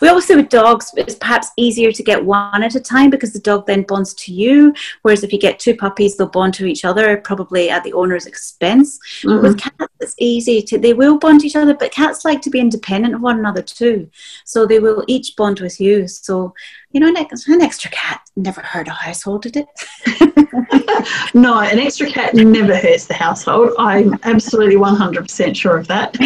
We 0.00 0.08
always 0.08 0.26
say 0.26 0.36
with 0.36 0.48
dogs, 0.48 0.92
it's 0.96 1.14
perhaps 1.14 1.50
easier 1.56 1.92
to 1.92 2.02
get 2.02 2.24
one 2.24 2.62
at 2.62 2.74
a 2.74 2.80
time 2.80 3.10
because 3.10 3.32
the 3.32 3.38
dog 3.38 3.66
then 3.66 3.82
bonds 3.82 4.14
to 4.14 4.32
you. 4.32 4.74
Whereas 5.02 5.24
if 5.24 5.32
you 5.32 5.38
get 5.38 5.58
two 5.58 5.76
puppies, 5.76 6.16
they'll 6.16 6.28
bond 6.28 6.54
to 6.54 6.66
each 6.66 6.84
other, 6.84 7.16
probably 7.18 7.70
at 7.70 7.84
the 7.84 7.92
owner's 7.92 8.26
expense. 8.26 8.98
Mm-hmm. 9.22 9.42
With 9.42 9.58
cats, 9.58 9.92
it's 10.00 10.14
easy 10.18 10.62
to, 10.62 10.78
they 10.78 10.94
will 10.94 11.18
bond 11.18 11.40
to 11.40 11.46
each 11.46 11.56
other, 11.56 11.74
but 11.74 11.92
cats 11.92 12.24
like 12.24 12.40
to 12.42 12.50
be 12.50 12.60
independent 12.60 13.14
of 13.14 13.20
one 13.20 13.38
another 13.38 13.62
too. 13.62 14.10
So 14.44 14.66
they 14.66 14.78
will 14.78 15.04
each 15.06 15.36
bond 15.36 15.60
with 15.60 15.80
you. 15.80 16.08
So, 16.08 16.54
you 16.92 17.00
know, 17.00 17.08
an, 17.08 17.16
an 17.16 17.62
extra 17.62 17.90
cat 17.90 18.20
never 18.36 18.60
hurt 18.60 18.88
a 18.88 18.92
household, 18.92 19.42
did 19.42 19.56
it? 19.56 21.34
no, 21.34 21.60
an 21.60 21.78
extra 21.78 22.08
cat 22.08 22.34
never 22.34 22.76
hurts 22.76 23.06
the 23.06 23.14
household. 23.14 23.72
I'm 23.78 24.18
absolutely 24.24 24.76
100% 24.76 25.56
sure 25.56 25.78
of 25.78 25.88
that. 25.88 26.16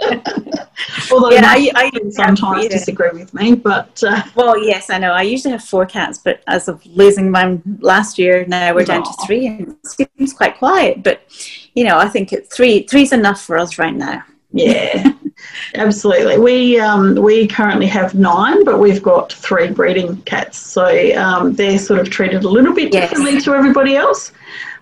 Although 1.12 1.30
yeah, 1.30 1.42
I, 1.44 1.70
I 1.74 1.90
sometimes 2.10 2.68
disagree 2.68 3.10
with 3.12 3.34
me, 3.34 3.54
but 3.54 4.02
uh, 4.06 4.22
well, 4.34 4.62
yes, 4.62 4.88
I 4.90 4.98
know. 4.98 5.12
I 5.12 5.22
usually 5.22 5.52
have 5.52 5.64
four 5.64 5.84
cats, 5.84 6.18
but 6.18 6.42
as 6.46 6.68
of 6.68 6.84
losing 6.86 7.30
mine 7.30 7.62
last 7.80 8.18
year, 8.18 8.46
now 8.46 8.74
we're 8.74 8.84
down 8.84 9.02
to 9.02 9.12
three, 9.26 9.46
and 9.46 9.76
it 9.98 10.10
seems 10.16 10.32
quite 10.32 10.56
quiet. 10.56 11.02
But 11.02 11.22
you 11.74 11.84
know, 11.84 11.98
I 11.98 12.08
think 12.08 12.32
it, 12.32 12.50
three 12.50 12.84
three's 12.84 13.12
enough 13.12 13.42
for 13.42 13.58
us 13.58 13.78
right 13.78 13.94
now. 13.94 14.24
Yeah, 14.52 15.12
absolutely. 15.74 16.38
We 16.38 16.78
um, 16.78 17.14
we 17.14 17.46
currently 17.46 17.86
have 17.86 18.14
nine, 18.14 18.64
but 18.64 18.78
we've 18.78 19.02
got 19.02 19.32
three 19.32 19.70
breeding 19.70 20.20
cats, 20.22 20.58
so 20.58 20.86
um, 21.16 21.54
they're 21.54 21.78
sort 21.78 22.00
of 22.00 22.10
treated 22.10 22.44
a 22.44 22.48
little 22.48 22.74
bit 22.74 22.92
yes. 22.92 23.10
differently 23.10 23.40
to 23.42 23.54
everybody 23.54 23.96
else. 23.96 24.32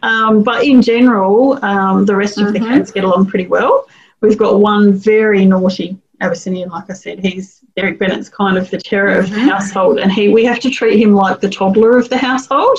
Um, 0.03 0.43
but 0.43 0.65
in 0.65 0.83
general, 0.83 1.63
um, 1.65 2.07
the 2.07 2.15
rest 2.15 2.39
of 2.39 2.49
mm-hmm. 2.49 2.53
the 2.53 2.61
cats 2.61 2.91
get 2.91 3.05
along 3.05 3.27
pretty 3.27 3.47
well. 3.47 3.87
We've 4.21 4.39
got 4.39 4.61
one 4.61 4.93
very 4.93 5.45
naughty 5.45 5.97
Abyssinian, 6.21 6.71
like 6.71 6.91
I 6.91 6.95
said. 6.95 7.21
He's 7.21 7.61
Derek 7.77 7.99
Bennett's 7.99 8.29
kind 8.29 8.59
of 8.59 8.71
the 8.71 8.79
terror 8.79 9.11
mm-hmm. 9.11 9.25
of 9.25 9.31
the 9.31 9.37
mm-hmm. 9.37 9.49
household, 9.49 9.99
and 9.99 10.13
he 10.13 10.29
we 10.29 10.45
have 10.45 10.61
to 10.61 10.71
treat 10.71 11.01
him 11.01 11.15
like 11.15 11.41
the 11.41 11.51
toddler 11.51 11.99
of 11.99 12.09
the 12.09 12.19
household. 12.19 12.79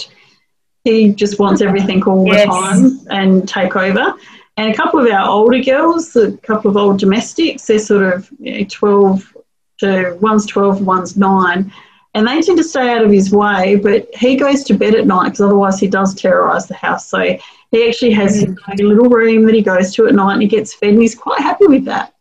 He 0.84 1.13
just 1.13 1.39
wants 1.39 1.62
everything 1.62 2.02
all 2.04 2.26
yes. 2.26 2.46
the 2.46 2.52
time 2.52 3.08
and 3.12 3.48
take 3.48 3.76
over. 3.76 4.13
And 4.60 4.74
a 4.74 4.76
couple 4.76 5.00
of 5.00 5.10
our 5.10 5.26
older 5.26 5.63
girls, 5.63 6.13
a 6.17 6.36
couple 6.39 6.69
of 6.69 6.76
old 6.76 7.00
domestics, 7.00 7.65
they're 7.65 7.80
sort 7.80 8.04
of 8.04 8.30
you 8.39 8.60
know, 8.60 8.67
12 8.69 9.38
to 9.80 10.17
one's 10.19 10.45
12, 10.48 10.86
one's 10.86 11.15
nine, 11.15 11.72
and 12.13 12.28
they 12.28 12.41
tend 12.41 12.58
to 12.58 12.63
stay 12.65 12.93
out 12.93 13.02
of 13.02 13.10
his 13.10 13.32
way. 13.32 13.78
But 13.78 14.13
he 14.13 14.36
goes 14.36 14.65
to 14.65 14.74
bed 14.74 14.95
at 14.95 15.08
night 15.08 15.28
because 15.28 15.39
otherwise 15.39 15.80
he 15.80 15.88
does 15.88 16.13
terrorise 16.13 16.67
the 16.67 16.74
house. 16.74 17.08
So 17.08 17.38
he 17.72 17.88
actually 17.88 18.12
has 18.12 18.43
mm. 18.43 18.58
a 18.67 18.84
little 18.84 19.08
room 19.08 19.45
that 19.45 19.56
he 19.56 19.62
goes 19.62 19.95
to 19.95 20.08
at 20.08 20.13
night 20.13 20.34
and 20.34 20.41
he 20.41 20.48
gets 20.50 20.74
fed 20.74 20.89
and 20.89 21.02
he's 21.02 21.15
quite 21.15 21.39
happy 21.39 21.67
with 21.67 21.86
that. 21.86 22.13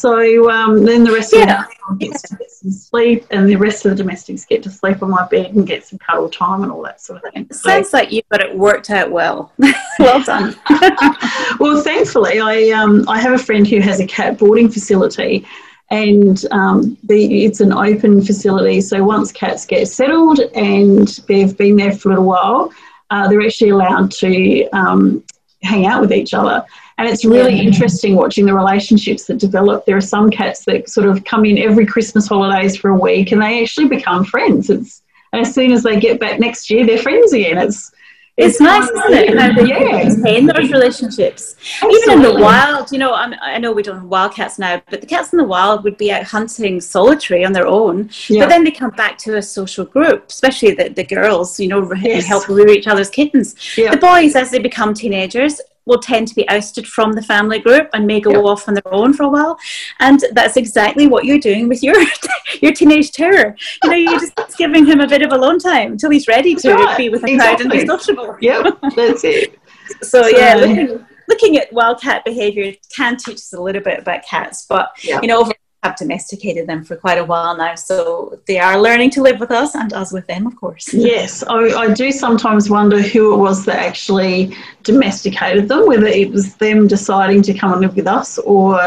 So 0.00 0.50
um, 0.50 0.86
then 0.86 1.04
the 1.04 1.12
rest 1.12 1.34
yeah. 1.34 1.64
of 1.64 1.98
the 1.98 2.06
gets 2.06 2.22
to 2.22 2.36
get 2.36 2.50
some 2.50 2.70
sleep 2.70 3.26
and 3.30 3.46
the 3.46 3.56
rest 3.56 3.84
of 3.84 3.90
the 3.90 4.02
domestics 4.02 4.46
get 4.46 4.62
to 4.62 4.70
sleep 4.70 5.02
on 5.02 5.10
my 5.10 5.26
bed 5.26 5.54
and 5.54 5.66
get 5.66 5.84
some 5.84 5.98
cuddle 5.98 6.30
time 6.30 6.62
and 6.62 6.72
all 6.72 6.82
that 6.84 7.02
sort 7.02 7.22
of 7.22 7.30
thing. 7.30 7.46
It 7.50 7.54
sounds 7.54 7.90
so, 7.90 7.98
like 7.98 8.10
you've 8.10 8.26
got 8.30 8.40
it 8.40 8.56
worked 8.56 8.88
out 8.88 9.10
well. 9.10 9.52
well 9.98 10.22
done. 10.22 10.56
well, 11.60 11.82
thankfully, 11.82 12.40
I, 12.40 12.70
um, 12.70 13.06
I 13.10 13.20
have 13.20 13.34
a 13.34 13.38
friend 13.38 13.66
who 13.66 13.80
has 13.80 14.00
a 14.00 14.06
cat 14.06 14.38
boarding 14.38 14.70
facility 14.70 15.46
and 15.90 16.46
um, 16.50 16.96
the, 17.04 17.44
it's 17.44 17.60
an 17.60 17.74
open 17.74 18.22
facility. 18.22 18.80
So 18.80 19.04
once 19.04 19.32
cats 19.32 19.66
get 19.66 19.86
settled 19.86 20.40
and 20.54 21.08
they've 21.28 21.54
been 21.54 21.76
there 21.76 21.92
for 21.92 22.08
a 22.08 22.12
little 22.12 22.24
while, 22.24 22.72
uh, 23.10 23.28
they're 23.28 23.42
actually 23.42 23.70
allowed 23.70 24.12
to 24.12 24.66
um, 24.70 25.22
hang 25.62 25.86
out 25.86 26.00
with 26.00 26.12
each 26.12 26.34
other. 26.34 26.64
And 26.98 27.08
it's 27.08 27.24
really 27.24 27.54
yeah. 27.54 27.62
interesting 27.62 28.14
watching 28.16 28.46
the 28.46 28.54
relationships 28.54 29.24
that 29.26 29.38
develop. 29.38 29.86
There 29.86 29.96
are 29.96 30.02
some 30.02 30.30
cats 30.30 30.64
that 30.66 30.88
sort 30.88 31.06
of 31.06 31.24
come 31.24 31.44
in 31.44 31.58
every 31.58 31.86
Christmas 31.86 32.28
holidays 32.28 32.76
for 32.76 32.90
a 32.90 32.96
week 32.96 33.32
and 33.32 33.40
they 33.40 33.62
actually 33.62 33.88
become 33.88 34.24
friends. 34.24 34.68
It's, 34.68 35.02
and 35.32 35.40
as 35.40 35.54
soon 35.54 35.72
as 35.72 35.82
they 35.82 35.98
get 35.98 36.20
back 36.20 36.40
next 36.40 36.70
year, 36.70 36.84
they're 36.84 36.98
friends 36.98 37.32
again. 37.32 37.56
It's 37.56 37.92
it's, 38.36 38.54
it's 38.54 38.60
nice, 38.60 38.88
isn't 38.88 39.12
it? 39.12 39.38
How 39.38 39.52
they 39.52 39.68
yeah. 39.68 40.08
maintain 40.08 40.46
those 40.46 40.70
relationships. 40.70 41.56
Absolutely. 41.82 41.98
Even 41.98 42.10
in 42.12 42.22
the 42.22 42.40
wild, 42.40 42.90
you 42.90 42.98
know, 42.98 43.12
I'm, 43.12 43.34
i 43.42 43.58
know 43.58 43.72
we 43.72 43.82
don't 43.82 43.96
have 43.96 44.04
wild 44.04 44.34
cats 44.34 44.58
now, 44.58 44.80
but 44.88 45.00
the 45.00 45.06
cats 45.06 45.32
in 45.32 45.38
the 45.38 45.44
wild 45.44 45.84
would 45.84 45.96
be 45.96 46.10
out 46.10 46.24
hunting 46.24 46.80
solitary 46.80 47.44
on 47.44 47.52
their 47.52 47.66
own. 47.66 48.10
Yeah. 48.28 48.42
But 48.42 48.48
then 48.48 48.64
they 48.64 48.70
come 48.70 48.90
back 48.90 49.18
to 49.18 49.36
a 49.36 49.42
social 49.42 49.84
group, 49.84 50.28
especially 50.28 50.74
the, 50.74 50.88
the 50.88 51.04
girls, 51.04 51.60
you 51.60 51.68
know, 51.68 51.92
yes. 51.94 52.24
help 52.26 52.48
rear 52.48 52.68
each 52.68 52.86
other's 52.86 53.10
kittens. 53.10 53.54
Yeah. 53.76 53.90
The 53.90 53.98
boys, 53.98 54.36
as 54.36 54.50
they 54.50 54.58
become 54.58 54.94
teenagers, 54.94 55.60
will 55.86 55.98
tend 55.98 56.28
to 56.28 56.34
be 56.34 56.48
ousted 56.48 56.86
from 56.86 57.12
the 57.12 57.22
family 57.22 57.58
group 57.58 57.88
and 57.92 58.06
may 58.06 58.20
go 58.20 58.30
yep. 58.30 58.44
off 58.44 58.68
on 58.68 58.74
their 58.74 58.94
own 58.94 59.12
for 59.12 59.24
a 59.24 59.28
while. 59.28 59.58
And 59.98 60.24
that's 60.32 60.56
exactly 60.56 61.06
what 61.06 61.24
you're 61.24 61.38
doing 61.38 61.68
with 61.68 61.82
your 61.82 61.96
your 62.60 62.72
teenage 62.72 63.12
terror. 63.12 63.56
You 63.84 63.90
know, 63.90 63.96
you're 63.96 64.20
just 64.20 64.34
giving 64.58 64.86
him 64.86 65.00
a 65.00 65.06
bit 65.06 65.22
of 65.22 65.32
alone 65.32 65.58
time 65.58 65.92
until 65.92 66.10
he's 66.10 66.28
ready 66.28 66.54
to 66.56 66.74
right. 66.74 66.96
be 66.96 67.08
with 67.08 67.24
a 67.24 67.26
exactly. 67.26 67.64
crowd 67.66 67.72
and 67.72 67.80
be 67.80 67.86
sociable. 67.86 68.36
Yep, 68.40 68.78
that's 68.96 69.24
it. 69.24 69.58
so, 70.02 70.22
so, 70.22 70.28
yeah, 70.28 70.54
looking, 70.54 71.06
looking 71.28 71.56
at 71.56 71.72
wildcat 71.72 72.24
behaviour 72.24 72.72
can 72.94 73.16
teach 73.16 73.36
us 73.36 73.52
a 73.52 73.60
little 73.60 73.82
bit 73.82 74.00
about 74.00 74.24
cats, 74.24 74.66
but 74.68 74.90
you 75.02 75.26
know, 75.26 75.40
over 75.40 75.52
have 75.82 75.96
domesticated 75.96 76.66
them 76.66 76.84
for 76.84 76.94
quite 76.94 77.16
a 77.16 77.24
while 77.24 77.56
now, 77.56 77.74
so 77.74 78.38
they 78.46 78.58
are 78.58 78.80
learning 78.80 79.10
to 79.10 79.22
live 79.22 79.40
with 79.40 79.50
us 79.50 79.74
and 79.74 79.92
us 79.94 80.12
with 80.12 80.26
them, 80.26 80.46
of 80.46 80.54
course. 80.56 80.92
Yes, 80.94 81.42
I, 81.42 81.68
I 81.84 81.94
do 81.94 82.12
sometimes 82.12 82.68
wonder 82.68 83.00
who 83.00 83.32
it 83.32 83.38
was 83.38 83.64
that 83.64 83.78
actually 83.78 84.54
domesticated 84.82 85.68
them, 85.68 85.86
whether 85.86 86.06
it 86.06 86.30
was 86.30 86.54
them 86.56 86.86
deciding 86.86 87.42
to 87.42 87.54
come 87.54 87.72
and 87.72 87.80
live 87.80 87.96
with 87.96 88.06
us 88.06 88.38
or 88.38 88.78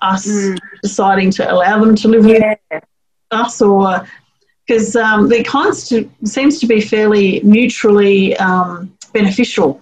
us 0.00 0.26
mm. 0.26 0.58
deciding 0.82 1.30
to 1.32 1.52
allow 1.52 1.84
them 1.84 1.94
to 1.96 2.08
live 2.08 2.26
yeah. 2.26 2.54
with 2.70 2.84
us, 3.30 3.60
or 3.60 4.06
because 4.66 4.96
um, 4.96 5.28
they 5.28 5.42
kind 5.42 5.74
seems 5.74 6.60
to 6.60 6.66
be 6.66 6.80
fairly 6.80 7.40
mutually 7.40 8.36
um, 8.38 8.90
beneficial 9.12 9.80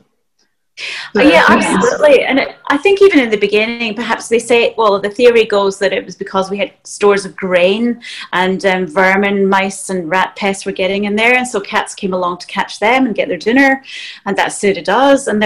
Yeah, 1.14 1.44
absolutely. 1.48 2.24
And 2.24 2.38
it, 2.38 2.56
I 2.66 2.76
think 2.76 3.00
even 3.00 3.18
in 3.18 3.30
the 3.30 3.38
beginning, 3.38 3.94
perhaps 3.94 4.28
they 4.28 4.38
say, 4.38 4.74
well, 4.76 5.00
the 5.00 5.08
theory 5.08 5.44
goes 5.44 5.78
that 5.78 5.92
it 5.92 6.04
was 6.04 6.16
because 6.16 6.50
we 6.50 6.58
had 6.58 6.72
stores 6.84 7.24
of 7.24 7.34
grain 7.34 8.02
and 8.32 8.64
um, 8.66 8.86
vermin, 8.86 9.48
mice, 9.48 9.88
and 9.88 10.10
rat 10.10 10.36
pests 10.36 10.66
were 10.66 10.72
getting 10.72 11.04
in 11.04 11.16
there. 11.16 11.34
And 11.34 11.48
so 11.48 11.60
cats 11.60 11.94
came 11.94 12.12
along 12.12 12.38
to 12.38 12.46
catch 12.46 12.78
them 12.78 13.06
and 13.06 13.14
get 13.14 13.28
their 13.28 13.38
dinner. 13.38 13.82
And 14.26 14.36
that 14.36 14.52
suited 14.52 14.88
us. 14.88 15.28
And 15.28 15.42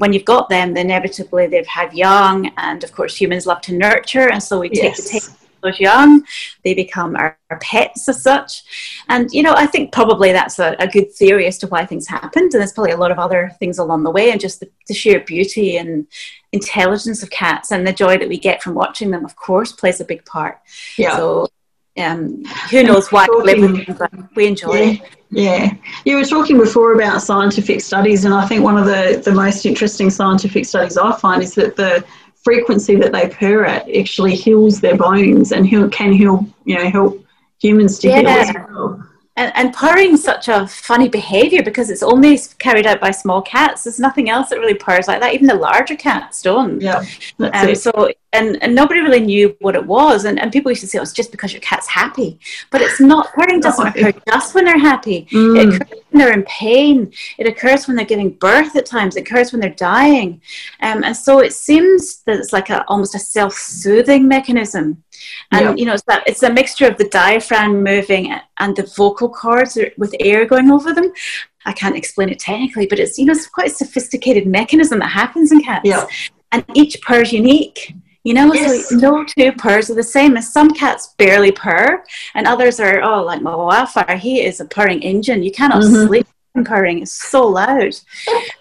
when 0.00 0.12
you've 0.14 0.24
got 0.24 0.48
them, 0.48 0.76
inevitably 0.76 1.46
they've 1.48 1.66
had 1.66 1.92
young. 1.92 2.50
And 2.56 2.82
of 2.82 2.92
course, 2.92 3.14
humans 3.14 3.46
love 3.46 3.60
to 3.62 3.76
nurture. 3.76 4.30
And 4.30 4.42
so 4.42 4.60
we 4.60 4.70
take 4.70 4.96
yes. 4.96 5.10
the 5.10 5.39
those 5.62 5.80
young, 5.80 6.24
they 6.64 6.74
become 6.74 7.16
our, 7.16 7.38
our, 7.50 7.58
pets 7.58 8.08
as 8.08 8.22
such. 8.22 8.62
And, 9.08 9.30
you 9.32 9.42
know, 9.42 9.54
I 9.56 9.66
think 9.66 9.92
probably 9.92 10.32
that's 10.32 10.58
a, 10.58 10.76
a, 10.78 10.88
good 10.88 11.12
theory 11.12 11.46
as 11.46 11.58
to 11.58 11.66
why 11.66 11.86
things 11.86 12.06
happened. 12.06 12.52
And 12.52 12.60
there's 12.60 12.72
probably 12.72 12.92
a 12.92 12.96
lot 12.96 13.10
of 13.10 13.18
other 13.18 13.52
things 13.58 13.78
along 13.78 14.04
the 14.04 14.10
way, 14.10 14.30
and 14.30 14.40
just 14.40 14.60
the, 14.60 14.70
the 14.88 14.94
sheer 14.94 15.20
beauty 15.20 15.76
and 15.76 16.06
intelligence 16.52 17.22
of 17.22 17.30
cats 17.30 17.70
and 17.70 17.86
the 17.86 17.92
joy 17.92 18.18
that 18.18 18.28
we 18.28 18.38
get 18.38 18.62
from 18.62 18.74
watching 18.74 19.10
them, 19.10 19.24
of 19.24 19.36
course, 19.36 19.72
plays 19.72 20.00
a 20.00 20.04
big 20.04 20.24
part. 20.24 20.60
Yeah. 20.96 21.16
So, 21.16 21.48
um, 21.98 22.44
who 22.70 22.82
knows 22.82 23.10
why 23.10 23.26
we 23.28 23.42
live 23.42 23.72
with 23.72 23.86
them, 23.86 23.96
but 23.98 24.36
we 24.36 24.46
enjoy 24.46 24.74
yeah. 24.74 24.90
it. 24.92 25.00
Yeah, 25.32 25.74
you 26.04 26.16
were 26.16 26.24
talking 26.24 26.58
before 26.58 26.94
about 26.94 27.22
scientific 27.22 27.80
studies, 27.82 28.24
and 28.24 28.34
I 28.34 28.46
think 28.46 28.64
one 28.64 28.76
of 28.76 28.84
the, 28.84 29.22
the 29.24 29.32
most 29.32 29.64
interesting 29.64 30.10
scientific 30.10 30.66
studies 30.66 30.98
I 30.98 31.16
find 31.16 31.40
is 31.40 31.54
that 31.54 31.76
the 31.76 32.04
frequency 32.42 32.96
that 32.96 33.12
they 33.12 33.28
purr 33.28 33.64
at 33.64 33.88
actually 33.94 34.34
heals 34.34 34.80
their 34.80 34.96
bones 34.96 35.52
and 35.52 35.66
heal, 35.66 35.88
can 35.88 36.12
heal, 36.12 36.46
you 36.64 36.76
know, 36.76 36.88
help 36.90 37.24
humans 37.60 37.98
to 38.00 38.08
yeah. 38.08 38.20
heal 38.20 38.28
as 38.28 38.54
well. 38.54 39.06
And, 39.36 39.52
and 39.54 39.72
purring 39.72 40.12
is 40.12 40.22
such 40.22 40.48
a 40.48 40.66
funny 40.66 41.08
behavior 41.08 41.62
because 41.62 41.88
it's 41.88 42.02
only 42.02 42.38
carried 42.58 42.86
out 42.86 43.00
by 43.00 43.10
small 43.10 43.40
cats. 43.40 43.84
There's 43.84 43.98
nothing 43.98 44.28
else 44.28 44.50
that 44.50 44.58
really 44.58 44.74
purrs 44.74 45.08
like 45.08 45.20
that. 45.20 45.32
Even 45.32 45.46
the 45.46 45.54
larger 45.54 45.96
cats 45.96 46.42
don't. 46.42 46.78
Yeah. 46.80 47.02
Um, 47.38 47.74
so 47.74 48.10
and, 48.34 48.62
and 48.62 48.74
nobody 48.74 49.00
really 49.00 49.20
knew 49.20 49.56
what 49.60 49.76
it 49.76 49.86
was. 49.86 50.26
And, 50.26 50.38
and 50.38 50.52
people 50.52 50.70
used 50.70 50.82
to 50.82 50.86
say, 50.86 50.98
oh, 50.98 51.02
it's 51.02 51.12
just 51.12 51.30
because 51.30 51.52
your 51.52 51.62
cat's 51.62 51.86
happy. 51.86 52.38
But 52.70 52.82
it's 52.82 53.00
not. 53.00 53.32
Purring 53.32 53.60
doesn't 53.60 53.86
occur 53.86 54.12
just 54.28 54.54
when 54.54 54.66
they're 54.66 54.78
happy. 54.78 55.26
Mm. 55.32 55.56
It 55.56 55.80
occurs 55.80 55.99
they're 56.18 56.32
in 56.32 56.42
pain. 56.44 57.12
It 57.38 57.46
occurs 57.46 57.86
when 57.86 57.96
they're 57.96 58.06
giving 58.06 58.30
birth 58.30 58.74
at 58.74 58.86
times. 58.86 59.16
It 59.16 59.20
occurs 59.20 59.52
when 59.52 59.60
they're 59.60 59.70
dying. 59.70 60.40
Um, 60.80 61.04
and 61.04 61.16
so 61.16 61.38
it 61.40 61.52
seems 61.52 62.22
that 62.22 62.38
it's 62.38 62.52
like 62.52 62.70
a, 62.70 62.84
almost 62.88 63.14
a 63.14 63.18
self-soothing 63.18 64.26
mechanism. 64.26 65.02
And, 65.52 65.62
yep. 65.66 65.78
you 65.78 65.84
know, 65.84 65.94
it's, 65.94 66.02
that, 66.04 66.24
it's 66.26 66.42
a 66.42 66.52
mixture 66.52 66.88
of 66.88 66.96
the 66.96 67.08
diaphragm 67.08 67.84
moving 67.84 68.34
and 68.58 68.74
the 68.74 68.90
vocal 68.96 69.28
cords 69.28 69.78
with 69.96 70.14
air 70.18 70.46
going 70.46 70.70
over 70.70 70.92
them. 70.92 71.12
I 71.66 71.72
can't 71.72 71.96
explain 71.96 72.30
it 72.30 72.38
technically, 72.38 72.86
but 72.86 72.98
it's, 72.98 73.18
you 73.18 73.26
know, 73.26 73.32
it's 73.32 73.46
quite 73.46 73.70
a 73.70 73.74
sophisticated 73.74 74.46
mechanism 74.46 74.98
that 75.00 75.08
happens 75.08 75.52
in 75.52 75.62
cats. 75.62 75.84
Yep. 75.84 76.08
And 76.52 76.64
each 76.74 77.00
purr 77.02 77.22
is 77.22 77.32
unique. 77.32 77.94
You 78.24 78.34
know, 78.34 78.52
yes. 78.52 78.90
so 78.90 78.96
no 78.96 79.24
two 79.24 79.52
purrs 79.52 79.90
are 79.90 79.94
the 79.94 80.02
same. 80.02 80.36
As 80.36 80.52
some 80.52 80.70
cats 80.70 81.14
barely 81.16 81.52
purr, 81.52 82.04
and 82.34 82.46
others 82.46 82.78
are 82.78 83.02
oh, 83.02 83.22
like 83.22 83.40
my 83.40 83.54
wildfire. 83.54 84.16
He 84.16 84.42
is 84.44 84.60
a 84.60 84.66
purring 84.66 85.02
engine. 85.02 85.42
You 85.42 85.52
cannot 85.52 85.82
mm-hmm. 85.82 86.06
sleep 86.06 86.26
purring. 86.64 87.02
It's 87.02 87.12
so 87.12 87.46
loud. 87.46 87.94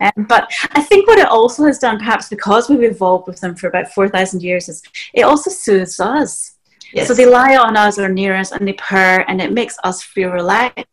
Um, 0.01 0.27
but 0.29 0.49
I 0.71 0.81
think 0.81 1.09
what 1.09 1.19
it 1.19 1.27
also 1.27 1.65
has 1.65 1.77
done, 1.77 1.97
perhaps 1.97 2.29
because 2.29 2.69
we've 2.69 2.83
evolved 2.83 3.27
with 3.27 3.41
them 3.41 3.53
for 3.53 3.67
about 3.67 3.91
four 3.91 4.07
thousand 4.07 4.41
years, 4.41 4.69
is 4.69 4.81
it 5.13 5.23
also 5.23 5.49
soothes 5.49 5.99
us. 5.99 6.55
Yes. 6.93 7.09
So 7.09 7.13
they 7.13 7.25
lie 7.25 7.57
on 7.57 7.75
us 7.75 7.99
or 7.99 8.07
near 8.07 8.33
us, 8.33 8.53
and 8.53 8.65
they 8.65 8.73
purr, 8.73 9.25
and 9.27 9.41
it 9.41 9.51
makes 9.51 9.77
us 9.83 10.01
feel 10.01 10.29
relaxed 10.29 10.85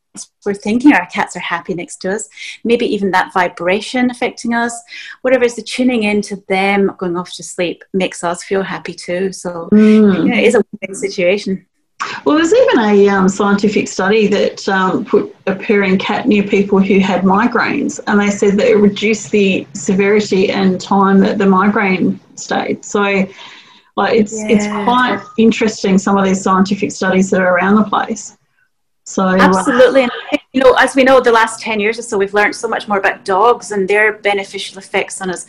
we're 0.45 0.55
thinking 0.55 0.93
our 0.93 1.07
cats 1.07 1.37
are 1.37 1.41
happy 1.41 1.75
next 1.75 1.97
to 1.99 2.13
us, 2.13 2.29
maybe 2.65 2.87
even 2.87 3.11
that 3.11 3.33
vibration 3.33 4.11
affecting 4.11 4.55
us, 4.55 4.75
whatever 5.23 5.45
is 5.45 5.57
the 5.57 5.63
tuning 5.63 6.05
into 6.05 6.43
them 6.49 6.93
going 6.99 7.17
off 7.17 7.33
to 7.35 7.43
sleep 7.43 7.85
makes 7.93 8.23
us 8.25 8.45
feel 8.45 8.63
happy 8.63 8.95
too. 8.95 9.33
So 9.33 9.69
mm. 9.73 10.17
you 10.17 10.25
know, 10.25 10.37
it 10.37 10.45
is 10.45 10.55
a 10.55 10.65
win 10.81 10.95
situation. 10.95 11.67
Well, 12.25 12.37
there's 12.37 12.53
even 12.53 12.79
a 12.81 13.09
um, 13.09 13.29
scientific 13.29 13.89
study 13.89 14.27
that 14.27 14.69
um, 14.69 15.05
put 15.05 15.35
a 15.47 15.55
purring 15.55 15.99
cat 15.99 16.27
near 16.27 16.43
people 16.43 16.79
who 16.79 16.99
had 16.99 17.23
migraines, 17.23 18.01
and 18.07 18.21
they 18.21 18.31
said 18.31 18.59
that 18.59 18.67
it 18.67 18.77
reduced 18.77 19.31
the 19.31 19.67
severity 19.73 20.51
and 20.51 20.81
time 20.81 21.21
that 21.21 21.39
the 21.39 21.47
migraine 21.47 22.21
stayed. 22.35 22.85
So, 22.85 23.27
like, 23.97 24.15
it's 24.15 24.35
yeah. 24.35 24.49
it's 24.51 24.67
quite 24.67 25.25
interesting 25.39 25.97
some 25.97 26.19
of 26.19 26.25
these 26.25 26.43
scientific 26.43 26.93
studies 26.93 27.31
that 27.31 27.41
are 27.41 27.55
around 27.55 27.77
the 27.77 27.85
place. 27.85 28.37
So 29.09 29.23
uh, 29.29 29.37
absolutely, 29.39 30.03
and 30.03 30.13
you 30.53 30.61
know, 30.61 30.73
as 30.75 30.97
we 30.97 31.05
know, 31.05 31.21
the 31.21 31.31
last 31.31 31.61
ten 31.61 31.79
years 31.79 31.97
or 31.99 32.03
so, 32.03 32.19
we've 32.19 32.35
learned 32.35 32.57
so 32.57 32.67
much 32.67 32.89
more 32.89 32.99
about 32.99 33.25
dogs 33.25 33.71
and 33.71 33.87
their 33.87 34.15
beneficial 34.15 34.79
effects 34.79 35.21
on 35.23 35.31
us. 35.31 35.47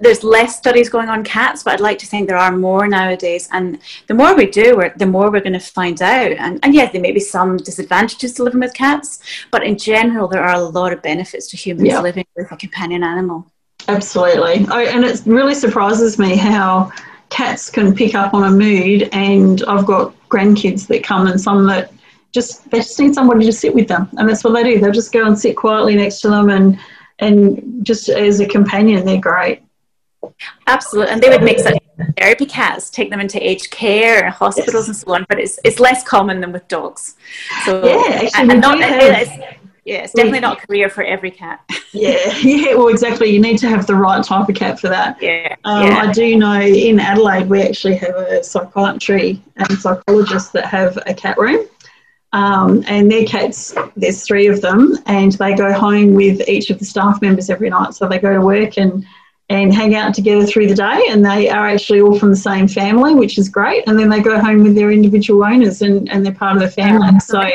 There's 0.00 0.22
less 0.22 0.56
studies 0.56 0.88
going 0.88 1.08
on 1.08 1.24
cats, 1.24 1.62
but 1.62 1.74
I'd 1.74 1.80
like 1.80 1.98
to 2.00 2.06
think 2.06 2.26
there 2.26 2.36
are 2.36 2.52
more 2.52 2.86
nowadays. 2.86 3.48
And 3.52 3.78
the 4.08 4.14
more 4.14 4.34
we 4.34 4.46
do, 4.46 4.82
the 4.96 5.06
more 5.06 5.30
we're 5.30 5.40
going 5.40 5.54
to 5.54 5.58
find 5.58 6.00
out. 6.02 6.32
And, 6.32 6.60
and 6.62 6.74
yes, 6.74 6.92
there 6.92 7.00
may 7.00 7.12
be 7.12 7.20
some 7.20 7.56
disadvantages 7.56 8.34
to 8.34 8.42
living 8.42 8.60
with 8.60 8.74
cats, 8.74 9.20
but 9.50 9.62
in 9.62 9.78
general, 9.78 10.28
there 10.28 10.42
are 10.42 10.54
a 10.54 10.60
lot 10.60 10.92
of 10.92 11.00
benefits 11.00 11.46
to 11.48 11.56
humans 11.56 11.88
yeah. 11.88 12.00
living 12.00 12.26
with 12.36 12.52
a 12.52 12.56
companion 12.56 13.02
animal. 13.02 13.46
Absolutely, 13.88 14.66
I, 14.68 14.84
and 14.84 15.04
it 15.04 15.22
really 15.26 15.54
surprises 15.54 16.18
me 16.18 16.36
how 16.36 16.90
cats 17.30 17.70
can 17.70 17.94
pick 17.94 18.14
up 18.14 18.34
on 18.34 18.44
a 18.44 18.50
mood. 18.50 19.08
And 19.12 19.62
I've 19.66 19.86
got 19.86 20.14
grandkids 20.28 20.86
that 20.88 21.04
come, 21.04 21.26
and 21.26 21.40
some 21.40 21.66
that 21.68 21.90
just 22.36 22.70
they 22.70 22.78
just 22.78 23.00
need 23.00 23.14
somebody 23.14 23.44
to 23.46 23.52
sit 23.52 23.74
with 23.74 23.88
them, 23.88 24.08
and 24.18 24.28
that's 24.28 24.44
what 24.44 24.52
they 24.52 24.62
do. 24.62 24.78
They'll 24.78 24.92
just 24.92 25.12
go 25.12 25.26
and 25.26 25.36
sit 25.36 25.56
quietly 25.56 25.96
next 25.96 26.20
to 26.20 26.28
them, 26.28 26.50
and 26.50 26.78
and 27.18 27.84
just 27.84 28.08
as 28.10 28.40
a 28.40 28.46
companion, 28.46 29.04
they're 29.06 29.20
great. 29.20 29.62
Absolutely, 30.66 31.12
and 31.12 31.22
they 31.22 31.30
would 31.30 31.42
make 31.42 31.58
such 31.58 31.78
therapy 32.18 32.44
cats, 32.44 32.90
take 32.90 33.10
them 33.10 33.20
into 33.20 33.38
aged 33.42 33.70
care 33.70 34.24
and 34.24 34.34
hospitals 34.34 34.86
yes. 34.86 34.88
and 34.88 34.96
so 34.96 35.14
on. 35.14 35.26
But 35.28 35.40
it's 35.40 35.58
it's 35.64 35.80
less 35.80 36.04
common 36.04 36.40
than 36.40 36.52
with 36.52 36.68
dogs. 36.68 37.16
So 37.64 37.84
yeah, 37.84 38.20
actually, 38.20 38.50
and 38.50 38.60
not, 38.60 38.78
it's, 38.80 39.30
yeah, 39.86 40.02
it's 40.02 40.12
definitely 40.12 40.40
not 40.40 40.62
a 40.62 40.66
career 40.66 40.90
for 40.90 41.04
every 41.04 41.30
cat. 41.30 41.64
yeah, 41.92 42.36
yeah, 42.42 42.74
well, 42.74 42.88
exactly. 42.88 43.30
You 43.30 43.40
need 43.40 43.58
to 43.58 43.68
have 43.68 43.86
the 43.86 43.94
right 43.94 44.22
type 44.22 44.48
of 44.48 44.54
cat 44.54 44.78
for 44.78 44.88
that. 44.88 45.16
Yeah, 45.22 45.54
um, 45.64 45.86
yeah. 45.86 45.98
I 45.98 46.12
do 46.12 46.36
know 46.36 46.60
in 46.60 47.00
Adelaide 47.00 47.48
we 47.48 47.62
actually 47.62 47.96
have 47.96 48.16
a 48.16 48.42
psychiatry 48.42 49.40
and 49.56 49.78
psychologists 49.78 50.50
that 50.50 50.66
have 50.66 50.98
a 51.06 51.14
cat 51.14 51.38
room. 51.38 51.66
Um, 52.32 52.84
and 52.86 53.10
their 53.10 53.24
cats, 53.24 53.74
there's 53.96 54.26
three 54.26 54.46
of 54.46 54.60
them, 54.60 54.98
and 55.06 55.32
they 55.32 55.54
go 55.54 55.72
home 55.72 56.14
with 56.14 56.46
each 56.48 56.70
of 56.70 56.78
the 56.78 56.84
staff 56.84 57.22
members 57.22 57.48
every 57.48 57.70
night. 57.70 57.94
So 57.94 58.08
they 58.08 58.18
go 58.18 58.32
to 58.32 58.40
work 58.40 58.76
and 58.78 59.04
and 59.48 59.72
hang 59.72 59.94
out 59.94 60.12
together 60.12 60.44
through 60.44 60.66
the 60.66 60.74
day, 60.74 61.02
and 61.08 61.24
they 61.24 61.48
are 61.48 61.68
actually 61.68 62.00
all 62.00 62.18
from 62.18 62.30
the 62.30 62.36
same 62.36 62.66
family, 62.66 63.14
which 63.14 63.38
is 63.38 63.48
great. 63.48 63.84
And 63.86 63.96
then 63.96 64.08
they 64.08 64.20
go 64.20 64.40
home 64.40 64.64
with 64.64 64.74
their 64.74 64.90
individual 64.90 65.44
owners, 65.44 65.82
and, 65.82 66.10
and 66.10 66.26
they're 66.26 66.34
part 66.34 66.56
of 66.56 66.62
the 66.62 66.68
family. 66.68 67.18
So 67.20 67.48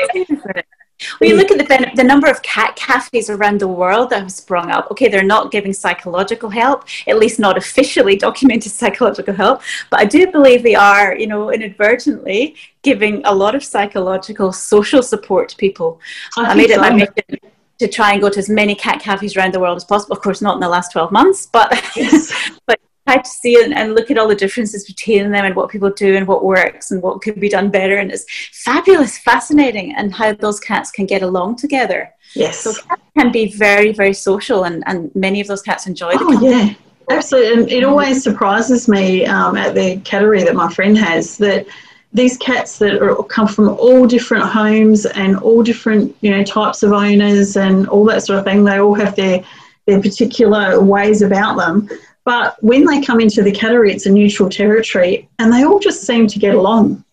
well, 1.20 1.30
you 1.30 1.36
look 1.36 1.50
at 1.50 1.58
the, 1.58 1.90
the 1.94 2.04
number 2.04 2.28
of 2.28 2.42
cat 2.42 2.76
cafes 2.76 3.30
around 3.30 3.60
the 3.60 3.68
world 3.68 4.10
that 4.10 4.20
have 4.20 4.32
sprung 4.32 4.70
up. 4.70 4.90
Okay, 4.90 5.08
they're 5.08 5.22
not 5.22 5.50
giving 5.50 5.72
psychological 5.72 6.50
help, 6.50 6.84
at 7.06 7.18
least 7.18 7.38
not 7.38 7.56
officially 7.56 8.16
documented 8.28 8.72
psychological 8.72 9.34
help, 9.34 9.62
but 9.90 10.00
I 10.00 10.04
do 10.04 10.30
believe 10.30 10.62
they 10.62 10.74
are, 10.74 11.16
you 11.16 11.26
know, 11.26 11.50
inadvertently 11.50 12.56
giving 12.82 13.24
a 13.24 13.32
lot 13.32 13.54
of 13.54 13.62
psychological, 13.62 14.52
social 14.52 15.02
support 15.02 15.48
to 15.50 15.56
people. 15.56 16.00
I, 16.36 16.52
I 16.52 16.54
made 16.54 16.70
it 16.70 16.80
my 16.80 16.90
mission 16.90 17.38
to 17.82 17.88
try 17.88 18.12
and 18.12 18.20
go 18.20 18.30
to 18.30 18.38
as 18.38 18.48
many 18.48 18.74
cat 18.74 19.00
cafes 19.00 19.36
around 19.36 19.52
the 19.52 19.60
world 19.60 19.76
as 19.76 19.84
possible. 19.84 20.14
Of 20.16 20.22
course, 20.22 20.40
not 20.40 20.54
in 20.54 20.60
the 20.60 20.68
last 20.68 20.92
12 20.92 21.12
months, 21.12 21.46
but 21.46 21.70
yes. 21.96 22.32
but 22.66 22.80
to 23.18 23.30
see 23.30 23.62
and, 23.62 23.74
and 23.74 23.94
look 23.94 24.10
at 24.10 24.18
all 24.18 24.28
the 24.28 24.34
differences 24.34 24.84
between 24.84 25.30
them 25.30 25.44
and 25.44 25.54
what 25.54 25.70
people 25.70 25.90
do 25.90 26.16
and 26.16 26.26
what 26.26 26.44
works 26.44 26.90
and 26.90 27.02
what 27.02 27.22
could 27.22 27.40
be 27.40 27.48
done 27.48 27.70
better. 27.70 27.96
And 27.96 28.10
it's 28.10 28.24
fabulous, 28.64 29.18
fascinating, 29.18 29.94
and 29.94 30.14
how 30.14 30.32
those 30.34 30.60
cats 30.60 30.90
can 30.90 31.06
get 31.06 31.22
along 31.22 31.56
together. 31.56 32.10
Yes. 32.34 32.60
So 32.60 32.72
cats 32.74 33.02
can 33.16 33.32
be 33.32 33.52
very, 33.52 33.92
very 33.92 34.14
social, 34.14 34.64
and, 34.64 34.82
and 34.86 35.14
many 35.14 35.40
of 35.40 35.46
those 35.46 35.62
cats 35.62 35.86
enjoy 35.86 36.12
the 36.12 36.24
oh, 36.24 36.28
company. 36.32 36.50
yeah. 36.50 36.74
Absolutely. 37.10 37.62
And 37.62 37.72
it 37.72 37.84
always 37.84 38.22
surprises 38.22 38.88
me 38.88 39.26
um, 39.26 39.56
at 39.56 39.74
the 39.74 39.96
cattery 39.98 40.44
that 40.44 40.54
my 40.54 40.72
friend 40.72 40.96
has 40.96 41.36
that 41.38 41.66
these 42.12 42.36
cats 42.36 42.78
that 42.78 43.02
are, 43.02 43.22
come 43.24 43.48
from 43.48 43.70
all 43.70 44.06
different 44.06 44.44
homes 44.44 45.06
and 45.06 45.36
all 45.38 45.62
different 45.62 46.14
you 46.20 46.30
know 46.30 46.44
types 46.44 46.82
of 46.82 46.92
owners 46.92 47.56
and 47.56 47.88
all 47.88 48.04
that 48.04 48.22
sort 48.22 48.38
of 48.38 48.44
thing 48.44 48.64
they 48.64 48.78
all 48.78 48.94
have 48.94 49.16
their 49.16 49.42
their 49.86 50.00
particular 50.00 50.80
ways 50.80 51.22
about 51.22 51.56
them 51.56 51.88
but 52.24 52.56
when 52.62 52.84
they 52.84 53.00
come 53.00 53.20
into 53.20 53.42
the 53.42 53.52
cattery, 53.52 53.90
it's 53.92 54.06
a 54.06 54.10
neutral 54.10 54.48
territory, 54.48 55.28
and 55.38 55.52
they 55.52 55.64
all 55.64 55.78
just 55.78 56.04
seem 56.04 56.26
to 56.28 56.38
get 56.38 56.54
along. 56.54 57.04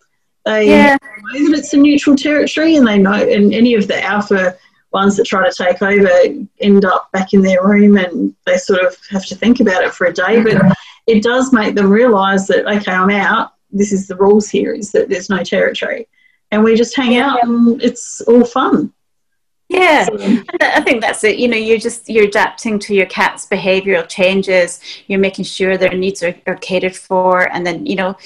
They 0.45 0.69
yeah. 0.69 0.97
know 1.01 1.49
that 1.49 1.59
it's 1.59 1.73
a 1.73 1.77
neutral 1.77 2.15
territory, 2.15 2.75
and 2.75 2.87
they 2.87 2.99
know, 2.99 3.13
and 3.13 3.53
any 3.53 3.73
of 3.73 3.87
the 3.87 4.03
alpha 4.03 4.55
ones 4.91 5.17
that 5.17 5.25
try 5.25 5.47
to 5.47 5.55
take 5.55 5.81
over 5.81 6.47
end 6.59 6.85
up 6.85 7.11
back 7.11 7.33
in 7.33 7.41
their 7.41 7.65
room, 7.65 7.97
and 7.97 8.35
they 8.45 8.57
sort 8.57 8.83
of 8.83 8.95
have 9.09 9.25
to 9.27 9.35
think 9.35 9.59
about 9.59 9.83
it 9.83 9.93
for 9.93 10.07
a 10.07 10.13
day. 10.13 10.43
But 10.43 10.77
it 11.07 11.23
does 11.23 11.51
make 11.51 11.75
them 11.75 11.89
realise 11.89 12.47
that 12.47 12.67
okay, 12.67 12.91
I'm 12.91 13.09
out. 13.09 13.53
This 13.71 13.91
is 13.91 14.07
the 14.07 14.15
rules 14.15 14.49
here: 14.49 14.73
is 14.73 14.91
that 14.91 15.09
there's 15.09 15.29
no 15.29 15.43
territory, 15.43 16.07
and 16.51 16.63
we 16.63 16.75
just 16.75 16.95
hang 16.95 17.17
out, 17.17 17.43
and 17.43 17.81
it's 17.81 18.21
all 18.21 18.45
fun. 18.45 18.93
Yeah, 19.69 20.07
I 20.61 20.81
think 20.81 21.01
that's 21.01 21.23
it. 21.23 21.37
You 21.37 21.47
know, 21.47 21.55
you're 21.55 21.77
just 21.77 22.09
you're 22.09 22.25
adapting 22.25 22.79
to 22.79 22.95
your 22.95 23.05
cat's 23.05 23.45
behavioural 23.45 24.09
changes. 24.09 24.81
You're 25.05 25.19
making 25.19 25.45
sure 25.45 25.77
their 25.77 25.93
needs 25.93 26.23
are, 26.23 26.35
are 26.47 26.55
catered 26.55 26.95
for, 26.95 27.51
and 27.53 27.65
then 27.65 27.85
you 27.85 27.95
know, 27.95 28.17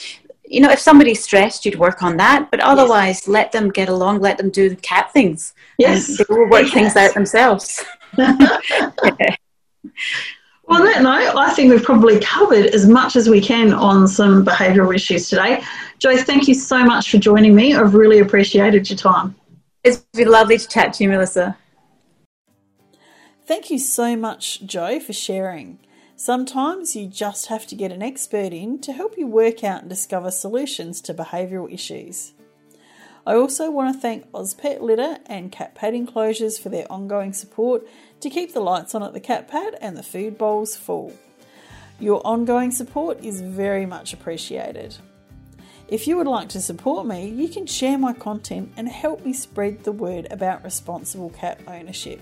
you 0.46 0.62
know, 0.62 0.72
if 0.72 0.80
somebody's 0.80 1.22
stressed, 1.22 1.66
you'd 1.66 1.78
work 1.78 2.02
on 2.02 2.16
that. 2.16 2.50
But 2.50 2.62
otherwise, 2.62 3.22
yes. 3.22 3.28
let 3.28 3.52
them 3.52 3.70
get 3.72 3.89
along. 3.89 4.22
Let 4.22 4.38
them 4.38 4.52
do 4.52 4.70
the 4.70 4.78
cat 4.78 5.12
things. 5.12 5.54
Yes, 5.78 6.18
they 6.18 6.24
will 6.30 6.50
work 6.50 6.64
yes. 6.64 6.74
things 6.74 6.96
out 6.96 7.14
themselves. 7.14 7.84
yeah. 8.18 9.36
Well, 10.66 10.80
on 10.80 10.86
that 10.86 11.02
note, 11.02 11.38
I 11.38 11.54
think 11.54 11.72
we've 11.72 11.84
probably 11.84 12.22
covered 12.22 12.68
as 12.68 12.88
much 12.88 13.18
as 13.18 13.28
we 13.28 13.41
can 13.41 13.74
on 13.74 14.08
some 14.08 14.46
behavioural 14.46 14.96
issues 14.96 15.28
today. 15.28 15.62
Jo, 16.00 16.16
thank 16.16 16.48
you 16.48 16.54
so 16.54 16.86
much 16.86 17.12
for 17.12 17.18
joining 17.18 17.54
me. 17.54 17.76
I've 17.76 17.96
really 17.96 18.20
appreciated 18.20 18.89
your 18.89 18.98
time. 18.98 19.36
It's 19.84 19.98
been 20.14 20.30
lovely 20.30 20.58
to 20.58 20.68
chat 20.68 20.94
to 20.94 21.04
you, 21.04 21.10
Melissa. 21.10 21.58
Thank 23.46 23.70
you 23.70 23.78
so 23.78 24.16
much, 24.16 24.66
Jo, 24.66 25.02
for 25.02 25.12
sharing. 25.12 25.80
Sometimes 26.16 26.96
you 26.96 27.08
just 27.08 27.48
have 27.48 27.68
to 27.68 27.76
get 27.76 27.92
an 27.92 28.02
expert 28.02 28.54
in 28.54 28.80
to 28.80 28.94
help 28.94 29.18
you 29.18 29.28
work 29.28 29.62
out 29.62 29.82
and 29.82 29.90
discover 29.90 30.32
solutions 30.32 31.02
to 31.02 31.14
behavioural 31.14 31.74
issues. 31.74 32.34
I 33.28 33.36
also 33.36 33.70
want 33.70 33.94
to 33.94 34.00
thank 34.00 34.32
Ozpet 34.32 34.80
Litter 34.80 35.18
and 35.26 35.52
Cat 35.52 35.76
Pad 35.76 35.94
Enclosures 35.94 36.58
for 36.58 36.70
their 36.70 36.90
ongoing 36.90 37.34
support 37.34 37.86
to 38.22 38.30
keep 38.30 38.54
the 38.54 38.62
lights 38.62 38.96
on 38.96 39.04
at 39.04 39.14
the 39.14 39.20
cat 39.20 39.50
pad 39.50 39.76
and 39.82 39.98
the 39.98 40.04
food 40.04 40.38
bowls 40.38 40.78
full. 40.78 41.12
Your 42.00 42.26
ongoing 42.26 42.72
support 42.72 43.22
is 43.22 43.42
very 43.42 43.86
much 43.86 44.14
appreciated. 44.14 44.96
If 45.88 46.08
you 46.08 46.18
would 46.18 46.28
like 46.28 46.50
to 46.50 46.62
support 46.62 47.06
me, 47.06 47.30
you 47.30 47.50
can 47.50 47.66
share 47.66 47.98
my 47.98 48.14
content 48.14 48.72
and 48.78 48.88
help 48.88 49.26
me 49.26 49.34
spread 49.34 49.84
the 49.84 49.92
word 49.92 50.28
about 50.32 50.64
responsible 50.64 51.30
cat 51.32 51.60
ownership. 51.68 52.22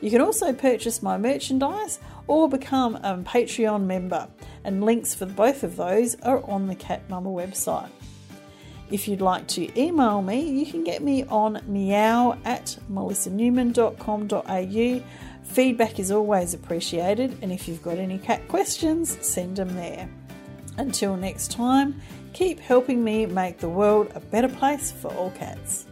You 0.00 0.10
can 0.10 0.20
also 0.20 0.52
purchase 0.52 1.02
my 1.02 1.16
merchandise 1.16 1.98
or 2.26 2.48
become 2.48 2.96
a 2.96 3.16
Patreon 3.18 3.84
member, 3.84 4.28
and 4.64 4.84
links 4.84 5.14
for 5.14 5.26
both 5.26 5.62
of 5.64 5.76
those 5.76 6.14
are 6.20 6.44
on 6.48 6.66
the 6.66 6.74
Cat 6.74 7.02
Mama 7.08 7.30
website. 7.30 7.88
If 8.90 9.08
you'd 9.08 9.22
like 9.22 9.46
to 9.48 9.80
email 9.80 10.22
me, 10.22 10.42
you 10.42 10.66
can 10.70 10.84
get 10.84 11.02
me 11.02 11.24
on 11.24 11.62
meow 11.66 12.38
at 12.44 12.78
melissanewman.com.au. 12.90 15.02
Feedback 15.44 15.98
is 15.98 16.10
always 16.10 16.52
appreciated, 16.54 17.38
and 17.42 17.50
if 17.50 17.66
you've 17.66 17.82
got 17.82 17.96
any 17.98 18.18
cat 18.18 18.46
questions, 18.48 19.16
send 19.26 19.56
them 19.56 19.74
there. 19.74 20.08
Until 20.76 21.16
next 21.16 21.50
time, 21.50 22.00
keep 22.34 22.58
helping 22.58 23.02
me 23.02 23.24
make 23.24 23.58
the 23.58 23.68
world 23.68 24.10
a 24.14 24.20
better 24.20 24.48
place 24.48 24.92
for 24.92 25.08
all 25.14 25.30
cats. 25.30 25.86